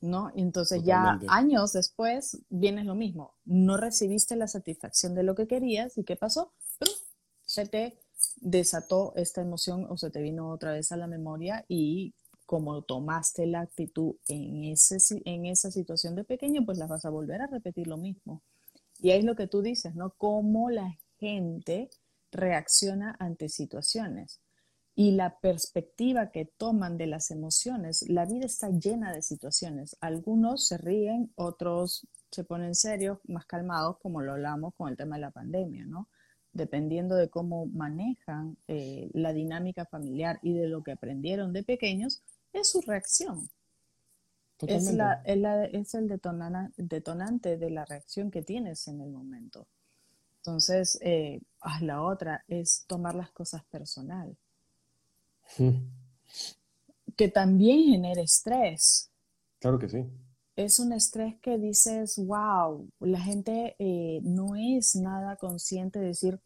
¿No? 0.00 0.32
Entonces 0.34 0.82
ya 0.82 1.18
años 1.28 1.72
después 1.72 2.38
viene 2.48 2.84
lo 2.84 2.94
mismo, 2.94 3.34
no 3.44 3.76
recibiste 3.76 4.36
la 4.36 4.48
satisfacción 4.48 5.14
de 5.14 5.22
lo 5.22 5.34
que 5.34 5.46
querías 5.46 5.98
y 5.98 6.04
¿qué 6.04 6.16
pasó? 6.16 6.52
Se 7.44 7.66
te 7.66 7.98
desató 8.36 9.12
esta 9.16 9.40
emoción 9.40 9.86
o 9.88 9.96
se 9.96 10.10
te 10.10 10.22
vino 10.22 10.50
otra 10.50 10.72
vez 10.72 10.92
a 10.92 10.96
la 10.96 11.06
memoria 11.06 11.64
y 11.68 12.14
como 12.46 12.82
tomaste 12.82 13.46
la 13.46 13.60
actitud 13.60 14.16
en, 14.26 14.64
ese, 14.64 14.98
en 15.24 15.46
esa 15.46 15.70
situación 15.70 16.16
de 16.16 16.24
pequeño, 16.24 16.64
pues 16.64 16.78
la 16.78 16.86
vas 16.86 17.04
a 17.04 17.10
volver 17.10 17.42
a 17.42 17.46
repetir 17.46 17.86
lo 17.86 17.96
mismo. 17.96 18.42
Y 18.98 19.10
ahí 19.10 19.20
es 19.20 19.24
lo 19.24 19.36
que 19.36 19.46
tú 19.46 19.62
dices, 19.62 19.94
¿no? 19.94 20.14
Cómo 20.18 20.68
la 20.68 20.98
gente 21.18 21.90
reacciona 22.32 23.16
ante 23.20 23.48
situaciones 23.48 24.40
y 25.00 25.12
la 25.12 25.38
perspectiva 25.38 26.30
que 26.30 26.44
toman 26.44 26.98
de 26.98 27.06
las 27.06 27.30
emociones. 27.30 28.04
La 28.10 28.26
vida 28.26 28.44
está 28.44 28.68
llena 28.68 29.14
de 29.14 29.22
situaciones. 29.22 29.96
Algunos 30.02 30.66
se 30.66 30.76
ríen, 30.76 31.32
otros 31.36 32.06
se 32.30 32.44
ponen 32.44 32.74
serios, 32.74 33.18
más 33.24 33.46
calmados, 33.46 33.96
como 34.02 34.20
lo 34.20 34.32
hablamos 34.32 34.74
con 34.74 34.90
el 34.90 34.98
tema 34.98 35.16
de 35.16 35.22
la 35.22 35.30
pandemia, 35.30 35.86
¿no? 35.86 36.10
Dependiendo 36.52 37.14
de 37.14 37.30
cómo 37.30 37.64
manejan 37.64 38.58
eh, 38.68 39.08
la 39.14 39.32
dinámica 39.32 39.86
familiar 39.86 40.38
y 40.42 40.52
de 40.52 40.68
lo 40.68 40.82
que 40.82 40.92
aprendieron 40.92 41.54
de 41.54 41.62
pequeños, 41.62 42.22
es 42.52 42.68
su 42.68 42.82
reacción. 42.82 43.48
Es, 44.66 44.92
la, 44.92 45.22
es, 45.24 45.94
el 45.94 46.08
detonante 46.76 47.56
de 47.56 47.70
la 47.70 47.86
reacción 47.86 48.30
que 48.30 48.42
tienes 48.42 48.86
en 48.86 49.00
el 49.00 49.08
momento. 49.08 49.66
Entonces, 50.40 50.98
eh, 51.00 51.40
ah, 51.62 51.78
la 51.80 52.02
otra 52.02 52.44
es 52.48 52.84
tomar 52.86 53.14
las 53.14 53.30
cosas 53.30 53.64
personal 53.64 54.36
que 57.16 57.28
también 57.28 57.84
genera 57.84 58.22
estrés. 58.22 59.10
Claro 59.58 59.78
que 59.78 59.88
sí. 59.88 60.04
Es 60.56 60.78
un 60.78 60.92
estrés 60.92 61.36
que 61.40 61.58
dices, 61.58 62.16
wow, 62.16 62.88
la 63.00 63.20
gente 63.20 63.76
eh, 63.78 64.20
no 64.22 64.56
es 64.56 64.96
nada 64.96 65.36
consciente 65.36 65.98
de 65.98 66.06
decir, 66.06 66.40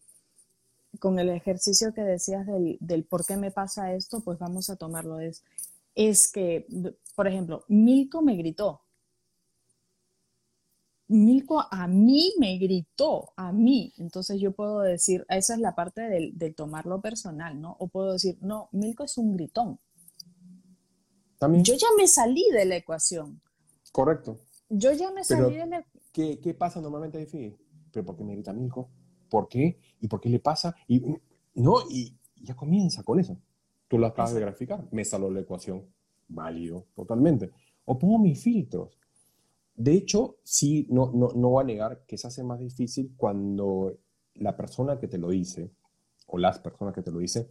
con 1.00 1.18
el 1.18 1.28
ejercicio 1.30 1.92
que 1.92 2.02
decías 2.02 2.46
del, 2.46 2.78
del, 2.80 3.05
por 3.05 3.26
qué 3.26 3.36
me 3.36 3.50
pasa 3.50 3.94
esto, 3.94 4.20
pues 4.20 4.38
vamos 4.38 4.70
a 4.70 4.76
tomarlo. 4.76 5.20
Es, 5.20 5.42
es 5.94 6.30
que, 6.30 6.66
por 7.14 7.26
ejemplo, 7.26 7.64
Milko 7.68 8.22
me 8.22 8.36
gritó. 8.36 8.84
Milko 11.09 11.62
a 11.70 11.86
mí 11.86 12.32
me 12.38 12.57
gritó, 12.59 13.32
a 13.36 13.52
mí. 13.52 13.92
Entonces 13.98 14.40
yo 14.40 14.52
puedo 14.52 14.80
decir, 14.80 15.24
esa 15.28 15.55
es 15.55 15.61
la 15.61 15.74
parte 15.74 16.02
del, 16.02 16.55
tomarlo 16.55 17.00
personal, 17.00 17.61
¿no? 17.61 17.76
O 17.78 17.88
puedo 17.88 18.12
decir, 18.12 18.38
no, 18.40 18.68
Milko 18.72 19.05
es 19.05 19.18
un 19.18 19.36
gritón. 19.36 19.78
También. 21.38 21.64
Yo 21.64 21.74
ya 21.74 21.88
me 21.96 22.07
salí 22.07 22.44
de 22.52 22.64
la 22.64 22.76
ecuación. 22.76 23.40
Correcto. 23.92 24.38
Yo 24.68 24.92
ya 24.92 25.11
me 25.12 25.24
salí 25.24 25.57
de 25.57 25.66
la 25.66 25.84
¿qué, 26.12 26.40
¿Qué 26.40 26.55
pasa 26.55 26.80
normalmente, 26.80 27.24
Figue? 27.26 27.57
¿Pero 27.92 28.07
por 28.07 28.16
qué 28.16 28.24
me 28.24 28.32
grita 28.32 28.52
Milko? 28.52 28.88
¿Por 29.28 29.48
qué? 29.48 29.78
¿Y 30.00 30.09
por 30.09 30.20
qué 30.20 30.28
le 30.28 30.38
pasa? 30.38 30.74
Y, 30.88 31.02
no, 31.55 31.76
y 31.90 32.16
ya 32.36 32.57
comienza 32.57 33.02
con 33.02 33.20
eso. 33.20 33.36
Tú 33.88 33.98
lo 33.98 34.07
acabas 34.07 34.34
de 34.34 34.40
graficar. 34.40 34.88
Me 34.90 35.05
salió 35.05 35.30
la 35.30 35.40
ecuación. 35.40 35.86
Válido, 36.28 36.86
totalmente. 36.94 37.50
O 37.84 37.98
pongo 37.98 38.18
mis 38.18 38.42
filtros. 38.42 38.98
De 39.75 39.93
hecho, 39.93 40.39
sí, 40.45 40.87
no, 40.91 41.11
no, 41.12 41.31
no 41.35 41.51
voy 41.51 41.62
a 41.62 41.66
negar 41.66 42.05
que 42.07 42.16
se 42.16 42.27
hace 42.27 42.45
más 42.45 42.61
difícil 42.61 43.12
cuando 43.16 43.99
la 44.35 44.57
persona 44.57 44.99
que 44.99 45.09
te 45.09 45.18
lo 45.18 45.31
dice, 45.31 45.72
o 46.27 46.39
las 46.39 46.59
personas 46.59 46.95
que 46.95 47.03
te 47.03 47.11
lo 47.11 47.18
dicen, 47.18 47.49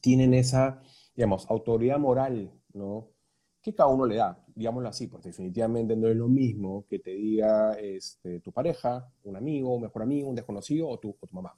tienen 0.00 0.34
esa, 0.34 0.82
digamos, 1.14 1.48
autoridad 1.50 1.98
moral, 1.98 2.52
¿no? 2.72 3.08
Que 3.62 3.74
cada 3.74 3.90
uno 3.90 4.06
le 4.06 4.16
da, 4.16 4.44
digámoslo 4.54 4.88
así, 4.88 5.06
pues 5.06 5.22
definitivamente 5.22 5.96
no 5.96 6.08
es 6.08 6.16
lo 6.16 6.28
mismo 6.28 6.86
que 6.88 6.98
te 6.98 7.10
diga 7.10 7.74
este, 7.74 8.40
tu 8.40 8.52
pareja, 8.52 9.12
un 9.24 9.36
amigo, 9.36 9.74
un 9.74 9.82
mejor 9.82 10.02
amigo, 10.02 10.28
un 10.28 10.34
desconocido 10.34 10.88
o 10.88 10.98
tu, 10.98 11.16
o 11.20 11.26
tu 11.26 11.34
mamá. 11.34 11.54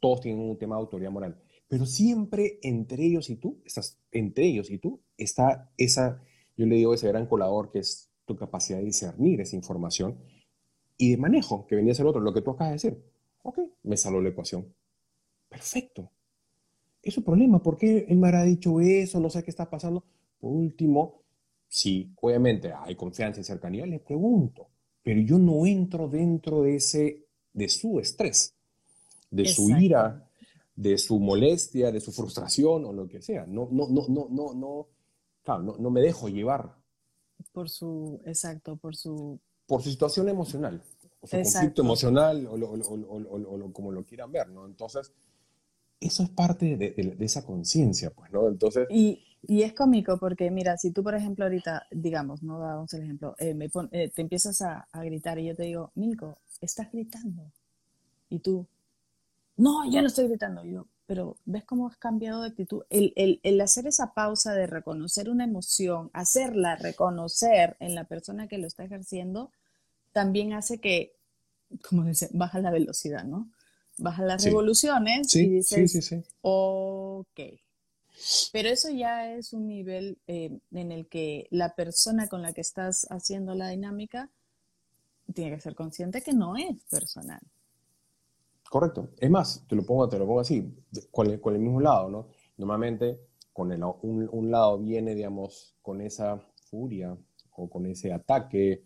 Todos 0.00 0.20
tienen 0.20 0.48
un 0.48 0.58
tema 0.58 0.76
de 0.76 0.80
autoridad 0.80 1.10
moral. 1.10 1.40
Pero 1.68 1.86
siempre 1.86 2.58
entre 2.62 3.04
ellos 3.04 3.30
y 3.30 3.36
tú, 3.36 3.60
estás, 3.64 3.98
entre 4.10 4.46
ellos 4.46 4.70
y 4.70 4.78
tú, 4.78 5.00
está 5.16 5.70
esa 5.76 6.22
yo 6.56 6.66
le 6.66 6.76
digo 6.76 6.94
ese 6.94 7.08
gran 7.08 7.26
colador 7.26 7.70
que 7.70 7.80
es 7.80 8.10
tu 8.24 8.36
capacidad 8.36 8.78
de 8.78 8.84
discernir 8.84 9.40
esa 9.40 9.56
información 9.56 10.18
y 10.96 11.10
de 11.10 11.16
manejo, 11.16 11.66
que 11.66 11.76
venía 11.76 11.92
a 11.92 11.96
ser 11.96 12.06
otro, 12.06 12.20
lo 12.20 12.32
que 12.32 12.42
tú 12.42 12.50
acabas 12.50 12.70
de 12.70 12.88
decir. 12.90 13.04
Ok, 13.42 13.58
me 13.82 13.96
salió 13.96 14.20
la 14.20 14.28
ecuación. 14.28 14.72
Perfecto. 15.48 16.10
Es 17.02 17.18
un 17.18 17.24
problema. 17.24 17.60
¿Por 17.60 17.76
qué 17.76 18.06
él 18.08 18.18
me 18.18 18.28
habrá 18.28 18.44
dicho 18.44 18.80
eso? 18.80 19.18
No 19.18 19.28
sé 19.28 19.42
qué 19.42 19.50
está 19.50 19.68
pasando. 19.68 20.04
Por 20.38 20.52
último, 20.52 21.22
si 21.68 22.12
obviamente 22.20 22.72
hay 22.72 22.94
confianza 22.94 23.40
y 23.40 23.44
cercanía, 23.44 23.84
le 23.86 23.98
pregunto. 23.98 24.68
Pero 25.02 25.20
yo 25.22 25.38
no 25.38 25.66
entro 25.66 26.08
dentro 26.08 26.62
de, 26.62 26.76
ese, 26.76 27.26
de 27.52 27.68
su 27.68 27.98
estrés, 27.98 28.54
de 29.30 29.46
su 29.46 29.70
ira, 29.70 30.28
de 30.76 30.96
su 30.98 31.18
molestia, 31.18 31.90
de 31.90 32.00
su 32.00 32.12
frustración 32.12 32.84
o 32.84 32.92
lo 32.92 33.08
que 33.08 33.20
sea. 33.20 33.44
No, 33.46 33.68
no, 33.72 33.88
no, 33.88 34.06
no, 34.08 34.28
no, 34.30 34.54
no, 34.54 34.88
claro, 35.42 35.62
no, 35.64 35.76
no 35.78 35.90
me 35.90 36.00
dejo 36.00 36.28
llevar. 36.28 36.76
Por 37.52 37.68
su, 37.68 38.20
exacto, 38.24 38.76
por 38.76 38.96
su... 38.96 39.38
Por 39.66 39.82
su 39.82 39.90
situación 39.90 40.28
emocional, 40.28 40.82
o 41.20 41.26
su 41.26 41.36
conflicto 41.36 41.82
emocional, 41.82 42.46
o, 42.46 42.54
o, 42.54 43.72
como 43.72 43.92
lo 43.92 44.04
quieran 44.04 44.30
ver, 44.30 44.48
¿no? 44.50 44.66
Entonces, 44.66 45.12
eso 46.00 46.22
es 46.24 46.30
parte 46.30 46.76
de, 46.76 46.90
de, 47.16 47.24
esa 47.24 47.44
conciencia, 47.44 48.10
pues, 48.10 48.30
¿no? 48.32 48.48
Entonces... 48.48 48.86
Y, 48.90 49.24
y, 49.46 49.62
es 49.62 49.72
cómico 49.72 50.18
porque, 50.18 50.50
mira, 50.50 50.76
si 50.76 50.90
tú, 50.90 51.02
por 51.02 51.14
ejemplo, 51.14 51.44
ahorita, 51.44 51.86
digamos, 51.90 52.42
no 52.42 52.58
damos 52.58 52.92
el 52.94 53.02
ejemplo, 53.02 53.34
eh, 53.38 53.54
me 53.54 53.70
eh, 53.92 54.10
te 54.10 54.22
empiezas 54.22 54.60
a, 54.62 54.88
a, 54.90 55.04
gritar 55.04 55.38
y 55.38 55.46
yo 55.46 55.54
te 55.54 55.62
digo, 55.62 55.92
Milko, 55.94 56.38
estás 56.60 56.90
gritando. 56.92 57.50
Y 58.28 58.40
tú, 58.40 58.66
no, 59.56 59.90
yo 59.90 60.00
no 60.00 60.08
estoy 60.08 60.28
gritando. 60.28 60.64
yo, 60.64 60.86
pero 61.12 61.36
¿ves 61.44 61.62
cómo 61.64 61.88
has 61.88 61.98
cambiado 61.98 62.40
de 62.40 62.48
actitud? 62.48 62.84
El, 62.88 63.12
el, 63.16 63.38
el, 63.42 63.60
hacer 63.60 63.86
esa 63.86 64.14
pausa 64.14 64.54
de 64.54 64.66
reconocer 64.66 65.28
una 65.28 65.44
emoción, 65.44 66.08
hacerla 66.14 66.76
reconocer 66.76 67.76
en 67.80 67.94
la 67.94 68.04
persona 68.04 68.48
que 68.48 68.56
lo 68.56 68.66
está 68.66 68.84
ejerciendo, 68.84 69.52
también 70.12 70.54
hace 70.54 70.78
que, 70.78 71.12
como 71.86 72.04
dice, 72.04 72.30
baja 72.32 72.60
la 72.60 72.70
velocidad, 72.70 73.24
¿no? 73.24 73.50
Baja 73.98 74.22
las 74.22 74.42
revoluciones 74.42 75.34
y 75.36 75.50
dices, 75.50 75.92
sí, 75.92 76.00
sí, 76.00 76.22
ok. 76.40 77.40
Pero 78.50 78.70
eso 78.70 78.88
ya 78.88 79.34
es 79.34 79.52
un 79.52 79.66
nivel 79.66 80.16
eh, 80.26 80.60
en 80.72 80.92
el 80.92 81.08
que 81.08 81.46
la 81.50 81.74
persona 81.74 82.26
con 82.28 82.40
la 82.40 82.54
que 82.54 82.62
estás 82.62 83.06
haciendo 83.10 83.54
la 83.54 83.68
dinámica 83.68 84.30
tiene 85.34 85.54
que 85.54 85.60
ser 85.60 85.74
consciente 85.74 86.22
que 86.22 86.32
no 86.32 86.56
es 86.56 86.74
personal. 86.88 87.42
Correcto. 88.72 89.10
Es 89.18 89.28
más, 89.28 89.66
te 89.68 89.76
lo 89.76 89.84
pongo, 89.84 90.08
te 90.08 90.18
lo 90.18 90.26
pongo 90.26 90.40
así, 90.40 90.74
con 91.10 91.26
el, 91.26 91.38
con 91.42 91.54
el 91.54 91.60
mismo 91.60 91.78
lado, 91.78 92.08
¿no? 92.08 92.28
Normalmente, 92.56 93.20
con 93.52 93.70
el, 93.70 93.84
un, 93.84 94.26
un, 94.32 94.50
lado 94.50 94.78
viene, 94.78 95.14
digamos, 95.14 95.76
con 95.82 96.00
esa 96.00 96.40
furia 96.70 97.14
o 97.50 97.68
con 97.68 97.84
ese 97.84 98.14
ataque, 98.14 98.82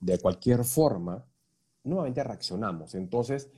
de 0.00 0.18
cualquier 0.18 0.64
forma, 0.64 1.24
nuevamente 1.84 2.24
reaccionamos. 2.24 2.96
Entonces, 2.96 3.48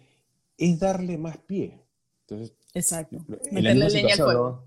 es 0.59 0.78
darle 0.78 1.16
más 1.16 1.38
pie. 1.38 1.86
Entonces, 2.26 2.55
Exacto. 2.74 3.24
Meterle 3.51 3.88
leña 3.88 4.12
al 4.12 4.20
fuego. 4.20 4.64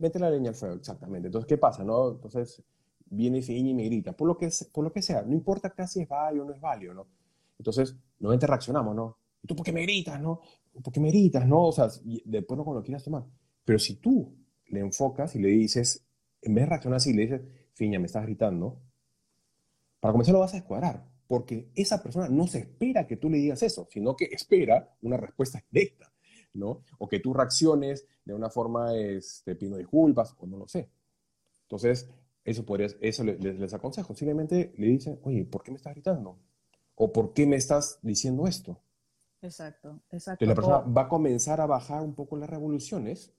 Mete 0.00 0.18
la 0.18 0.30
leña 0.30 0.48
al 0.48 0.56
fuego, 0.56 0.76
exactamente. 0.76 1.28
Entonces, 1.28 1.46
¿qué 1.46 1.58
pasa? 1.58 1.84
No? 1.84 2.12
Entonces, 2.12 2.62
viene 3.04 3.40
ese 3.40 3.52
y 3.52 3.74
me 3.74 3.84
grita, 3.84 4.12
por 4.12 4.26
lo, 4.26 4.38
que, 4.38 4.48
por 4.72 4.84
lo 4.84 4.90
que 4.90 5.02
sea, 5.02 5.20
no 5.20 5.34
importa 5.34 5.68
casi 5.68 6.00
es 6.00 6.08
válido 6.08 6.44
o 6.44 6.48
no 6.48 6.54
es 6.54 6.60
válido, 6.62 6.94
¿no? 6.94 7.06
Entonces, 7.58 7.94
nuevamente 8.18 8.46
reaccionamos, 8.46 8.96
¿no? 8.96 9.18
¿Tú 9.46 9.56
por 9.56 9.64
qué 9.64 9.72
me 9.72 9.82
gritas, 9.82 10.20
no? 10.20 10.40
¿Por 10.82 10.92
qué 10.92 11.00
me 11.00 11.08
gritas, 11.08 11.46
no? 11.46 11.64
O 11.66 11.72
sea, 11.72 11.88
después 12.24 12.58
no 12.58 12.64
cuando 12.64 12.82
quieras 12.82 13.04
tomar. 13.04 13.24
Pero 13.64 13.78
si 13.78 13.96
tú 13.96 14.36
le 14.68 14.80
enfocas 14.80 15.34
y 15.36 15.38
le 15.38 15.48
dices, 15.48 16.06
en 16.42 16.54
vez 16.54 16.64
de 16.64 16.68
reaccionar 16.68 16.96
así, 16.96 17.12
le 17.12 17.22
dices, 17.22 17.42
Fiña, 17.74 17.98
me 17.98 18.06
estás 18.06 18.24
gritando, 18.24 18.80
para 20.00 20.12
comenzar 20.12 20.34
lo 20.34 20.40
vas 20.40 20.54
a 20.54 20.58
escuadrar, 20.58 21.06
porque 21.26 21.70
esa 21.74 22.02
persona 22.02 22.28
no 22.28 22.46
se 22.46 22.60
espera 22.60 23.06
que 23.06 23.16
tú 23.16 23.28
le 23.28 23.38
digas 23.38 23.62
eso, 23.62 23.88
sino 23.90 24.16
que 24.16 24.26
espera 24.26 24.96
una 25.02 25.16
respuesta 25.16 25.62
directa, 25.70 26.12
¿no? 26.54 26.82
O 26.98 27.08
que 27.08 27.20
tú 27.20 27.34
reacciones 27.34 28.06
de 28.24 28.34
una 28.34 28.48
forma, 28.48 28.94
este, 28.96 29.54
pidiendo 29.54 29.78
disculpas, 29.78 30.34
o 30.38 30.46
no 30.46 30.56
lo 30.56 30.68
sé. 30.68 30.88
Entonces, 31.62 32.08
eso, 32.44 32.64
podría, 32.64 32.88
eso 33.00 33.24
les, 33.24 33.40
les 33.40 33.74
aconsejo. 33.74 34.14
Simplemente 34.14 34.72
le 34.76 34.86
dicen, 34.86 35.18
oye, 35.22 35.44
¿por 35.44 35.62
qué 35.62 35.72
me 35.72 35.76
estás 35.76 35.94
gritando? 35.94 36.38
¿O 36.94 37.12
por 37.12 37.32
qué 37.32 37.46
me 37.46 37.56
estás 37.56 37.98
diciendo 38.02 38.46
esto? 38.46 38.80
Exacto, 39.46 40.00
exacto. 40.10 40.44
la 40.44 40.54
persona 40.54 40.78
va 40.78 41.02
a 41.02 41.08
comenzar 41.08 41.60
a 41.60 41.66
bajar 41.66 42.02
un 42.02 42.14
poco 42.14 42.36
las 42.36 42.50
revoluciones. 42.50 43.32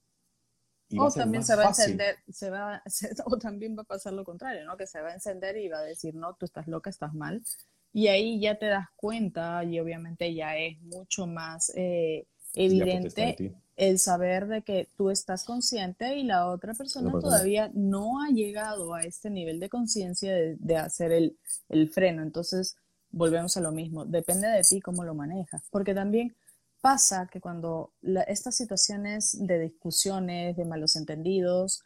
Y 0.90 1.00
o 1.00 1.12
también 1.12 1.44
se 1.44 1.56
va 1.56 1.64
a 1.64 1.68
encender, 1.68 2.16
se 2.30 2.50
va, 2.50 2.82
o 3.26 3.38
también 3.38 3.78
va 3.78 3.82
a 3.82 3.86
pasar 3.86 4.14
lo 4.14 4.24
contrario, 4.24 4.66
¿no? 4.66 4.78
Que 4.78 4.88
se 4.88 5.02
va 5.02 5.10
a 5.10 5.14
encender 5.14 5.58
y 5.58 5.68
va 5.68 5.80
a 5.80 5.84
decir, 5.84 6.16
no, 6.16 6.34
tú 6.36 6.46
estás 6.46 6.68
loca, 6.68 6.90
estás 6.90 7.14
mal. 7.14 7.44
Y 7.92 8.08
ahí 8.08 8.40
ya 8.40 8.58
te 8.58 8.68
das 8.68 8.88
cuenta 8.96 9.64
y 9.66 9.80
obviamente 9.80 10.34
ya 10.34 10.58
es 10.58 10.80
mucho 10.82 11.28
más 11.28 11.74
eh, 11.76 12.26
evidente 12.54 13.54
el 13.76 14.00
saber 14.00 14.48
de 14.48 14.62
que 14.62 14.88
tú 14.96 15.10
estás 15.10 15.44
consciente 15.44 16.16
y 16.16 16.24
la 16.24 16.48
otra 16.48 16.74
persona 16.74 17.12
todavía 17.12 17.70
no 17.74 18.22
ha 18.22 18.30
llegado 18.30 18.94
a 18.94 19.02
este 19.02 19.30
nivel 19.30 19.60
de 19.60 19.70
conciencia 19.70 20.34
de, 20.34 20.56
de, 20.56 20.78
hacer 20.78 21.12
el, 21.12 21.38
el 21.70 21.90
freno. 21.90 22.24
Entonces, 22.24 22.78
volvemos 23.12 23.58
a 23.58 23.62
lo 23.62 23.72
mismo, 23.72 24.06
depende 24.06 24.48
de 24.48 24.62
ti 24.62 24.80
cómo 24.80 25.04
lo 25.04 25.16
manejas, 25.16 25.64
porque 25.72 25.94
también 25.94 26.36
pasa 26.82 27.28
que 27.32 27.42
cuando 27.42 27.94
estas 28.28 28.56
situaciones 28.56 29.38
de 29.40 29.60
discusiones, 29.60 30.56
de 30.56 30.66
malos 30.66 30.96
entendidos, 30.96 31.84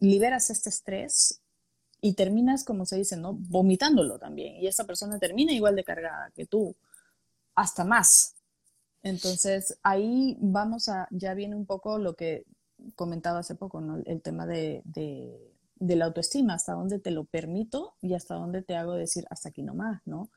liberas 0.00 0.50
este 0.50 0.70
estrés 0.70 1.40
y 2.00 2.14
terminas, 2.14 2.64
como 2.64 2.86
se 2.86 2.96
dice, 2.96 3.16
¿no? 3.16 3.34
vomitándolo 3.34 4.18
también, 4.18 4.56
y 4.56 4.66
esa 4.66 4.84
persona 4.84 5.18
termina 5.18 5.52
igual 5.52 5.76
de 5.76 5.84
cargada 5.84 6.30
que 6.34 6.46
tú, 6.46 6.76
hasta 7.54 7.84
más. 7.84 8.34
Entonces 9.02 9.78
ahí 9.82 10.36
vamos 10.40 10.88
a, 10.88 11.08
ya 11.10 11.34
viene 11.34 11.56
un 11.56 11.66
poco 11.66 11.98
lo 11.98 12.14
que 12.14 12.44
comentaba 12.94 13.40
hace 13.40 13.54
poco, 13.54 13.80
¿no? 13.80 14.02
el 14.04 14.22
tema 14.22 14.46
de 14.46 14.82
de 14.84 15.57
la 15.80 16.06
autoestima, 16.06 16.54
hasta 16.54 16.74
dónde 16.74 16.98
te 16.98 17.10
lo 17.10 17.24
permito 17.24 17.94
y 18.00 18.14
hasta 18.14 18.34
dónde 18.34 18.62
te 18.62 18.76
hago 18.76 18.94
decir 18.94 19.26
hasta 19.30 19.50
aquí 19.50 19.62
nomás, 19.62 20.02
¿no? 20.06 20.30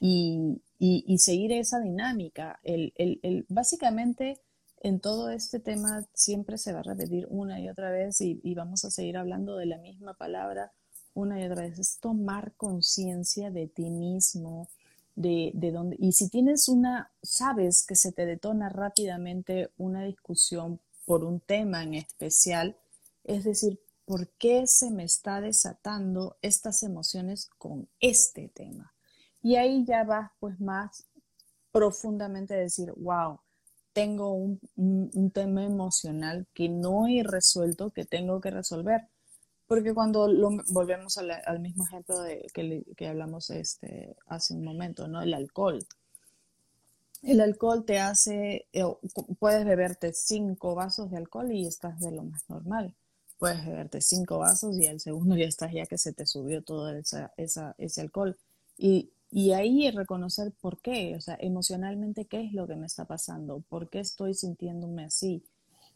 Y, 0.00 0.60
y, 0.78 1.18
seguir 1.18 1.52
esa 1.52 1.80
dinámica. 1.80 2.58
El, 2.64 2.92
el, 2.96 3.46
básicamente, 3.48 4.40
en 4.80 5.00
todo 5.00 5.30
este 5.30 5.60
tema 5.60 6.06
siempre 6.12 6.58
se 6.58 6.72
va 6.72 6.80
a 6.80 6.82
repetir 6.82 7.26
una 7.30 7.60
y 7.60 7.68
otra 7.68 7.90
vez 7.90 8.20
y, 8.20 8.40
y 8.42 8.54
vamos 8.54 8.84
a 8.84 8.90
seguir 8.90 9.16
hablando 9.16 9.56
de 9.56 9.66
la 9.66 9.78
misma 9.78 10.14
palabra 10.14 10.72
una 11.14 11.40
y 11.40 11.46
otra 11.46 11.62
vez. 11.62 11.78
Es 11.78 11.98
tomar 11.98 12.52
conciencia 12.56 13.50
de 13.50 13.68
ti 13.68 13.90
mismo, 13.90 14.68
de, 15.14 15.50
de 15.54 15.72
dónde. 15.72 15.96
Y 15.98 16.12
si 16.12 16.28
tienes 16.28 16.68
una, 16.68 17.10
sabes 17.22 17.84
que 17.86 17.96
se 17.96 18.12
te 18.12 18.26
detona 18.26 18.68
rápidamente 18.68 19.70
una 19.78 20.04
discusión 20.04 20.80
por 21.06 21.24
un 21.24 21.40
tema 21.40 21.82
en 21.82 21.94
especial, 21.94 22.76
es 23.24 23.44
decir, 23.44 23.80
¿por 24.06 24.28
qué 24.38 24.66
se 24.66 24.90
me 24.90 25.04
está 25.04 25.40
desatando 25.40 26.38
estas 26.40 26.82
emociones 26.82 27.50
con 27.58 27.88
este 28.00 28.48
tema? 28.48 28.94
Y 29.42 29.56
ahí 29.56 29.84
ya 29.84 30.04
vas 30.04 30.30
pues 30.38 30.58
más 30.60 31.06
profundamente 31.72 32.54
a 32.54 32.58
decir, 32.58 32.92
wow, 32.96 33.40
tengo 33.92 34.32
un, 34.32 35.30
tema 35.34 35.64
emocional 35.64 36.46
que 36.54 36.68
no 36.68 37.06
he 37.08 37.22
resuelto, 37.22 37.90
que 37.90 38.04
tengo 38.04 38.40
que 38.40 38.50
resolver. 38.50 39.08
Porque 39.66 39.92
cuando 39.92 40.28
volvemos 40.68 41.18
al, 41.18 41.60
mismo 41.60 41.84
ejemplo 41.84 42.20
de, 42.20 42.46
que, 42.54 43.08
hablamos 43.08 43.50
este, 43.50 44.16
hace 44.26 44.54
un 44.54 44.64
momento, 44.64 45.08
¿no? 45.08 45.20
El 45.22 45.34
alcohol. 45.34 45.84
El 47.22 47.40
alcohol 47.40 47.84
te 47.84 47.98
hace, 47.98 48.68
eh, 48.72 48.84
puedes 49.40 49.64
beberte 49.64 50.12
cinco 50.12 50.76
vasos 50.76 51.10
de 51.10 51.16
alcohol 51.16 51.50
y 51.50 51.66
estás 51.66 51.98
de 51.98 52.12
lo 52.12 52.22
más 52.22 52.48
normal 52.48 52.94
puedes 53.38 53.64
beberte 53.64 54.00
cinco 54.00 54.38
vasos 54.38 54.76
y 54.78 54.86
al 54.86 55.00
segundo 55.00 55.36
ya 55.36 55.46
estás 55.46 55.72
ya 55.72 55.86
que 55.86 55.98
se 55.98 56.12
te 56.12 56.26
subió 56.26 56.62
todo 56.62 56.90
esa, 56.96 57.32
ese 57.36 58.00
alcohol. 58.00 58.36
Y, 58.78 59.10
y 59.30 59.52
ahí 59.52 59.90
reconocer 59.90 60.52
por 60.60 60.80
qué, 60.80 61.16
o 61.16 61.20
sea, 61.20 61.36
emocionalmente 61.40 62.26
qué 62.26 62.42
es 62.44 62.52
lo 62.52 62.66
que 62.66 62.76
me 62.76 62.86
está 62.86 63.06
pasando, 63.06 63.62
por 63.68 63.90
qué 63.90 64.00
estoy 64.00 64.34
sintiéndome 64.34 65.04
así, 65.04 65.42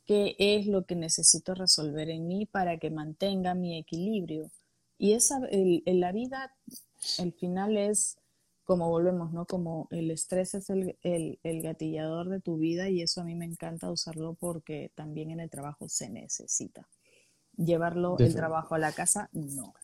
qué 0.06 0.36
es 0.38 0.66
lo 0.66 0.84
que 0.84 0.96
necesito 0.96 1.54
resolver 1.54 2.10
en 2.10 2.26
mí 2.26 2.46
para 2.46 2.78
que 2.78 2.90
mantenga 2.90 3.54
mi 3.54 3.78
equilibrio. 3.78 4.50
Y 4.98 5.12
esa, 5.12 5.38
el, 5.50 5.82
la 5.86 6.12
vida, 6.12 6.54
el 7.18 7.32
final 7.32 7.76
es 7.76 8.18
como 8.64 8.88
volvemos, 8.88 9.32
¿no? 9.32 9.46
Como 9.46 9.88
el 9.90 10.10
estrés 10.10 10.54
es 10.54 10.70
el, 10.70 10.96
el, 11.02 11.40
el, 11.42 11.62
gatillador 11.62 12.28
de 12.28 12.40
tu 12.40 12.56
vida 12.58 12.88
y 12.88 13.02
eso 13.02 13.20
a 13.20 13.24
mí 13.24 13.34
me 13.34 13.44
encanta 13.44 13.90
usarlo 13.90 14.34
porque 14.34 14.92
también 14.94 15.30
en 15.30 15.40
el 15.40 15.50
trabajo 15.50 15.88
se 15.88 16.08
necesita 16.08 16.86
llevarlo 17.56 18.16
el 18.18 18.34
trabajo 18.34 18.74
a 18.74 18.78
la 18.78 18.92
casa, 18.92 19.28
no. 19.32 19.74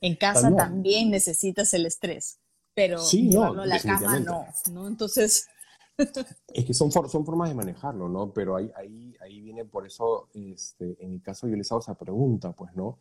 En 0.00 0.16
casa 0.16 0.54
también, 0.54 1.10
necesitas 1.10 1.72
el 1.74 1.86
estrés, 1.86 2.38
pero 2.74 3.02
llevarlo 3.08 3.62
a 3.62 3.66
la 3.66 3.80
cama, 3.80 4.20
no, 4.20 4.46
no. 4.72 4.88
Entonces... 4.88 5.48
es 6.48 6.64
que 6.64 6.74
son, 6.74 6.90
son 6.90 7.24
formas 7.24 7.48
de 7.48 7.54
manejarlo, 7.54 8.08
¿no? 8.08 8.32
Pero 8.32 8.56
ahí, 8.56 8.70
ahí, 8.76 9.14
ahí 9.20 9.40
viene 9.40 9.64
por 9.64 9.86
eso, 9.86 10.28
este, 10.34 10.96
en 11.02 11.12
mi 11.12 11.20
caso 11.20 11.46
yo 11.46 11.56
les 11.56 11.70
hago 11.70 11.80
esa 11.80 11.96
pregunta, 11.96 12.52
pues, 12.52 12.74
¿no? 12.74 12.98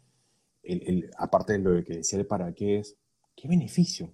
aparte 1.18 1.54
de 1.54 1.60
lo 1.60 1.84
que 1.84 1.98
decía 1.98 2.20
el 2.20 2.26
para 2.26 2.54
qué 2.54 2.80
es, 2.80 2.96
¿qué 3.36 3.48
beneficio? 3.48 4.14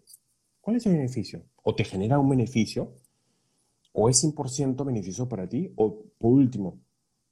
¿Cuál 0.62 0.78
es 0.78 0.86
el 0.86 0.94
beneficio? 0.94 1.44
¿O 1.64 1.76
te 1.76 1.84
genera 1.84 2.20
un 2.20 2.30
beneficio? 2.30 2.96
¿O 3.94 4.10
es 4.10 4.24
100% 4.24 4.84
beneficio 4.86 5.28
para 5.28 5.48
ti? 5.48 5.72
¿O 5.76 6.06
por 6.18 6.32
último, 6.34 6.80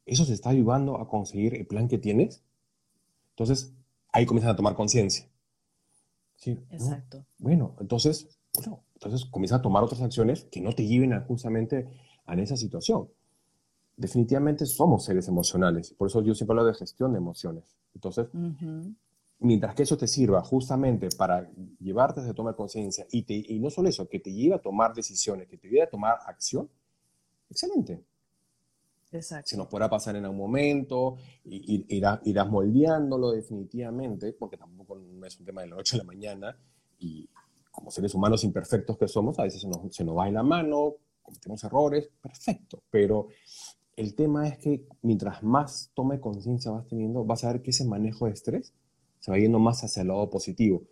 eso 0.07 0.25
te 0.25 0.33
está 0.33 0.49
ayudando 0.49 0.99
a 0.99 1.07
conseguir 1.07 1.53
el 1.55 1.67
plan 1.67 1.87
que 1.87 1.97
tienes? 1.97 2.41
Entonces, 3.31 3.73
ahí 4.11 4.25
comienzan 4.25 4.53
a 4.53 4.55
tomar 4.55 4.73
conciencia. 4.73 5.29
¿Sí? 6.37 6.57
Exacto. 6.71 7.25
Bueno, 7.37 7.75
entonces, 7.79 8.39
bueno, 8.55 8.83
entonces 8.93 9.25
comienzan 9.25 9.59
a 9.59 9.61
tomar 9.61 9.83
otras 9.83 10.01
acciones 10.01 10.45
que 10.45 10.61
no 10.61 10.73
te 10.73 10.87
lleven 10.87 11.13
a, 11.13 11.21
justamente 11.21 11.87
a 12.25 12.35
esa 12.35 12.55
situación. 12.55 13.09
Definitivamente 13.97 14.65
somos 14.65 15.03
seres 15.03 15.27
emocionales, 15.27 15.91
por 15.91 16.07
eso 16.07 16.21
yo 16.21 16.35
siempre 16.35 16.53
hablo 16.53 16.65
de 16.65 16.73
gestión 16.75 17.11
de 17.11 17.17
emociones. 17.17 17.77
Entonces, 17.95 18.27
mientras 19.39 19.73
que 19.73 19.83
eso 19.83 19.97
te 19.97 20.07
sirva 20.07 20.43
justamente 20.43 21.09
para 21.17 21.49
llevarte 21.79 22.21
a 22.21 22.33
tomar 22.33 22.55
conciencia 22.55 23.07
y, 23.11 23.55
y 23.55 23.59
no 23.59 23.71
solo 23.71 23.89
eso, 23.89 24.07
que 24.07 24.19
te 24.19 24.31
lleve 24.31 24.55
a 24.55 24.59
tomar 24.59 24.93
decisiones, 24.93 25.47
que 25.47 25.57
te 25.57 25.67
lleve 25.67 25.81
a 25.81 25.89
tomar 25.89 26.19
acción, 26.27 26.69
excelente. 27.49 28.03
Exacto. 29.17 29.49
Se 29.49 29.57
nos 29.57 29.67
podrá 29.67 29.89
pasar 29.89 30.15
en 30.15 30.23
algún 30.23 30.39
momento, 30.39 31.17
y, 31.43 31.85
irás, 31.95 32.19
irás 32.25 32.49
moldeándolo 32.49 33.31
definitivamente, 33.31 34.33
porque 34.33 34.57
tampoco 34.57 34.97
es 35.25 35.39
un 35.39 35.45
tema 35.45 35.61
de 35.61 35.67
la 35.67 35.75
noche 35.75 35.95
a 35.95 35.99
la 35.99 36.05
mañana, 36.05 36.57
y 36.99 37.29
como 37.71 37.91
seres 37.91 38.13
humanos 38.15 38.43
imperfectos 38.43 38.97
que 38.97 39.07
somos, 39.07 39.37
a 39.39 39.43
veces 39.43 39.61
se 39.61 39.67
nos, 39.67 39.95
se 39.95 40.03
nos 40.03 40.17
va 40.17 40.27
en 40.27 40.33
la 40.33 40.43
mano, 40.43 40.95
cometemos 41.21 41.63
errores, 41.63 42.09
perfecto, 42.21 42.83
pero 42.89 43.27
el 43.97 44.13
tema 44.13 44.47
es 44.47 44.59
que 44.59 44.87
mientras 45.01 45.43
más 45.43 45.91
tome 45.93 46.19
conciencia 46.19 46.71
vas 46.71 46.87
teniendo, 46.87 47.25
vas 47.25 47.43
a 47.43 47.51
ver 47.51 47.61
que 47.61 47.71
ese 47.71 47.83
manejo 47.83 48.27
de 48.27 48.33
estrés 48.33 48.73
se 49.19 49.31
va 49.31 49.37
yendo 49.37 49.59
más 49.59 49.83
hacia 49.83 50.03
el 50.03 50.09
lado 50.09 50.29
positivo. 50.29 50.83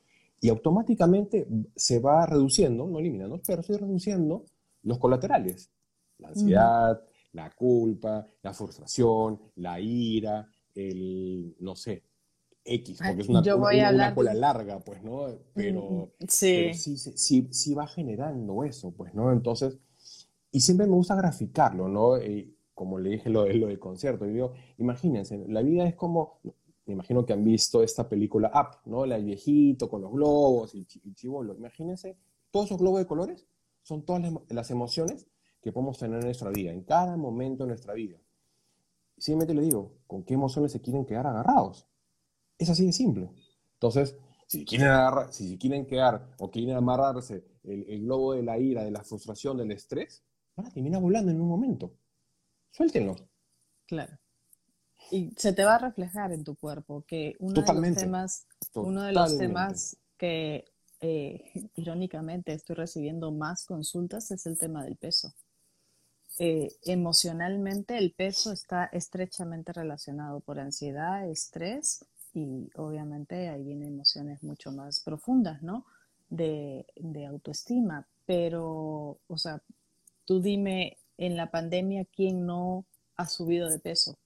Y 0.42 0.50
automáticamente 0.50 1.48
se 1.76 2.00
va 2.00 2.26
reduciendo, 2.26 2.88
no 2.88 3.00
eliminando, 3.00 3.40
pero 3.46 3.64
se 3.64 3.78
reduciendo 3.78 4.44
los 4.84 4.98
colaterales. 4.98 5.70
La 6.18 6.30
ansiedad, 6.30 7.02
la 7.36 7.52
culpa, 7.52 8.26
la 8.42 8.54
frustración, 8.54 9.40
la 9.58 9.80
ira, 9.80 10.50
el, 10.74 11.56
no 11.60 11.76
sé, 11.76 12.04
X, 12.64 13.00
porque 13.06 13.22
es 13.22 13.30
una, 13.30 14.16
cola 14.16 14.34
larga, 14.34 14.80
pues, 14.80 15.04
¿no? 15.04 15.28
Pero, 15.54 16.14
sí. 16.28 16.74
sí, 16.74 16.98
sí, 16.98 17.48
sí, 17.52 17.74
va 17.74 17.88
generando 17.88 18.64
eso, 18.64 18.92
pues, 18.92 19.14
¿no? 19.14 19.32
Entonces, 19.32 19.78
y 20.52 20.62
siempre 20.62 20.88
me 20.88 20.94
gusta 20.94 21.16
graficarlo, 21.16 21.88
¿no? 21.88 22.14
como 22.74 23.00
le 23.00 23.12
dije 23.12 23.30
lo, 23.30 23.48
lo 23.48 23.68
del 23.68 23.80
concierto, 23.80 24.26
y 24.26 24.32
digo, 24.32 24.52
imagínense, 24.78 25.46
la 25.48 25.62
vida 25.62 25.88
es 25.88 25.96
como, 25.96 26.40
me 26.86 26.94
imagino 26.94 27.26
que 27.26 27.34
han 27.34 27.44
visto 27.44 27.84
esta 27.84 28.10
película 28.10 28.52
Up, 28.54 28.90
¿no? 28.90 29.06
La 29.06 29.18
viejito 29.18 29.90
con 29.90 30.02
los 30.02 30.12
globos 30.12 30.76
y, 30.76 30.86
y 31.04 31.14
chivolo. 31.14 31.56
Imagínense, 31.56 32.18
todos 32.52 32.68
esos 32.68 32.78
globos 32.78 33.00
de 33.00 33.08
colores 33.08 33.48
son 33.82 34.04
todas 34.04 34.24
las 34.50 34.72
emociones 34.72 35.28
que 35.66 35.72
podemos 35.72 35.98
tener 35.98 36.20
en 36.20 36.26
nuestra 36.26 36.52
vida, 36.52 36.72
en 36.72 36.84
cada 36.84 37.18
momento 37.18 37.64
de 37.64 37.70
nuestra 37.70 37.96
vida. 37.96 38.20
Simplemente 39.18 39.56
le 39.56 39.64
digo, 39.64 39.98
¿con 40.06 40.24
qué 40.24 40.36
emociones 40.36 40.72
se 40.72 40.80
quieren 40.80 41.08
quedar 41.08 41.26
agarrados? 41.26 41.88
Es 42.60 42.70
así 42.70 42.86
de 42.86 42.92
simple. 42.92 43.32
Entonces, 43.74 44.16
si 44.46 44.64
quieren, 44.64 44.90
agarrar, 44.90 45.34
si 45.34 45.58
quieren 45.58 45.88
quedar 45.88 46.36
o 46.38 46.52
quieren 46.52 46.76
amarrarse 46.76 47.44
el, 47.64 47.84
el, 47.90 48.02
globo 48.04 48.34
de 48.34 48.44
la 48.44 48.60
ira, 48.60 48.84
de 48.84 48.92
la 48.92 49.04
frustración, 49.04 49.58
del 49.58 49.72
estrés, 49.72 50.24
van 50.56 50.68
a 50.68 50.70
terminar 50.70 51.02
volando 51.02 51.32
en 51.32 51.42
un 51.42 51.48
momento. 51.48 51.96
Suéltenlo. 52.70 53.16
Claro. 53.88 54.20
Y 55.10 55.32
se 55.36 55.52
te 55.52 55.66
va 55.66 55.78
a 55.78 55.80
reflejar 55.80 56.32
en 56.32 56.44
tu 56.44 56.56
cuerpo 56.58 57.04
que 57.08 57.38
uno 57.40 57.60
de 57.60 57.74
los 57.74 57.96
temas, 57.96 58.46
uno 58.76 59.02
de 59.02 59.14
los 59.14 59.36
temas 59.36 59.98
que 60.16 60.66
eh, 61.00 61.42
irónicamente 61.76 62.54
estoy 62.54 62.76
recibiendo 62.76 63.32
más 63.32 63.66
consultas 63.66 64.30
es 64.30 64.46
el 64.46 64.60
tema 64.60 64.84
del 64.84 64.96
peso. 64.96 65.34
Eh, 66.38 66.76
emocionalmente 66.84 67.98
el 67.98 68.12
peso 68.12 68.52
está 68.52 68.86
estrechamente 68.86 69.72
relacionado 69.72 70.42
por 70.42 70.60
ansiedad, 70.60 71.30
estrés 71.30 72.06
y 72.34 72.70
obviamente 72.76 73.48
ahí 73.48 73.64
vienen 73.64 73.94
emociones 73.94 74.44
mucho 74.44 74.72
más 74.74 75.00
profundas, 75.00 75.62
¿no? 75.62 75.86
De, 76.30 76.86
de 76.98 77.26
autoestima. 77.26 78.08
Pero, 78.26 79.20
o 79.28 79.38
sea, 79.38 79.62
tú 80.26 80.42
dime, 80.42 80.98
en 81.18 81.38
la 81.38 81.52
pandemia, 81.52 82.06
¿quién 82.06 82.46
no 82.46 82.86
ha 83.16 83.28
subido 83.28 83.70
de 83.70 83.80
peso? 83.80 84.18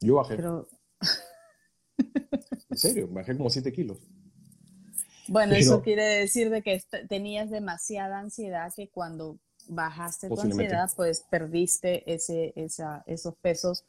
Yo 0.00 0.16
bajé. 0.16 0.36
Pero... 0.36 0.68
en 2.70 2.78
serio, 2.78 3.08
bajé 3.08 3.36
como 3.36 3.50
7 3.50 3.72
kilos. 3.72 3.98
Bueno, 5.26 5.54
eso 5.54 5.82
quiere 5.82 6.04
decir 6.04 6.48
de 6.48 6.62
que 6.62 6.82
tenías 7.08 7.50
demasiada 7.50 8.18
ansiedad 8.18 8.72
que 8.74 8.88
cuando 8.88 9.38
bajaste 9.68 10.28
tu 10.28 10.40
ansiedad, 10.40 10.90
pues 10.96 11.24
perdiste 11.30 12.12
ese, 12.12 12.52
esa, 12.56 13.02
esos 13.06 13.34
pesos 13.36 13.84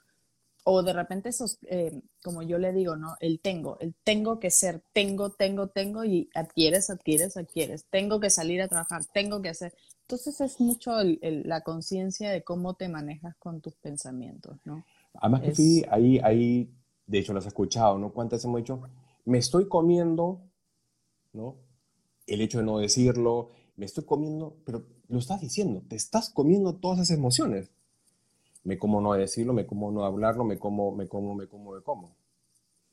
o 0.64 0.84
de 0.84 0.94
repente 0.94 1.30
esos, 1.30 1.58
eh, 1.64 2.02
como 2.24 2.44
yo 2.44 2.58
le 2.58 2.72
digo, 2.74 2.96
¿no? 2.96 3.16
El 3.20 3.40
tengo, 3.40 3.80
el 3.80 3.96
tengo 4.04 4.40
que 4.40 4.52
ser, 4.52 4.84
tengo, 4.94 5.32
tengo, 5.32 5.68
tengo 5.68 6.04
y 6.04 6.30
adquieres, 6.36 6.90
adquieres, 6.90 7.38
adquieres, 7.38 7.86
tengo 7.90 8.20
que 8.20 8.30
salir 8.30 8.62
a 8.62 8.68
trabajar, 8.68 9.04
tengo 9.14 9.42
que 9.42 9.50
hacer. 9.50 9.74
Entonces 10.02 10.42
es 10.42 10.60
mucho 10.60 10.92
la 11.22 11.62
conciencia 11.62 12.30
de 12.30 12.44
cómo 12.44 12.74
te 12.74 12.90
manejas 12.90 13.36
con 13.38 13.62
tus 13.62 13.76
pensamientos, 13.76 14.58
¿no? 14.66 14.86
Además 15.16 15.42
que 15.42 15.56
sí, 15.56 15.86
ahí, 15.90 16.20
ahí, 16.20 16.72
de 17.08 17.20
hecho, 17.20 17.34
lo 17.34 17.40
has 17.40 17.46
escuchado, 17.46 17.98
¿no? 17.98 18.12
¿Cuántas 18.12 18.44
hemos 18.44 18.58
dicho? 18.58 18.82
Me 19.26 19.38
estoy 19.38 19.68
comiendo, 19.68 20.42
¿no? 21.34 21.56
El 22.28 22.42
hecho 22.42 22.60
de 22.60 22.66
no 22.66 22.80
decirlo, 22.80 23.52
me 23.80 23.86
estoy 23.86 24.04
comiendo, 24.04 24.58
pero 24.66 24.86
lo 25.08 25.20
estás 25.20 25.42
diciendo, 25.42 25.82
te 25.88 25.96
estás 25.96 26.30
comiendo 26.30 26.76
todas 26.76 27.00
esas 27.00 27.18
emociones. 27.18 27.72
Me 28.64 28.78
como 28.78 29.02
no 29.02 29.14
decirlo, 29.14 29.54
me 29.54 29.66
como 29.66 29.92
no 29.92 30.04
hablarlo, 30.04 30.44
me 30.44 30.60
como, 30.60 30.94
me 30.94 31.08
como, 31.08 31.34
me 31.34 31.48
como, 31.48 31.72
me 31.72 31.82
como. 31.82 32.16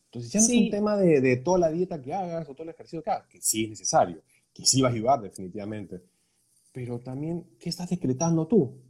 Entonces 0.06 0.32
ya 0.32 0.40
no 0.40 0.46
es 0.46 0.52
un 0.52 0.70
tema 0.70 0.96
de, 0.96 1.20
de, 1.20 1.36
toda 1.36 1.58
la 1.58 1.70
dieta 1.70 2.00
que 2.00 2.14
hagas 2.14 2.48
o 2.48 2.54
todo 2.54 2.62
el 2.62 2.70
ejercicio 2.70 3.02
que 3.02 3.10
hagas, 3.10 3.26
que 3.26 3.40
sí 3.42 3.64
es 3.64 3.70
necesario, 3.70 4.22
que 4.54 4.64
sí 4.64 4.80
va 4.80 4.88
a 4.88 4.92
ayudar 4.92 5.20
definitivamente. 5.20 6.00
Pero 6.72 7.00
también, 7.00 7.44
¿qué 7.58 7.68
estás 7.68 7.90
decretando 7.90 8.46
tú? 8.46 8.80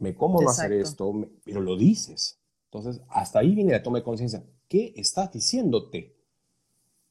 me 0.00 0.14
como 0.14 0.40
no 0.40 0.50
hacer 0.50 0.72
esto, 0.72 1.12
pero 1.44 1.60
lo 1.60 1.76
dices. 1.76 2.38
Entonces, 2.70 3.02
hasta 3.08 3.40
ahí 3.40 3.54
viene 3.54 3.72
la 3.72 3.82
toma 3.82 3.98
de 3.98 4.04
conciencia. 4.04 4.44
¿Qué 4.68 4.92
estás 4.96 5.32
diciéndote? 5.32 6.14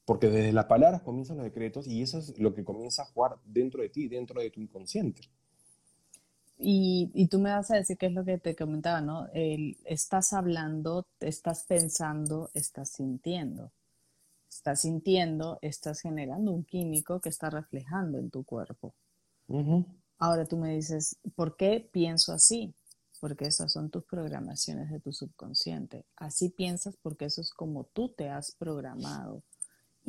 Porque 0.07 0.29
desde 0.29 0.53
las 0.53 0.67
palabras 0.67 1.01
comienzan 1.01 1.35
los 1.35 1.43
decretos 1.43 1.85
y 1.85 2.01
eso 2.01 2.19
es 2.19 2.39
lo 2.39 2.53
que 2.55 2.63
comienza 2.63 3.01
a 3.01 3.07
jugar 3.07 3.35
dentro 3.43 3.81
de 3.81 3.89
ti, 3.89 4.07
dentro 4.07 4.39
de 4.39 4.49
tu 4.49 4.61
inconsciente. 4.61 5.21
Y, 6.57 7.11
y 7.13 7.27
tú 7.27 7.39
me 7.39 7.51
vas 7.51 7.69
a 7.71 7.75
decir 7.75 7.97
qué 7.97 8.05
es 8.05 8.13
lo 8.13 8.23
que 8.23 8.37
te 8.37 8.55
comentaba, 8.55 9.01
¿no? 9.01 9.27
El, 9.33 9.75
estás 9.83 10.31
hablando, 10.31 11.05
estás 11.19 11.65
pensando, 11.65 12.49
estás 12.53 12.91
sintiendo. 12.91 13.73
Estás 14.49 14.79
sintiendo, 14.79 15.59
estás 15.61 15.99
generando 15.99 16.53
un 16.53 16.63
químico 16.63 17.19
que 17.19 17.27
está 17.27 17.49
reflejando 17.49 18.17
en 18.17 18.29
tu 18.29 18.45
cuerpo. 18.45 18.95
Ahora 20.19 20.45
tú 20.45 20.55
me 20.55 20.73
dices, 20.73 21.17
¿por 21.35 21.57
qué 21.57 21.85
pienso 21.91 22.31
así? 22.31 22.73
Porque 23.19 23.43
esas 23.43 23.73
son 23.73 23.89
tus 23.89 24.05
programaciones 24.05 24.89
de 24.89 25.01
tu 25.01 25.11
subconsciente. 25.11 26.05
Así 26.15 26.47
piensas 26.47 26.95
porque 27.01 27.25
eso 27.25 27.41
es 27.41 27.51
como 27.51 27.83
tú 27.83 28.07
te 28.07 28.29
has 28.29 28.53
programado. 28.53 29.43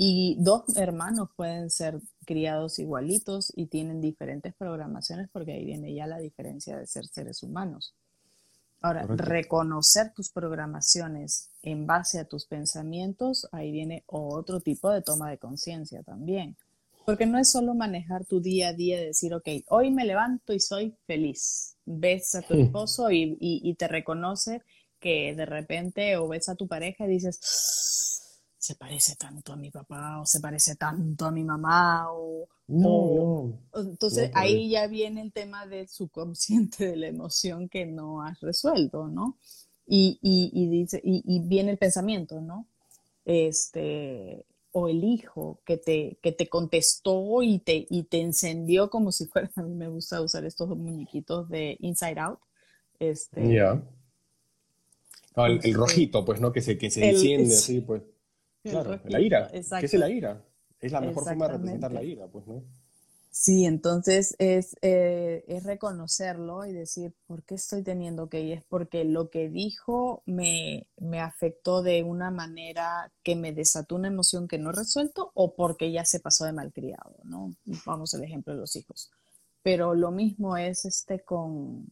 Y 0.00 0.36
dos 0.38 0.76
hermanos 0.76 1.28
pueden 1.34 1.70
ser 1.70 2.00
criados 2.24 2.78
igualitos 2.78 3.52
y 3.56 3.66
tienen 3.66 4.00
diferentes 4.00 4.54
programaciones 4.54 5.28
porque 5.32 5.54
ahí 5.54 5.64
viene 5.64 5.92
ya 5.92 6.06
la 6.06 6.18
diferencia 6.18 6.78
de 6.78 6.86
ser 6.86 7.04
seres 7.08 7.42
humanos. 7.42 7.96
Ahora, 8.80 9.06
reconocer 9.08 10.12
tus 10.14 10.30
programaciones 10.30 11.50
en 11.62 11.88
base 11.88 12.20
a 12.20 12.26
tus 12.26 12.46
pensamientos, 12.46 13.48
ahí 13.50 13.72
viene 13.72 14.04
otro 14.06 14.60
tipo 14.60 14.88
de 14.88 15.02
toma 15.02 15.30
de 15.30 15.38
conciencia 15.38 16.04
también. 16.04 16.56
Porque 17.04 17.26
no 17.26 17.36
es 17.36 17.50
solo 17.50 17.74
manejar 17.74 18.24
tu 18.24 18.40
día 18.40 18.68
a 18.68 18.72
día 18.74 19.02
y 19.02 19.06
decir, 19.06 19.34
ok, 19.34 19.48
hoy 19.66 19.90
me 19.90 20.04
levanto 20.04 20.52
y 20.52 20.60
soy 20.60 20.94
feliz. 21.08 21.74
Ves 21.84 22.36
a 22.36 22.42
tu 22.42 22.54
esposo 22.54 23.10
y, 23.10 23.74
te 23.76 23.88
reconoce 23.88 24.62
que 25.00 25.34
de 25.34 25.44
repente 25.44 26.16
o 26.18 26.28
ves 26.28 26.48
a 26.48 26.54
tu 26.54 26.68
pareja 26.68 27.04
y 27.06 27.08
dices, 27.08 27.40
se 28.58 28.74
parece 28.74 29.14
tanto 29.14 29.52
a 29.52 29.56
mi 29.56 29.70
papá 29.70 30.20
o 30.20 30.26
se 30.26 30.40
parece 30.40 30.74
tanto 30.74 31.26
a 31.26 31.30
mi 31.30 31.44
mamá 31.44 32.08
o... 32.10 32.48
No, 32.66 33.58
Entonces 33.74 34.30
ahí 34.34 34.68
ya 34.68 34.86
viene 34.88 35.22
el 35.22 35.32
tema 35.32 35.66
del 35.66 35.88
subconsciente, 35.88 36.86
de 36.86 36.96
la 36.96 37.06
emoción 37.06 37.70
que 37.70 37.86
no 37.86 38.22
has 38.22 38.40
resuelto, 38.40 39.08
¿no? 39.08 39.38
Y, 39.86 40.18
y, 40.20 40.66
dice, 40.68 41.00
y, 41.02 41.40
viene 41.40 41.70
el 41.70 41.78
pensamiento, 41.78 42.42
¿no? 42.42 42.66
Este, 43.24 44.44
o 44.72 44.88
el 44.88 45.02
hijo 45.02 45.60
que 45.64 45.78
te, 45.78 46.18
que 46.20 46.32
te 46.32 46.50
contestó 46.50 47.42
y 47.42 47.58
te, 47.60 47.86
y 47.88 48.02
te 48.02 48.20
encendió 48.20 48.90
como 48.90 49.12
si 49.12 49.24
fuera, 49.24 49.50
a 49.56 49.62
mí 49.62 49.74
me 49.74 49.88
gusta 49.88 50.20
usar 50.20 50.44
estos 50.44 50.68
muñequitos 50.68 51.48
de 51.48 51.78
Inside 51.80 52.20
Out. 52.20 52.40
Este, 52.98 53.54
Ya. 53.54 53.82
el, 55.36 55.56
este, 55.56 55.72
rojito, 55.72 56.22
pues, 56.26 56.38
¿no? 56.38 56.52
Que 56.52 56.60
se, 56.60 56.76
que 56.76 56.90
se 56.90 57.08
enciende 57.08 57.54
así, 57.54 57.80
pues. 57.80 58.02
Claro, 58.62 59.00
la 59.04 59.20
ira. 59.20 59.48
¿Qué 59.50 59.58
es 59.58 59.94
la 59.94 60.10
ira? 60.10 60.44
Es 60.80 60.92
la 60.92 61.00
mejor 61.00 61.24
forma 61.24 61.46
de 61.46 61.52
representar 61.54 61.92
la 61.92 62.02
ira, 62.02 62.26
pues, 62.28 62.46
¿no? 62.46 62.62
Sí, 63.30 63.66
entonces 63.66 64.34
es, 64.38 64.74
eh, 64.82 65.44
es, 65.46 65.62
reconocerlo 65.62 66.64
y 66.64 66.72
decir, 66.72 67.14
¿por 67.26 67.44
qué 67.44 67.54
estoy 67.54 67.82
teniendo 67.82 68.28
que 68.28 68.40
ir? 68.40 68.58
Es 68.58 68.64
porque 68.64 69.04
lo 69.04 69.30
que 69.30 69.48
dijo 69.48 70.22
me, 70.26 70.88
me, 70.96 71.20
afectó 71.20 71.82
de 71.82 72.02
una 72.02 72.30
manera 72.30 73.12
que 73.22 73.36
me 73.36 73.52
desató 73.52 73.96
una 73.96 74.08
emoción 74.08 74.48
que 74.48 74.58
no 74.58 74.70
he 74.70 74.72
resuelto 74.72 75.30
o 75.34 75.54
porque 75.54 75.92
ya 75.92 76.04
se 76.04 76.20
pasó 76.20 76.46
de 76.46 76.52
malcriado, 76.52 77.16
¿no? 77.24 77.54
Vamos 77.86 78.14
al 78.14 78.24
ejemplo 78.24 78.54
de 78.54 78.60
los 78.60 78.74
hijos. 78.76 79.10
Pero 79.62 79.94
lo 79.94 80.10
mismo 80.10 80.56
es 80.56 80.84
este 80.84 81.20
con, 81.20 81.86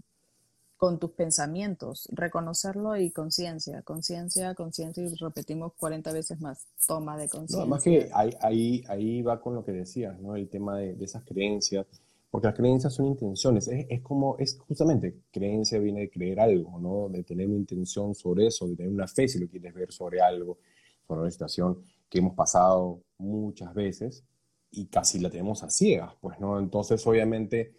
con 0.76 0.98
tus 0.98 1.12
pensamientos, 1.12 2.06
reconocerlo 2.12 2.96
y 2.96 3.10
conciencia, 3.10 3.82
conciencia, 3.82 4.54
conciencia 4.54 5.02
y 5.02 5.14
repetimos 5.14 5.72
40 5.74 6.12
veces 6.12 6.40
más, 6.40 6.66
toma 6.86 7.16
de 7.16 7.28
conciencia. 7.28 7.56
No, 7.56 7.62
además 7.62 7.82
que 7.82 8.10
ahí, 8.12 8.84
ahí, 8.88 9.22
va 9.22 9.40
con 9.40 9.54
lo 9.54 9.64
que 9.64 9.72
decías, 9.72 10.18
¿no? 10.20 10.36
El 10.36 10.48
tema 10.48 10.76
de, 10.76 10.96
esas 11.02 11.24
creencias, 11.24 11.86
porque 12.30 12.48
las 12.48 12.56
creencias 12.56 12.92
son 12.92 13.06
intenciones, 13.06 13.68
es, 13.68 13.86
es, 13.88 14.02
como, 14.02 14.36
es 14.38 14.58
justamente, 14.58 15.16
creencia 15.30 15.78
viene 15.78 16.00
de 16.00 16.10
creer 16.10 16.40
algo, 16.40 16.78
¿no? 16.78 17.08
De 17.08 17.24
tener 17.24 17.46
una 17.46 17.56
intención 17.56 18.14
sobre 18.14 18.48
eso, 18.48 18.68
de 18.68 18.76
tener 18.76 18.92
una 18.92 19.08
fe 19.08 19.28
si 19.28 19.38
lo 19.38 19.48
quieres 19.48 19.72
ver 19.72 19.90
sobre 19.92 20.20
algo, 20.20 20.58
sobre 21.06 21.22
una 21.22 21.30
situación 21.30 21.78
que 22.10 22.18
hemos 22.18 22.34
pasado 22.34 23.00
muchas 23.16 23.72
veces 23.72 24.24
y 24.70 24.86
casi 24.86 25.20
la 25.20 25.30
tenemos 25.30 25.62
a 25.62 25.70
ciegas, 25.70 26.12
pues, 26.20 26.38
¿no? 26.38 26.58
Entonces, 26.58 27.06
obviamente 27.06 27.74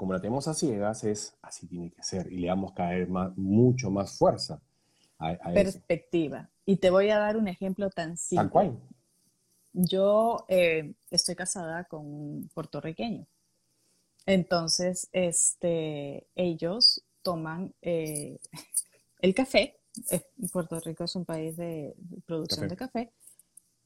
como 0.00 0.14
la 0.14 0.18
tenemos 0.18 0.48
a 0.48 0.54
ciegas, 0.54 1.04
es 1.04 1.36
así 1.42 1.66
tiene 1.66 1.90
que 1.90 2.02
ser 2.02 2.32
y 2.32 2.38
le 2.38 2.46
damos 2.46 2.72
caer 2.72 3.06
más, 3.06 3.36
mucho 3.36 3.90
más 3.90 4.16
fuerza 4.16 4.62
a, 5.18 5.36
Perspectiva. 5.52 6.48
Y 6.64 6.76
te 6.76 6.88
voy 6.88 7.10
a 7.10 7.18
dar 7.18 7.36
un 7.36 7.48
ejemplo 7.48 7.90
tan 7.90 8.16
simple. 8.16 8.44
Tal 8.44 8.50
cual. 8.50 8.80
Yo 9.74 10.46
eh, 10.48 10.94
estoy 11.10 11.34
casada 11.34 11.84
con 11.84 12.06
un 12.06 12.50
puertorriqueño. 12.54 13.26
Entonces, 14.24 15.10
este, 15.12 16.26
ellos 16.34 17.04
toman 17.20 17.74
eh, 17.82 18.38
el 19.20 19.34
café. 19.34 19.80
Puerto 20.50 20.80
Rico 20.80 21.04
es 21.04 21.14
un 21.14 21.26
país 21.26 21.58
de 21.58 21.94
producción 22.24 22.70
de 22.70 22.76
café. 22.76 23.12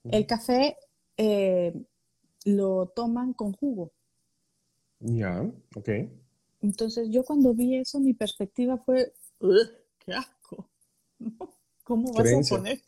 El 0.04 0.28
café 0.28 0.76
eh, 1.16 1.74
lo 2.44 2.86
toman 2.94 3.32
con 3.32 3.52
jugo. 3.52 3.90
Ya, 5.04 5.42
ok. 5.76 5.88
Entonces 6.62 7.08
yo 7.10 7.24
cuando 7.24 7.52
vi 7.52 7.76
eso, 7.76 8.00
mi 8.00 8.14
perspectiva 8.14 8.78
fue, 8.78 9.12
¡qué 9.98 10.14
asco! 10.14 10.70
¿Cómo 11.84 12.10
vas 12.14 12.32
a 12.32 12.56
poner? 12.56 12.82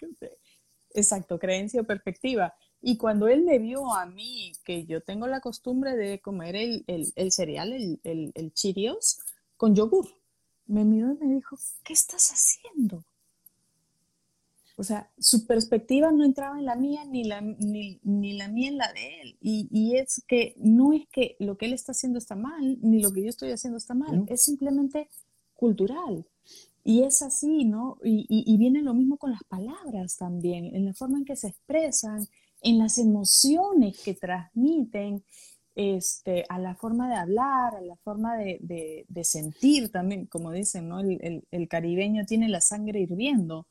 Exacto, 0.95 1.39
creencia 1.39 1.83
o 1.83 1.85
perspectiva. 1.85 2.55
Y 2.81 2.97
cuando 2.97 3.29
él 3.29 3.43
me 3.43 3.59
vio 3.59 3.93
a 3.93 4.07
mí, 4.07 4.53
que 4.65 4.87
yo 4.87 5.03
tengo 5.03 5.27
la 5.27 5.41
costumbre 5.41 5.95
de 5.95 6.21
comer 6.21 6.57
el, 6.57 6.85
el 6.87 7.33
cereal, 7.33 7.73
el, 7.75 8.01
el, 8.35 8.53
Cheerios, 8.55 9.19
con 9.59 9.75
yogur, 9.75 10.09
me 10.65 10.85
miró 10.85 11.13
y 11.13 11.17
me 11.19 11.35
dijo, 11.35 11.59
¿qué 11.85 11.93
estás 11.93 12.31
haciendo? 12.31 13.05
O 14.79 14.85
sea, 14.85 15.11
su 15.19 15.47
perspectiva 15.47 16.13
no 16.13 16.25
entraba 16.25 16.59
en 16.59 16.67
la 16.67 16.77
mía 16.77 17.05
ni 17.07 17.25
la, 17.25 17.41
ni, 17.41 17.99
la 18.35 18.49
mía 18.49 18.69
en 18.69 18.77
la 18.77 18.93
de 18.93 19.23
él. 19.23 19.39
Y, 19.41 19.97
es 19.97 20.23
que 20.29 20.55
no 20.59 20.93
es 20.93 21.09
que 21.11 21.37
lo 21.39 21.57
que 21.57 21.67
él 21.67 21.73
está 21.73 21.93
haciendo 21.93 22.19
está 22.19 22.37
mal, 22.37 22.79
ni 22.83 23.01
lo 23.01 23.11
que 23.11 23.23
yo 23.23 23.31
estoy 23.31 23.53
haciendo 23.53 23.79
está 23.79 23.95
mal, 23.95 24.25
es 24.29 24.43
simplemente 24.43 25.09
cultural. 25.55 26.27
Y 26.85 27.03
es 27.03 27.23
así, 27.23 27.65
¿no? 27.65 27.99
Y, 28.05 28.57
viene 28.59 28.83
lo 28.83 28.93
mismo 28.93 29.17
con 29.17 29.31
las 29.31 29.43
palabras 29.45 30.17
también, 30.17 30.77
en 30.77 30.85
la 30.85 30.93
forma 30.93 31.19
en 31.19 31.25
que 31.25 31.37
se 31.37 31.49
expresan, 31.49 32.27
en 32.61 32.79
las 32.79 32.99
emociones 32.99 33.99
que 34.05 34.15
transmiten, 34.15 35.25
este, 35.75 36.45
a 36.49 36.59
la 36.59 36.75
forma 36.75 37.09
de 37.09 37.17
hablar, 37.17 37.77
a 37.77 37.81
la 37.81 37.97
forma 37.97 38.37
de, 38.37 39.07
sentir 39.25 39.91
también, 39.91 40.27
como 40.27 40.53
dicen, 40.53 40.89
¿no? 40.89 41.01
el, 41.01 41.69
caribeño 41.69 42.25
tiene 42.27 42.49
la 42.49 42.61
sangre 42.61 43.01
hirviendo. 43.01 43.67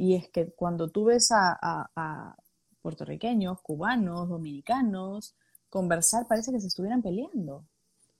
Y 0.00 0.14
es 0.14 0.30
que 0.30 0.46
cuando 0.46 0.88
tú 0.88 1.04
ves 1.04 1.28
a, 1.30 2.34
puertorriqueños, 2.80 3.60
cubanos, 3.60 4.30
dominicanos, 4.30 5.34
conversar 5.68 6.26
parece 6.26 6.50
que 6.52 6.58
se 6.58 6.68
estuvieran 6.68 7.02
peleando. 7.02 7.66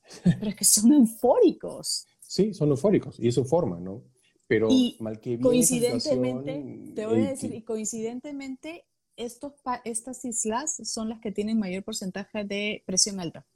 Pero 0.24 0.50
es 0.50 0.56
que 0.56 0.66
son 0.66 0.92
eufóricos. 0.92 2.06
Sí, 2.20 2.52
son 2.52 2.68
eufóricos 2.68 3.18
y 3.18 3.28
es 3.28 3.34
su 3.34 3.46
forma, 3.46 3.80
¿no? 3.80 4.02
Pero 4.46 4.68
mal 4.98 5.20
que 5.20 5.40
coincidentemente, 5.40 6.92
te 6.94 7.06
voy 7.06 7.24
a 7.24 7.30
decir, 7.30 7.54
y 7.54 7.62
coincidentemente, 7.62 8.84
estos 9.16 9.54
estas 9.84 10.22
islas 10.26 10.82
son 10.84 11.08
las 11.08 11.20
que 11.20 11.32
tienen 11.32 11.58
mayor 11.58 11.82
porcentaje 11.82 12.44
de 12.44 12.82
presión 12.84 13.20
alta. 13.20 13.46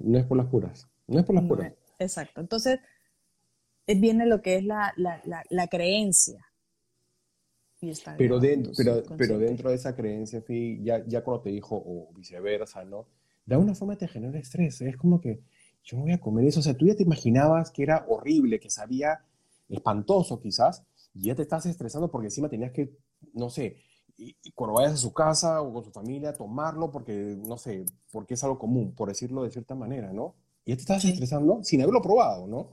No 0.00 0.18
es 0.18 0.26
por 0.26 0.38
las 0.38 0.46
puras, 0.48 0.88
no 1.06 1.20
es 1.20 1.24
por 1.24 1.36
las 1.36 1.44
puras. 1.44 1.72
exacto. 2.00 2.40
Entonces, 2.40 2.80
viene 3.86 4.26
lo 4.26 4.42
que 4.42 4.56
es 4.56 4.64
la, 4.64 4.92
la, 4.96 5.66
creencia. 5.68 6.46
pero, 8.16 8.38
dentro, 8.38 8.72
pero, 8.76 9.02
pero 9.16 9.38
dentro 9.38 9.70
de 9.70 9.76
esa 9.76 9.94
creencia, 9.94 10.44
ya, 10.82 11.04
ya 11.06 11.22
cuando 11.22 11.42
te 11.42 11.50
dijo, 11.50 11.76
o 11.76 12.12
viceversa, 12.14 12.84
¿no? 12.84 13.06
De 13.44 13.54
alguna 13.54 13.74
forma 13.74 13.96
te 13.96 14.08
genera 14.08 14.38
estrés. 14.38 14.80
Es 14.80 14.96
como 14.96 15.20
que 15.20 15.40
yo 15.84 15.98
voy 15.98 16.12
a 16.12 16.20
comer 16.20 16.46
eso. 16.46 16.60
O 16.60 16.62
sea, 16.62 16.74
tú 16.74 16.86
ya 16.86 16.94
te 16.94 17.02
imaginabas 17.02 17.70
que 17.70 17.82
era 17.82 18.04
horrible, 18.08 18.60
que 18.60 18.70
sabía 18.70 19.24
espantoso 19.68 20.40
quizás, 20.40 20.84
y 21.14 21.24
ya 21.24 21.34
te 21.34 21.42
estás 21.42 21.66
estresando 21.66 22.10
porque 22.10 22.26
encima 22.26 22.48
tenías 22.48 22.72
que, 22.72 22.92
no 23.32 23.50
sé, 23.50 23.76
y, 24.16 24.36
cuando 24.54 24.74
vayas 24.74 24.92
a 24.92 24.96
su 24.96 25.12
casa 25.12 25.62
o 25.62 25.72
con 25.72 25.84
su 25.84 25.90
familia, 25.90 26.32
tomarlo 26.34 26.90
porque, 26.90 27.36
no 27.46 27.56
sé, 27.56 27.84
porque 28.10 28.34
es 28.34 28.44
algo 28.44 28.58
común, 28.58 28.94
por 28.94 29.08
decirlo 29.08 29.42
de 29.42 29.50
cierta 29.50 29.74
manera, 29.74 30.12
¿no? 30.12 30.34
Y 30.64 30.70
ya 30.70 30.76
te 30.76 30.82
estás 30.82 31.04
estresando 31.04 31.62
sin 31.64 31.82
haberlo 31.82 32.02
probado, 32.02 32.46
¿no? 32.46 32.70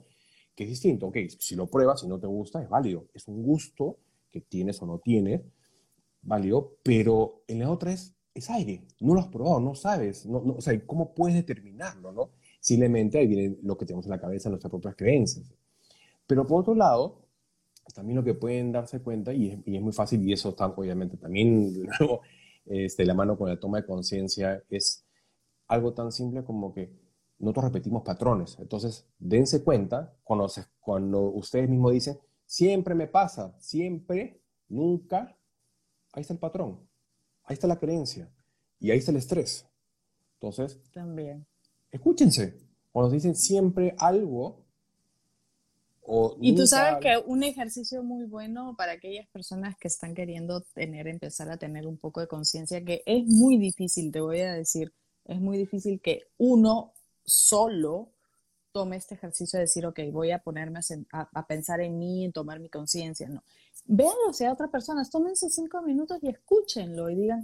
Que 0.59 0.65
es 0.65 0.71
distinto. 0.71 1.07
Ok, 1.07 1.15
si 1.39 1.55
lo 1.55 1.67
pruebas, 1.67 2.01
si 2.01 2.07
no 2.09 2.19
te 2.19 2.27
gusta, 2.27 2.61
es 2.61 2.67
válido. 2.67 3.07
Es 3.13 3.29
un 3.29 3.41
gusto 3.41 3.95
que 4.29 4.41
tienes 4.41 4.81
o 4.81 4.85
no 4.85 4.99
tienes, 4.99 5.41
válido, 6.21 6.75
pero 6.83 7.43
en 7.47 7.59
la 7.59 7.71
otra 7.71 7.93
es, 7.93 8.13
es 8.33 8.49
aire. 8.49 8.83
No 8.99 9.13
lo 9.13 9.21
has 9.21 9.29
probado, 9.29 9.61
no 9.61 9.73
sabes. 9.73 10.25
No, 10.25 10.39
o 10.39 10.59
sea, 10.59 10.77
¿cómo 10.85 11.15
puedes 11.15 11.37
determinarlo, 11.37 12.11
no? 12.11 12.31
Simplemente 12.59 13.19
ahí 13.19 13.27
viene 13.27 13.55
lo 13.63 13.77
que 13.77 13.85
tenemos 13.85 14.05
en 14.05 14.11
la 14.11 14.19
cabeza, 14.19 14.49
nuestras 14.49 14.69
propias 14.69 14.97
creencias. 14.97 15.49
Pero 16.27 16.45
por 16.45 16.59
otro 16.59 16.75
lado, 16.75 17.21
también 17.95 18.17
lo 18.17 18.25
que 18.25 18.33
pueden 18.33 18.73
darse 18.73 18.99
cuenta, 18.99 19.31
y 19.31 19.51
es, 19.51 19.59
y 19.65 19.77
es 19.77 19.81
muy 19.81 19.93
fácil, 19.93 20.27
y 20.27 20.33
eso 20.33 20.49
está 20.49 20.65
obviamente 20.65 21.15
también 21.15 21.73
luego 21.99 22.19
este, 22.65 23.05
la 23.05 23.13
mano 23.13 23.37
con 23.37 23.47
la 23.47 23.57
toma 23.57 23.79
de 23.79 23.85
conciencia, 23.85 24.61
es 24.69 25.05
algo 25.69 25.93
tan 25.93 26.11
simple 26.11 26.43
como 26.43 26.73
que 26.73 26.91
nosotros 27.39 27.65
repetimos 27.65 28.03
patrones. 28.03 28.57
Entonces, 28.59 29.05
dense 29.17 29.63
cuenta 29.63 30.13
cuando, 30.23 30.47
cuando 30.79 31.21
ustedes 31.21 31.69
mismos 31.69 31.93
dicen, 31.93 32.19
siempre 32.45 32.93
me 32.95 33.07
pasa, 33.07 33.55
siempre, 33.59 34.41
nunca, 34.67 35.37
ahí 36.11 36.21
está 36.21 36.33
el 36.33 36.39
patrón, 36.39 36.79
ahí 37.43 37.53
está 37.53 37.67
la 37.67 37.79
creencia 37.79 38.29
y 38.79 38.91
ahí 38.91 38.99
está 38.99 39.11
el 39.11 39.17
estrés. 39.17 39.65
Entonces, 40.33 40.79
también. 40.91 41.45
Escúchense. 41.91 42.57
Cuando 42.91 43.11
dicen 43.11 43.35
siempre 43.35 43.95
algo, 43.97 44.65
o 46.01 46.37
y 46.41 46.55
tú 46.55 46.65
sabes 46.65 46.99
que 47.01 47.21
un 47.27 47.43
ejercicio 47.43 48.01
muy 48.01 48.25
bueno 48.25 48.75
para 48.75 48.93
aquellas 48.93 49.27
personas 49.27 49.75
que 49.77 49.87
están 49.87 50.15
queriendo 50.15 50.61
tener, 50.73 51.07
empezar 51.07 51.51
a 51.51 51.57
tener 51.57 51.85
un 51.85 51.97
poco 51.97 52.19
de 52.19 52.27
conciencia, 52.27 52.83
que 52.83 53.03
es 53.05 53.25
muy 53.25 53.57
difícil, 53.59 54.11
te 54.11 54.19
voy 54.19 54.39
a 54.39 54.53
decir, 54.53 54.91
es 55.25 55.39
muy 55.39 55.57
difícil 55.59 56.01
que 56.01 56.23
uno 56.37 56.93
solo 57.29 58.11
tome 58.71 58.97
este 58.97 59.15
ejercicio 59.15 59.57
de 59.57 59.65
decir, 59.65 59.85
ok, 59.85 59.99
voy 60.11 60.31
a 60.31 60.39
ponerme 60.39 60.79
a, 61.11 61.47
pensar 61.47 61.81
en 61.81 61.97
mí, 61.97 62.25
en 62.25 62.31
tomar 62.31 62.59
mi 62.59 62.69
conciencia. 62.69 63.27
No. 63.27 63.43
Véanlo 63.85 64.33
sea 64.33 64.53
otras 64.53 64.69
personas, 64.69 65.09
tómense 65.09 65.49
cinco 65.49 65.81
minutos 65.81 66.19
y 66.21 66.29
escúchenlo 66.29 67.09
y 67.09 67.15
digan, 67.15 67.43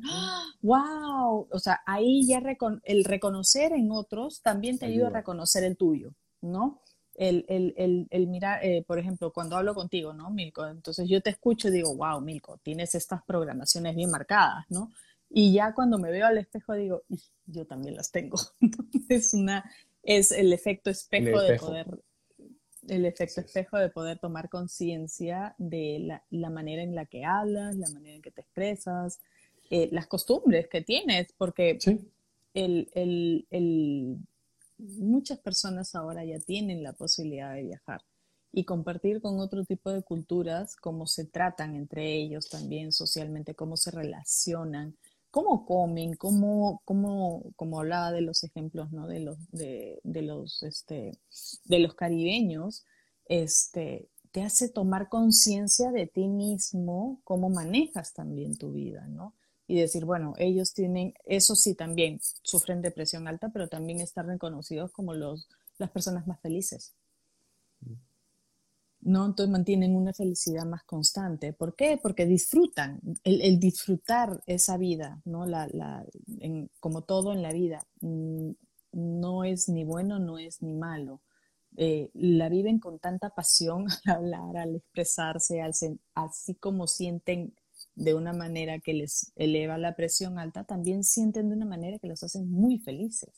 wow, 0.61 0.77
¡Ah! 0.77 1.29
o 1.29 1.59
sea, 1.59 1.81
ahí 1.85 2.27
ya 2.27 2.41
el 2.83 3.03
reconocer 3.03 3.73
en 3.73 3.91
otros 3.91 4.41
también 4.41 4.77
te 4.77 4.85
ayuda 4.85 5.07
a 5.07 5.11
reconocer 5.11 5.63
el 5.63 5.77
tuyo, 5.77 6.13
¿no? 6.41 6.81
El, 7.15 7.45
el, 7.47 8.07
el, 8.09 8.27
mirar, 8.27 8.63
eh, 8.63 8.83
por 8.85 8.99
ejemplo, 8.99 9.31
cuando 9.31 9.55
hablo 9.55 9.73
contigo, 9.73 10.13
¿no, 10.13 10.29
Milko? 10.31 10.67
Entonces 10.67 11.07
yo 11.07 11.21
te 11.21 11.29
escucho 11.29 11.69
y 11.69 11.71
digo, 11.71 11.95
wow, 11.95 12.19
Milko, 12.19 12.57
tienes 12.57 12.93
estas 12.93 13.23
programaciones 13.23 13.95
bien 13.95 14.11
marcadas, 14.11 14.65
¿no? 14.69 14.91
Y 15.37 15.51
ya 15.51 15.73
cuando 15.73 15.97
me 15.97 16.11
veo 16.11 16.27
al 16.27 16.37
espejo 16.37 16.75
digo, 16.75 17.03
yo 17.45 17.67
también 17.67 17.97
las 17.97 18.09
tengo. 18.09 18.37
es 19.09 19.33
una, 19.33 19.69
es 20.01 20.31
el 20.31 20.53
efecto 20.53 20.89
espejo, 20.89 21.41
de 21.41 21.59
poder, 21.59 21.87
el 22.87 23.05
efecto 23.05 23.41
espejo 23.41 23.77
de 23.77 23.89
poder 23.89 24.17
tomar 24.17 24.47
conciencia 24.47 25.53
de 25.57 25.99
la, 25.99 26.23
la, 26.29 26.49
manera 26.49 26.83
en 26.83 26.95
la 26.95 27.05
que 27.05 27.25
hablas, 27.25 27.75
la 27.75 27.89
manera 27.89 28.15
en 28.15 28.21
que 28.21 28.31
te 28.31 28.39
expresas, 28.39 29.19
eh, 29.69 29.89
las 29.91 30.07
costumbres 30.07 30.69
que 30.69 30.83
tienes, 30.83 31.33
porque 31.37 31.79
el, 32.53 32.89
el, 32.93 33.45
el, 33.49 34.15
muchas 34.77 35.39
personas 35.39 35.95
ahora 35.95 36.23
ya 36.23 36.39
tienen 36.39 36.81
la 36.81 36.93
posibilidad 36.93 37.53
de 37.53 37.63
viajar. 37.63 38.01
y 38.53 38.63
compartir 38.63 39.19
con 39.19 39.41
otro 39.41 39.65
tipo 39.65 39.91
de 39.91 40.01
culturas 40.01 40.77
cómo 40.77 41.07
se 41.07 41.25
tratan 41.25 41.75
entre 41.75 42.13
ellos 42.13 42.47
también 42.47 42.93
socialmente, 42.93 43.53
cómo 43.53 43.75
se 43.75 43.91
relacionan, 43.91 44.95
cómo 45.35 45.65
comen, 45.65 46.13
cómo, 46.13 46.81
cómo, 46.85 47.43
como 47.57 47.81
hablaba 47.81 48.13
de 48.13 48.21
los 48.21 48.45
ejemplos, 48.45 48.93
¿no? 48.93 49.05
De 49.05 49.19
los, 49.19 49.37
de, 49.51 49.99
de 50.05 50.21
los, 50.21 50.63
este, 50.63 51.11
de 51.65 51.79
los 51.79 51.93
caribeños, 51.93 52.85
este, 53.25 54.07
te 54.31 54.43
hace 54.43 54.69
tomar 54.69 55.09
conciencia 55.09 55.91
de 55.91 56.07
ti 56.07 56.29
mismo, 56.29 57.19
cómo 57.25 57.49
manejas 57.49 58.13
también 58.13 58.57
tu 58.57 58.71
vida, 58.71 59.07
¿no? 59.09 59.33
Y 59.67 59.75
decir, 59.75 60.05
bueno, 60.05 60.35
ellos 60.37 60.73
tienen, 60.73 61.13
eso 61.25 61.57
sí 61.57 61.75
también, 61.75 62.21
sufren 62.41 62.81
depresión 62.81 63.27
alta, 63.27 63.49
pero 63.49 63.67
también 63.67 63.99
están 63.99 64.27
reconocidos 64.27 64.93
como 64.93 65.13
los, 65.13 65.49
las 65.77 65.89
personas 65.89 66.27
más 66.27 66.39
felices. 66.39 66.93
¿No? 69.05 69.27
Entonces 69.27 69.51
mantienen 69.51 69.95
una 69.95 70.13
felicidad 70.13 70.65
más 70.65 70.83
constante. 70.83 71.53
¿Por 71.53 71.75
qué? 71.75 71.99
Porque 72.01 72.25
disfrutan, 72.25 72.99
el, 73.23 73.59
disfrutar 73.59 74.41
esa 74.47 74.77
vida, 74.77 75.21
¿no? 75.25 75.45
La, 75.45 75.67
como 76.79 77.03
todo 77.03 77.31
en 77.31 77.43
la 77.43 77.53
vida, 77.53 77.85
mm, 78.01 78.51
no 78.93 79.43
es 79.43 79.69
ni 79.69 79.83
bueno, 79.83 80.17
no 80.19 80.39
es 80.39 80.61
ni 80.63 80.73
malo. 80.73 81.21
Eh, 81.77 82.09
la 82.15 82.49
viven 82.49 82.79
con 82.79 82.97
tanta 82.97 83.29
pasión 83.29 83.85
al 84.05 84.15
hablar, 84.33 84.57
al 84.57 84.75
expresarse, 84.75 85.61
así 86.15 86.55
como 86.55 86.87
sienten 86.87 87.53
de 87.93 88.15
una 88.15 88.33
manera 88.33 88.79
que 88.79 88.93
les 88.93 89.31
eleva 89.35 89.77
la 89.77 89.95
presión 89.95 90.39
alta, 90.39 90.63
también 90.63 91.03
sienten 91.03 91.49
de 91.49 91.55
una 91.55 91.65
manera 91.65 91.99
que 91.99 92.07
los 92.07 92.23
hacen 92.23 92.49
muy 92.49 92.79
felices. 92.79 93.29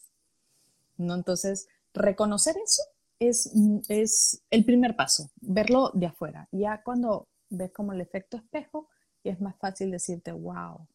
¿no? 0.96 1.14
Entonces, 1.14 1.68
reconocer 1.94 2.56
eso 2.64 2.84
es, 3.20 3.52
es 3.90 4.44
el 4.50 4.66
primer 4.66 4.96
paso, 4.96 5.30
verlo 5.42 5.92
de 5.94 6.08
afuera. 6.08 6.48
Ya 6.52 6.82
cuando 6.84 7.28
ves 7.50 7.72
como 7.72 7.94
el 7.94 8.02
efecto 8.02 8.38
espejo, 8.38 8.88
es 9.24 9.42
más 9.42 9.56
fácil 9.58 9.92
decirte, 9.92 10.32
wow, 10.32 10.88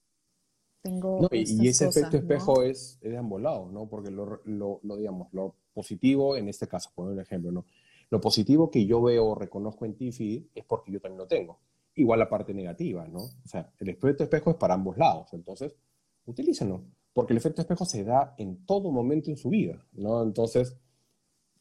tengo... 0.82 1.28
y, 1.32 1.68
ese 1.68 1.86
efecto 1.86 2.16
espejo 2.16 2.62
es, 2.62 2.98
es, 3.00 3.10
de 3.10 3.16
ambos 3.16 3.40
lados, 3.40 3.72
¿no? 3.72 3.88
Porque 3.88 4.10
lo, 4.10 4.40
lo, 4.44 4.80
lo, 4.82 4.96
digamos, 4.96 5.28
lo 5.32 5.56
positivo, 5.72 6.36
en 6.36 6.48
este 6.48 6.66
caso, 6.66 6.90
por 6.94 7.08
un 7.08 7.20
ejemplo, 7.20 7.52
¿no? 7.52 7.66
Lo 8.10 8.20
positivo 8.20 8.70
que 8.70 8.84
yo 8.84 9.00
veo 9.00 9.26
o 9.28 9.34
reconozco 9.34 9.86
en 9.86 9.96
ti, 9.96 10.50
es 10.54 10.64
porque 10.64 10.92
yo 10.92 11.00
también 11.00 11.18
lo 11.18 11.26
tengo. 11.26 11.60
Igual 11.94 12.18
la 12.18 12.28
parte 12.28 12.52
negativa, 12.52 13.06
¿no? 13.08 13.20
O 13.20 13.48
sea, 13.48 13.72
el 13.78 13.88
efecto 13.88 14.24
espejo 14.24 14.50
es 14.50 14.56
para 14.56 14.74
ambos 14.74 14.98
lados, 14.98 15.32
entonces, 15.32 15.74
utilícenlo. 16.26 16.84
Porque 17.12 17.32
el 17.32 17.38
efecto 17.38 17.60
espejo 17.62 17.84
se 17.84 18.04
da 18.04 18.34
en 18.38 18.64
todo 18.66 18.90
momento 18.90 19.30
en 19.30 19.36
su 19.36 19.50
vida, 19.50 19.86
¿no? 19.92 20.22
Entonces, 20.22 20.76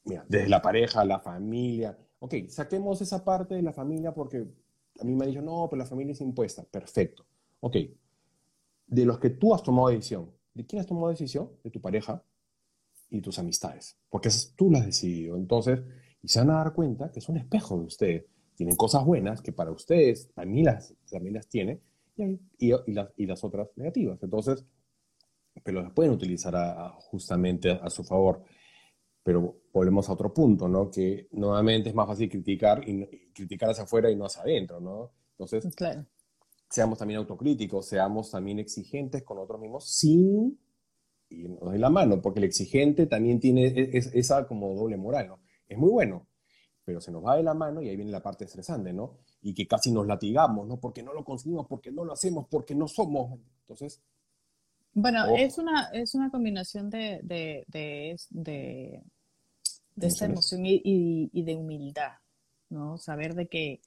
mira, 0.05 0.25
desde 0.27 0.49
la 0.49 0.61
pareja, 0.61 1.05
la 1.05 1.19
familia. 1.19 1.97
Ok, 2.19 2.35
saquemos 2.49 3.01
esa 3.01 3.23
parte 3.23 3.55
de 3.55 3.61
la 3.61 3.73
familia 3.73 4.13
porque 4.13 4.45
a 4.99 5.03
mí 5.03 5.15
me 5.15 5.25
ha 5.25 5.27
dicho, 5.27 5.41
no, 5.41 5.67
pero 5.69 5.79
la 5.79 5.87
familia 5.87 6.13
es 6.13 6.21
impuesta. 6.21 6.63
Perfecto. 6.63 7.25
Ok, 7.61 7.75
de 8.87 9.05
los 9.05 9.19
que 9.19 9.31
tú 9.31 9.53
has 9.53 9.63
tomado 9.63 9.89
decisión, 9.89 10.29
¿de 10.53 10.65
quién 10.65 10.81
has 10.81 10.87
tomado 10.87 11.09
decisión? 11.09 11.49
De 11.63 11.69
tu 11.69 11.79
pareja 11.79 12.23
y 13.09 13.21
tus 13.21 13.39
amistades, 13.39 13.97
porque 14.09 14.29
tú 14.55 14.71
las 14.71 14.81
has 14.81 14.87
decidido. 14.87 15.37
Entonces, 15.37 15.79
y 16.21 16.27
se 16.27 16.39
van 16.39 16.51
a 16.51 16.55
dar 16.55 16.73
cuenta 16.73 17.11
que 17.11 17.19
es 17.19 17.29
un 17.29 17.37
espejo 17.37 17.77
de 17.77 17.85
ustedes. 17.85 18.25
Tienen 18.55 18.75
cosas 18.75 19.03
buenas 19.05 19.41
que 19.41 19.51
para 19.51 19.71
ustedes 19.71 20.31
también 20.33 20.65
las, 20.65 20.93
también 21.09 21.33
las 21.35 21.47
tiene 21.47 21.81
y, 22.15 22.35
y, 22.59 22.93
las, 22.93 23.09
y 23.17 23.25
las 23.25 23.43
otras 23.43 23.69
negativas. 23.75 24.21
Entonces, 24.21 24.65
pero 25.63 25.81
las 25.81 25.91
pueden 25.93 26.13
utilizar 26.13 26.53
justamente 26.99 27.71
a, 27.71 27.89
su 27.89 28.03
favor. 28.03 28.43
Pero 29.23 29.61
volvemos 29.71 30.09
a 30.09 30.13
otro 30.13 30.33
punto, 30.33 30.67
¿no? 30.67 30.89
Que 30.89 31.27
nuevamente 31.31 31.89
es 31.89 31.95
más 31.95 32.07
fácil 32.07 32.29
criticar 32.29 32.87
y, 32.87 33.29
criticar 33.33 33.69
hacia 33.69 33.83
afuera 33.83 34.09
y 34.09 34.15
no 34.15 34.25
hacia 34.25 34.41
adentro, 34.41 34.79
¿no? 34.79 35.11
Entonces, 35.31 35.65
seamos 36.69 36.97
también 36.97 37.19
autocríticos, 37.19 37.87
seamos 37.87 38.31
también 38.31 38.59
exigentes 38.59 39.23
con 39.23 39.37
otros 39.37 39.59
mismos 39.59 39.89
sin 39.89 40.59
irnos 41.29 41.71
de 41.71 41.79
la 41.79 41.89
mano, 41.89 42.21
porque 42.21 42.39
el 42.39 42.45
exigente 42.45 43.07
también 43.07 43.39
tiene 43.39 43.89
esa 43.93 44.47
como 44.47 44.73
doble 44.75 44.97
moral, 44.97 45.27
¿no? 45.27 45.39
Es 45.67 45.77
muy 45.77 45.89
bueno, 45.89 46.27
pero 46.83 46.99
se 46.99 47.11
nos 47.11 47.25
va 47.25 47.37
de 47.37 47.43
la 47.43 47.53
mano 47.53 47.81
y 47.81 47.89
ahí 47.89 47.95
viene 47.95 48.11
la 48.11 48.21
parte 48.21 48.45
estresante, 48.45 48.91
¿no? 48.91 49.19
Y 49.41 49.53
que 49.53 49.67
casi 49.67 49.91
nos 49.91 50.05
latigamos, 50.07 50.67
¿no? 50.67 50.79
Porque 50.79 51.03
no 51.03 51.13
lo 51.13 51.23
conseguimos, 51.23 51.67
porque 51.67 51.91
no 51.91 52.03
lo 52.03 52.13
hacemos, 52.13 52.47
porque 52.49 52.75
no 52.75 52.87
somos. 52.87 53.39
Entonces, 53.61 54.01
bueno, 54.93 55.25
es 55.37 55.57
una, 55.57 55.89
es 55.93 56.15
una 56.15 56.29
combinación 56.29 56.89
de, 56.89 57.19
de, 57.23 57.63
de, 57.67 58.17
de, 59.95 60.07
esta 60.07 60.25
emoción 60.25 60.65
y, 60.65 60.81
y, 60.83 61.43
de 61.43 61.55
humildad, 61.55 62.13
¿no? 62.69 62.97
Saber 62.97 63.33
de 63.35 63.47
que 63.47 63.81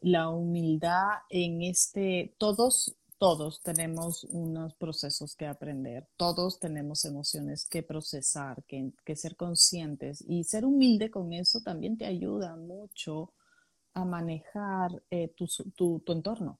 la 0.00 0.30
humildad 0.30 1.08
en 1.28 1.62
este, 1.62 2.34
todos, 2.38 2.96
todos 3.18 3.60
tenemos 3.62 4.24
unos 4.24 4.74
procesos 4.74 5.34
que 5.36 5.46
aprender, 5.46 6.08
todos 6.16 6.58
tenemos 6.58 7.04
emociones 7.04 7.66
que 7.66 7.82
procesar, 7.82 8.62
que, 8.64 8.92
que 9.04 9.16
ser 9.16 9.36
conscientes 9.36 10.24
y 10.26 10.44
ser 10.44 10.64
humilde 10.64 11.10
con 11.10 11.32
eso 11.34 11.60
también 11.60 11.98
te 11.98 12.06
ayuda 12.06 12.56
mucho 12.56 13.32
a 13.92 14.04
manejar 14.04 15.02
eh, 15.10 15.34
tu, 15.36 15.46
tu, 15.74 16.00
tu, 16.00 16.12
entorno, 16.12 16.58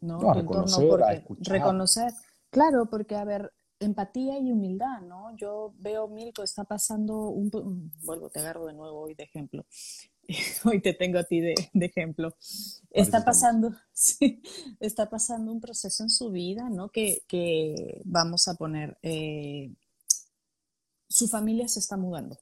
¿no? 0.00 0.18
tu 0.18 0.38
entorno 0.40 0.76
porque 0.88 1.24
reconocer 1.40 2.12
Claro, 2.50 2.86
porque, 2.86 3.14
a 3.14 3.24
ver, 3.24 3.52
empatía 3.80 4.38
y 4.38 4.50
humildad, 4.50 5.00
¿no? 5.02 5.36
Yo 5.36 5.74
veo, 5.78 6.08
Milko, 6.08 6.42
está 6.42 6.64
pasando 6.64 7.28
un... 7.28 7.92
Vuelvo, 8.02 8.30
te 8.30 8.40
agarro 8.40 8.66
de 8.66 8.72
nuevo 8.72 9.00
hoy 9.00 9.14
de 9.14 9.24
ejemplo. 9.24 9.66
hoy 10.64 10.80
te 10.80 10.94
tengo 10.94 11.18
a 11.18 11.24
ti 11.24 11.40
de, 11.40 11.54
ejemplo. 11.74 12.34
Está 12.90 13.24
pasando, 13.24 13.74
sí, 13.92 14.42
está 14.80 15.08
pasando 15.08 15.52
un 15.52 15.60
proceso 15.60 16.02
en 16.02 16.10
su 16.10 16.30
vida, 16.30 16.68
¿no? 16.68 16.90
Que, 16.90 17.22
que 17.26 18.02
vamos 18.04 18.48
a 18.48 18.54
poner, 18.54 18.98
eh, 19.02 19.72
su 21.08 21.28
familia 21.28 21.68
se 21.68 21.80
está 21.80 21.96
mudando 21.96 22.38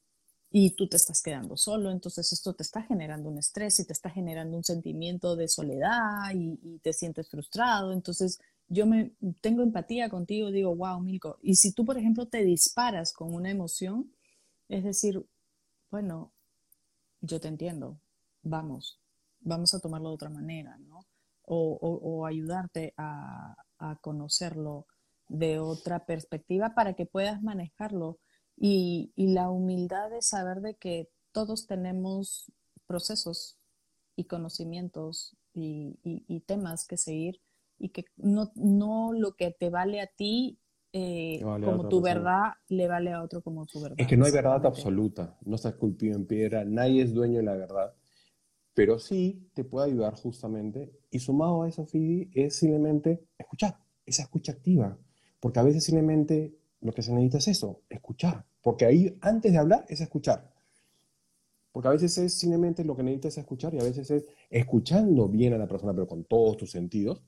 y 0.51 0.71
tú 0.71 0.89
te 0.89 0.97
estás 0.97 1.23
quedando 1.23 1.57
solo, 1.57 1.91
entonces 1.91 2.33
esto 2.33 2.55
te 2.55 2.63
está 2.63 2.83
generando 2.83 3.29
un 3.29 3.39
estrés 3.39 3.79
y 3.79 3.85
te 3.85 3.93
está 3.93 4.11
generando 4.11 4.57
un 4.57 4.65
sentimiento 4.65 5.37
de 5.37 5.49
soledad 5.49 6.33
y, 6.35 6.59
y 6.63 6.79
te 6.79 6.93
sientes 6.93 7.29
frustrado, 7.29 7.93
entonces 7.93 8.41
yo 8.69 8.87
me 8.87 9.13
tengo 9.41 9.63
empatía 9.63 10.09
contigo, 10.09 10.51
digo, 10.51 10.75
wow, 10.75 11.01
Milko. 11.01 11.39
Y 11.43 11.57
si 11.57 11.73
tú, 11.73 11.85
por 11.85 11.99
ejemplo, 11.99 12.27
te 12.27 12.45
disparas 12.45 13.13
con 13.13 13.33
una 13.33 13.51
emoción, 13.51 14.13
es 14.69 14.85
decir, 14.85 15.25
bueno, 15.91 16.33
yo 17.21 17.41
te 17.41 17.49
entiendo, 17.49 18.01
vamos, 18.43 19.01
vamos 19.41 19.75
a 19.75 19.81
tomarlo 19.81 20.09
de 20.11 20.15
otra 20.15 20.31
manera, 20.31 20.77
¿no? 20.79 21.07
O, 21.49 22.27
ayudarte 22.27 22.93
a, 22.97 23.55
conocerlo 24.01 24.87
de 25.29 25.61
otra 25.61 26.07
perspectiva 26.07 26.75
para 26.75 26.95
que 26.95 27.07
puedas 27.07 27.43
manejarlo. 27.43 28.19
Y, 28.57 29.13
la 29.17 29.51
humildad 29.51 30.11
de 30.11 30.23
saber 30.23 30.61
de 30.61 30.75
que 30.75 31.09
todos 31.31 31.67
tenemos 31.67 32.51
procesos 32.87 33.59
y 34.17 34.25
conocimientos 34.25 35.37
y 35.55 36.41
temas 36.47 36.87
que 36.87 36.97
seguir 36.97 37.41
y 37.79 37.91
que 37.91 38.05
no, 38.17 38.53
no 38.55 39.13
lo 39.13 39.35
que 39.35 39.51
te 39.51 39.71
vale 39.71 40.01
a 40.01 40.07
ti 40.07 40.59
eh, 40.93 41.41
como 41.43 41.89
tu 41.89 42.01
verdad 42.01 42.55
le 42.69 42.89
vale 42.89 43.13
a 43.13 43.23
otro 43.23 43.43
como 43.43 43.67
tu 43.67 43.81
verdad. 43.81 43.97
Es 43.99 44.07
que 44.07 44.17
no 44.17 44.25
hay 44.25 44.33
verdad 44.33 44.65
absoluta, 44.65 45.37
no 45.45 45.57
está 45.57 45.69
esculpido 45.69 46.17
en 46.17 46.27
piedra, 46.27 46.65
nadie 46.65 47.03
es 47.03 47.13
dueño 47.13 47.39
de 47.39 47.43
la 47.43 47.55
verdad, 47.55 47.95
pero 48.73 48.99
sí 48.99 49.51
te 49.53 49.65
puede 49.65 49.91
ayudar 49.91 50.15
justamente, 50.15 50.93
y 51.11 51.19
sumado 51.19 51.63
a 51.63 51.69
eso, 51.69 51.85
Fidi, 51.85 52.31
es 52.33 52.57
simplemente 52.57 53.27
escuchar, 53.37 53.77
esa 54.07 54.23
escucha 54.23 54.53
activa, 54.53 54.97
porque 55.39 55.59
a 55.59 55.63
veces 55.63 55.85
simplemente 55.85 56.57
lo 56.81 56.93
que 56.93 57.03
se 57.03 57.13
necesita 57.13 57.39
es 57.39 57.49
eso, 57.49 57.83
escuchar, 57.91 58.47
porque 58.63 58.87
ahí 58.87 59.19
antes 59.21 59.53
de 59.53 59.59
hablar 59.59 59.85
es 59.89 60.01
escuchar. 60.01 60.51
Porque 61.73 61.89
a 61.89 61.93
veces 61.93 62.17
es 62.17 62.33
simplemente 62.33 62.85
lo 62.85 62.97
que 62.97 63.03
necesitas 63.03 63.35
es 63.35 63.39
escuchar 63.39 63.75
y 63.75 63.81
a 63.81 63.83
veces 63.83 64.11
es 64.11 64.27
escuchando 64.49 65.29
bien 65.29 65.53
a 65.53 65.59
la 65.59 65.69
persona, 65.69 65.93
pero 65.93 66.07
con 66.07 66.25
todos 66.25 66.57
tus 66.57 66.71
sentidos, 66.71 67.23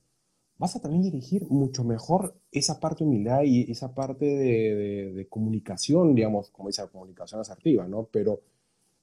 vas 0.59 0.75
a 0.75 0.81
también 0.81 1.03
dirigir 1.03 1.47
mucho 1.49 1.85
mejor 1.85 2.37
esa 2.51 2.81
parte 2.81 3.05
de 3.05 3.09
humildad 3.09 3.43
y 3.45 3.71
esa 3.71 3.95
parte 3.95 4.27
de, 4.27 5.27
comunicación, 5.31 6.15
digamos, 6.15 6.51
como 6.51 6.69
dice 6.69 6.87
comunicación 6.89 7.41
asertiva, 7.41 7.87
¿no? 7.87 8.09
Pero, 8.13 8.43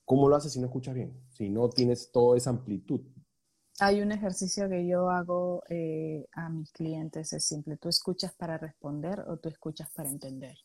¿cómo 0.03 0.27
lo 0.27 0.35
haces 0.35 0.51
si 0.51 0.59
no 0.59 0.67
escuchas 0.67 0.93
bien? 0.93 1.13
Si 1.29 1.49
no 1.49 1.69
tienes 1.69 2.11
toda 2.11 2.37
esa 2.37 2.49
amplitud. 2.49 3.01
Hay 3.79 4.01
un 4.01 4.11
ejercicio 4.11 4.69
que 4.69 4.87
yo 4.87 5.09
hago 5.09 5.63
eh, 5.69 6.27
a 6.33 6.49
mis 6.49 6.71
clientes, 6.71 7.33
es 7.33 7.45
simple, 7.45 7.77
¿tú 7.77 7.89
escuchas 7.89 8.33
para 8.33 8.57
responder 8.57 9.21
o 9.27 9.37
tú 9.37 9.49
escuchas 9.49 9.89
para 9.91 10.09
entender? 10.09 10.57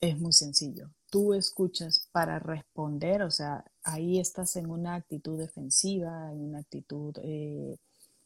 Es 0.00 0.18
muy 0.18 0.32
sencillo. 0.32 0.90
Tú 1.10 1.34
escuchas 1.34 2.08
para 2.12 2.38
responder, 2.38 3.22
o 3.22 3.30
sea, 3.30 3.64
ahí 3.82 4.18
estás 4.18 4.56
en 4.56 4.70
una 4.70 4.94
actitud 4.96 5.38
defensiva, 5.38 6.32
en 6.32 6.40
una 6.40 6.58
actitud... 6.58 7.16
Eh, 7.22 7.76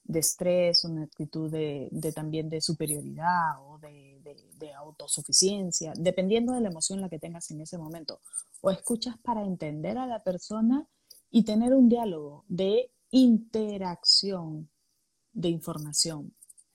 de 0.04 0.20
estrés, 0.20 0.84
una 0.84 1.04
actitud 1.04 1.50
de, 1.50 1.90
también 2.14 2.48
de 2.48 2.60
superioridad 2.60 3.60
o 3.60 3.78
de, 3.78 4.20
de, 4.58 4.72
autosuficiencia, 4.72 5.92
dependiendo 5.96 6.52
de 6.52 6.60
la 6.60 6.68
emoción 6.68 7.00
la 7.00 7.08
que 7.08 7.18
tengas 7.18 7.50
en 7.50 7.60
ese 7.60 7.78
momento. 7.78 8.20
O 8.60 8.70
escuchas 8.70 9.16
para 9.18 9.44
entender 9.44 9.98
a 9.98 10.06
la 10.06 10.22
persona 10.22 10.86
y 11.30 11.44
tener 11.44 11.74
un 11.74 11.88
diálogo 11.88 12.44
de 12.48 12.90
interacción 13.10 14.68
de 15.32 15.48
información, 15.48 16.34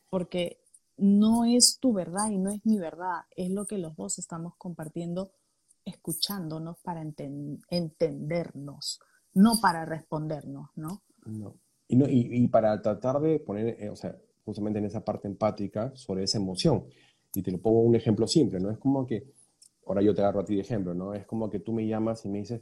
porque 0.10 0.60
no 0.98 1.46
es 1.46 1.78
tu 1.80 1.94
verdad 1.94 2.30
y 2.30 2.38
no 2.38 2.52
es 2.52 2.66
mi 2.66 2.80
verdad, 2.80 3.22
es 3.36 3.50
lo 3.50 3.66
que 3.66 3.78
los 3.78 3.96
dos 3.96 4.18
estamos 4.18 4.56
compartiendo, 4.58 5.34
escuchándonos 5.84 6.78
para 6.80 7.02
entendernos, 7.70 9.00
no 9.34 9.60
para 9.62 9.86
respondernos, 9.86 10.70
¿no? 10.76 11.04
No. 11.26 11.58
Y, 11.88 11.96
no, 11.96 12.06
y, 12.08 12.48
para 12.48 12.82
tratar 12.82 13.20
de 13.22 13.40
poner, 13.40 13.78
eh, 13.80 13.90
o 13.90 13.96
sea, 13.96 14.18
justamente 14.44 14.80
en 14.80 14.86
esa 14.86 15.04
parte 15.04 15.28
empática 15.28 15.92
sobre 15.96 16.24
esa 16.24 16.38
emoción. 16.38 16.86
Y 17.34 17.42
te 17.44 17.52
lo 17.52 17.60
pongo 17.62 17.82
un 17.82 17.96
ejemplo 17.96 18.28
simple, 18.28 18.60
¿no? 18.60 18.72
Es 18.72 18.78
como 18.78 19.06
que, 19.06 19.32
ahora 19.86 20.02
yo 20.02 20.14
te 20.16 20.22
agarro 20.22 20.42
a 20.42 20.46
ti 20.46 20.56
de 20.56 20.62
ejemplo, 20.62 20.94
¿no? 20.94 21.14
Es 21.14 21.26
como 21.26 21.50
que 21.50 21.60
tú 21.60 21.74
me 21.74 21.86
llamas 21.88 22.26
y 22.26 22.30
me 22.30 22.40
dices, 22.40 22.62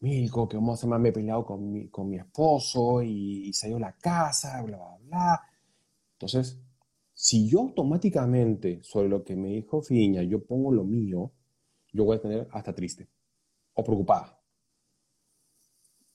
Milko, 0.00 0.48
que 0.48 0.56
vamos 0.56 0.82
a 0.84 0.98
me 0.98 1.08
he 1.08 1.12
peleado 1.12 1.46
con 1.46 1.72
mi, 1.72 1.88
con 1.88 2.10
mi 2.10 2.18
esposo 2.18 3.02
y, 3.02 3.48
y 3.48 3.52
se 3.52 3.70
la 3.78 3.92
casa, 3.92 4.62
bla, 4.62 4.76
bla, 4.76 4.98
bla. 5.06 5.40
Entonces, 6.12 6.60
si 7.14 7.48
yo 7.48 7.60
automáticamente 7.60 8.80
sobre 8.82 9.08
lo 9.08 9.24
que 9.24 9.36
me 9.36 9.48
dijo 9.48 9.80
Fiña, 9.80 10.22
yo 10.22 10.44
pongo 10.44 10.72
lo 10.72 10.84
mío, 10.84 11.32
yo 11.92 12.04
voy 12.04 12.16
a 12.16 12.20
tener 12.20 12.48
hasta 12.50 12.74
triste 12.74 13.08
o 13.72 13.84
preocupada. 13.84 14.38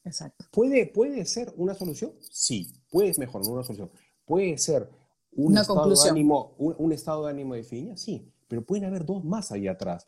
Exacto. 0.09 0.45
¿Puede, 0.51 0.87
¿Puede 0.87 1.23
ser 1.25 1.53
una 1.55 1.75
solución? 1.75 2.13
Sí, 2.31 2.73
puede 2.89 3.13
mejorar 3.19 3.47
una 3.47 3.63
solución. 3.63 3.91
¿Puede 4.25 4.57
ser 4.57 4.89
un, 5.33 5.55
estado 5.55 5.87
de, 5.87 6.09
ánimo, 6.09 6.55
un, 6.57 6.91
estado 6.91 7.25
de 7.25 7.31
ánimo 7.31 7.53
de 7.53 7.63
Fiña? 7.63 7.95
Sí, 7.95 8.31
pero 8.47 8.65
pueden 8.65 8.85
haber 8.85 9.05
dos 9.05 9.23
más 9.23 9.51
ahí 9.51 9.67
atrás. 9.67 10.07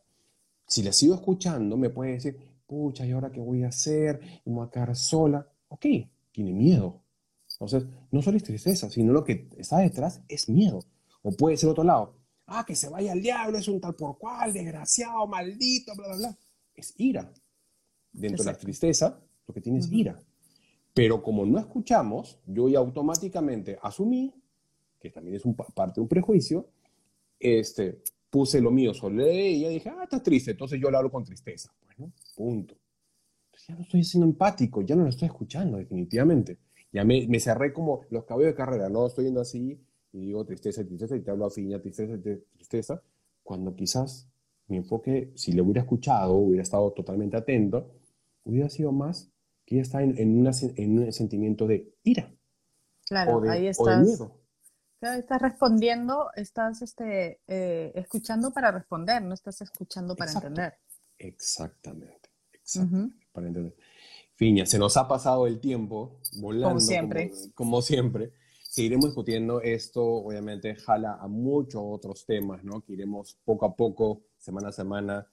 Si 0.66 0.82
le 0.82 0.91
sigo 0.91 1.14
escuchando, 1.14 1.78
me 1.78 1.91
puede 1.91 2.14
decir, 2.14 2.38
pucha, 2.66 3.06
¿y 3.06 3.12
ahora 3.12 3.32
qué 3.32 3.39
voy 3.39 3.64
a 3.64 3.68
hacer? 3.68 4.20
Y 4.43 4.49
me 4.49 4.58
voy 4.58 4.68
a 4.68 4.72
quedar 4.72 4.95
sola. 4.95 5.47
Ok, 5.68 5.86
tiene 6.32 6.52
miedo. 6.52 7.04
Entonces, 7.54 7.86
no 8.10 8.24
solo 8.24 8.38
es 8.38 8.43
tristeza, 8.43 8.89
sino 8.89 9.14
lo 9.14 9.24
que 9.24 9.49
está 9.58 9.78
detrás 9.78 10.22
es 10.28 10.49
miedo. 10.49 10.80
O 11.22 11.32
puede 11.32 11.58
ser 11.58 11.70
otro 11.70 11.84
lado. 11.84 12.16
Ah, 12.47 12.66
que 12.66 12.76
se 12.76 12.89
vaya 12.89 13.12
al 13.12 13.22
diablo, 13.22 13.58
es 13.60 13.68
un 13.68 13.80
tal 13.80 13.95
por 13.95 14.18
cual, 14.18 14.52
desgraciado, 14.52 15.28
maldito, 15.28 15.93
bla, 15.95 16.08
bla, 16.08 16.18
bla. 16.18 16.38
Es 16.74 16.95
ira. 16.97 17.32
Dentro 18.12 18.43
de 18.43 18.52
la 18.52 18.58
tristeza, 18.58 19.22
lo 19.52 19.54
que 19.54 19.62
tiene 19.62 19.80
es 19.80 19.91
ira. 19.91 20.18
Pero 20.93 21.22
como 21.22 21.45
no 21.45 21.60
escuchamos, 21.60 22.39
yo 22.45 22.70
ya 22.70 22.80
automáticamente 22.80 23.78
asumí, 23.82 24.34
que 24.99 25.10
también 25.10 25.36
es 25.36 25.45
un, 25.45 25.56
parte 25.56 25.95
de 25.95 26.02
un 26.02 26.08
prejuicio, 26.08 26.68
este, 27.39 28.02
puse 28.30 28.62
lo 28.62 28.72
mío 28.72 28.93
sobre 28.93 29.47
ella 29.47 29.70
y 29.70 29.76
dije, 29.76 29.89
ah, 29.89 30.04
está 30.04 30.22
triste, 30.24 30.52
entonces 30.52 30.80
yo 30.82 30.89
le 30.89 30.97
hablo 30.97 31.12
con 31.12 31.24
tristeza. 31.24 31.74
Bueno, 31.86 32.14
punto. 32.36 32.76
ya 33.68 33.76
no 33.76 33.82
estoy 33.82 34.04
siendo 34.04 34.26
empático, 34.26 34.82
ya 34.82 34.95
no 34.95 35.04
lo 35.04 35.10
estoy 35.10 35.28
escuchando, 35.28 35.78
definitivamente. 35.78 36.58
Ya 36.91 37.04
me, 37.04 37.26
me, 37.28 37.39
cerré 37.39 37.72
como 37.72 38.02
los 38.10 38.26
cabellos 38.26 38.52
de 38.52 38.58
carrera, 38.58 38.89
no 38.89 39.08
estoy 39.08 39.26
yendo 39.26 39.41
así 39.41 39.80
y 40.14 40.26
digo 40.26 40.43
tristeza, 40.45 40.84
tristeza, 40.84 41.16
y 41.16 41.22
te 41.22 41.32
hablo 41.32 41.45
a 41.45 41.49
fiña, 41.49 41.80
tristeza, 41.80 42.18
tristeza, 42.54 43.02
cuando 43.43 43.74
quizás 43.74 44.28
mi 44.68 44.78
enfoque, 44.78 45.32
si 45.36 45.54
le 45.54 45.62
hubiera 45.62 45.82
escuchado, 45.82 46.34
hubiera 46.34 46.64
estado 46.64 46.91
totalmente 46.91 47.38
atento, 47.38 47.91
hubiera 48.43 48.70
sido 48.70 48.91
más 48.91 49.30
que 49.72 49.78
ella 49.78 49.84
está 49.84 50.03
en, 50.03 50.17
en, 50.17 50.99
un 50.99 51.13
sentimiento 51.13 51.65
de 51.65 51.95
ira. 52.03 52.30
Claro, 53.07 53.41
ahí 53.49 53.67
estás. 53.67 54.05
miedo. 54.05 54.38
Claro, 54.99 55.17
estás 55.17 55.41
respondiendo, 55.41 56.28
estás 56.36 56.82
este, 56.82 57.39
eh, 57.47 57.93
escuchando 57.95 58.51
para 58.51 58.72
responder, 58.72 59.24
no 59.24 59.34
estás 59.34 59.61
escuchando 59.61 60.13
para 60.17 60.30
entender. 60.30 60.74
Exactamente, 61.17 62.30
exactamente, 62.51 63.17
para 63.32 63.47
entender. 63.47 63.74
Fiña, 64.36 64.65
se 64.65 64.78
nos 64.78 64.97
ha 64.97 65.07
pasado 65.07 65.47
el 65.47 65.61
tiempo 65.61 66.19
volando. 66.41 66.67
Como 66.67 66.80
siempre. 66.82 67.32
Como, 67.55 67.82
siempre. 67.82 68.34
Seguiremos 68.63 69.05
discutiendo 69.05 69.61
esto, 69.61 70.03
obviamente 70.03 70.76
jala 70.76 71.13
a 71.13 71.30
muchos 71.30 71.82
otros 71.82 72.26
temas, 72.26 72.61
¿no? 72.65 72.82
Que 72.82 72.91
iremos 72.91 73.39
poco 73.45 73.65
a 73.65 73.74
poco, 73.74 74.24
semana 74.38 74.67
a 74.67 74.74
semana, 74.74 75.32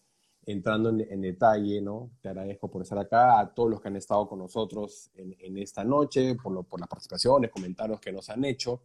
entrando 0.50 0.88
en, 0.88 1.20
detalle, 1.20 1.82
¿no? 1.82 2.10
Te 2.22 2.30
agradezco 2.30 2.70
por 2.70 2.80
estar 2.80 2.98
acá, 2.98 3.38
a 3.38 3.52
todos 3.52 3.68
los 3.68 3.82
que 3.82 3.88
han 3.88 3.96
estado 3.96 4.26
con 4.26 4.38
nosotros 4.38 5.10
en, 5.14 5.58
esta 5.58 5.84
noche, 5.84 6.36
por, 6.36 6.52
lo, 6.52 6.62
por 6.62 6.80
las 6.80 6.88
participaciones, 6.88 7.50
comentarios 7.50 8.00
que 8.00 8.10
nos 8.10 8.30
han 8.30 8.46
hecho. 8.46 8.80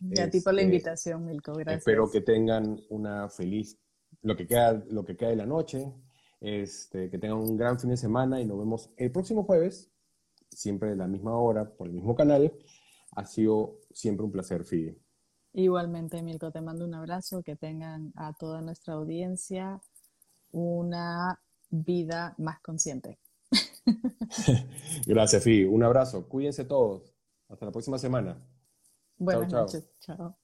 Y 0.00 0.20
a 0.20 0.30
ti 0.30 0.40
por 0.40 0.54
la 0.54 0.60
este, 0.60 0.72
invitación, 0.72 1.26
Milko, 1.26 1.54
gracias. 1.54 1.78
Espero 1.78 2.08
que 2.08 2.20
tengan 2.20 2.80
una 2.90 3.28
feliz, 3.28 3.76
lo 4.22 4.36
que 4.36 4.46
queda, 4.46 4.84
lo 4.90 5.04
que 5.04 5.16
queda 5.16 5.30
de 5.30 5.36
la 5.36 5.46
noche, 5.46 5.92
este, 6.40 7.10
que 7.10 7.18
tengan 7.18 7.38
un 7.38 7.56
gran 7.56 7.80
fin 7.80 7.90
de 7.90 7.96
semana 7.96 8.40
y 8.40 8.46
nos 8.46 8.56
vemos 8.56 8.90
el 8.96 9.10
próximo 9.10 9.42
jueves, 9.42 9.90
siempre 10.50 10.92
a 10.92 10.94
la 10.94 11.08
misma 11.08 11.36
hora, 11.36 11.68
por 11.68 11.88
el 11.88 11.94
mismo 11.94 12.14
canal. 12.14 12.52
Ha 13.16 13.26
sido 13.26 13.80
siempre 13.92 14.24
un 14.24 14.30
placer, 14.30 14.64
Fide. 14.64 14.96
Igualmente, 15.52 16.22
Milko, 16.22 16.52
te 16.52 16.60
mando 16.60 16.84
un 16.84 16.94
abrazo, 16.94 17.42
que 17.42 17.56
tengan 17.56 18.12
a 18.14 18.34
toda 18.34 18.60
nuestra 18.60 18.94
audiencia 18.94 19.80
una 20.52 21.40
vida 21.70 22.34
más 22.38 22.60
consciente. 22.60 23.18
Gracias, 25.06 25.42
Fi. 25.42 25.64
Un 25.64 25.82
abrazo. 25.82 26.28
Cuídense 26.28 26.64
todos. 26.64 27.14
Hasta 27.48 27.66
la 27.66 27.72
próxima 27.72 27.98
semana. 27.98 28.36
Buenas 29.16 29.52
noches. 29.52 29.90
Chao. 30.00 30.38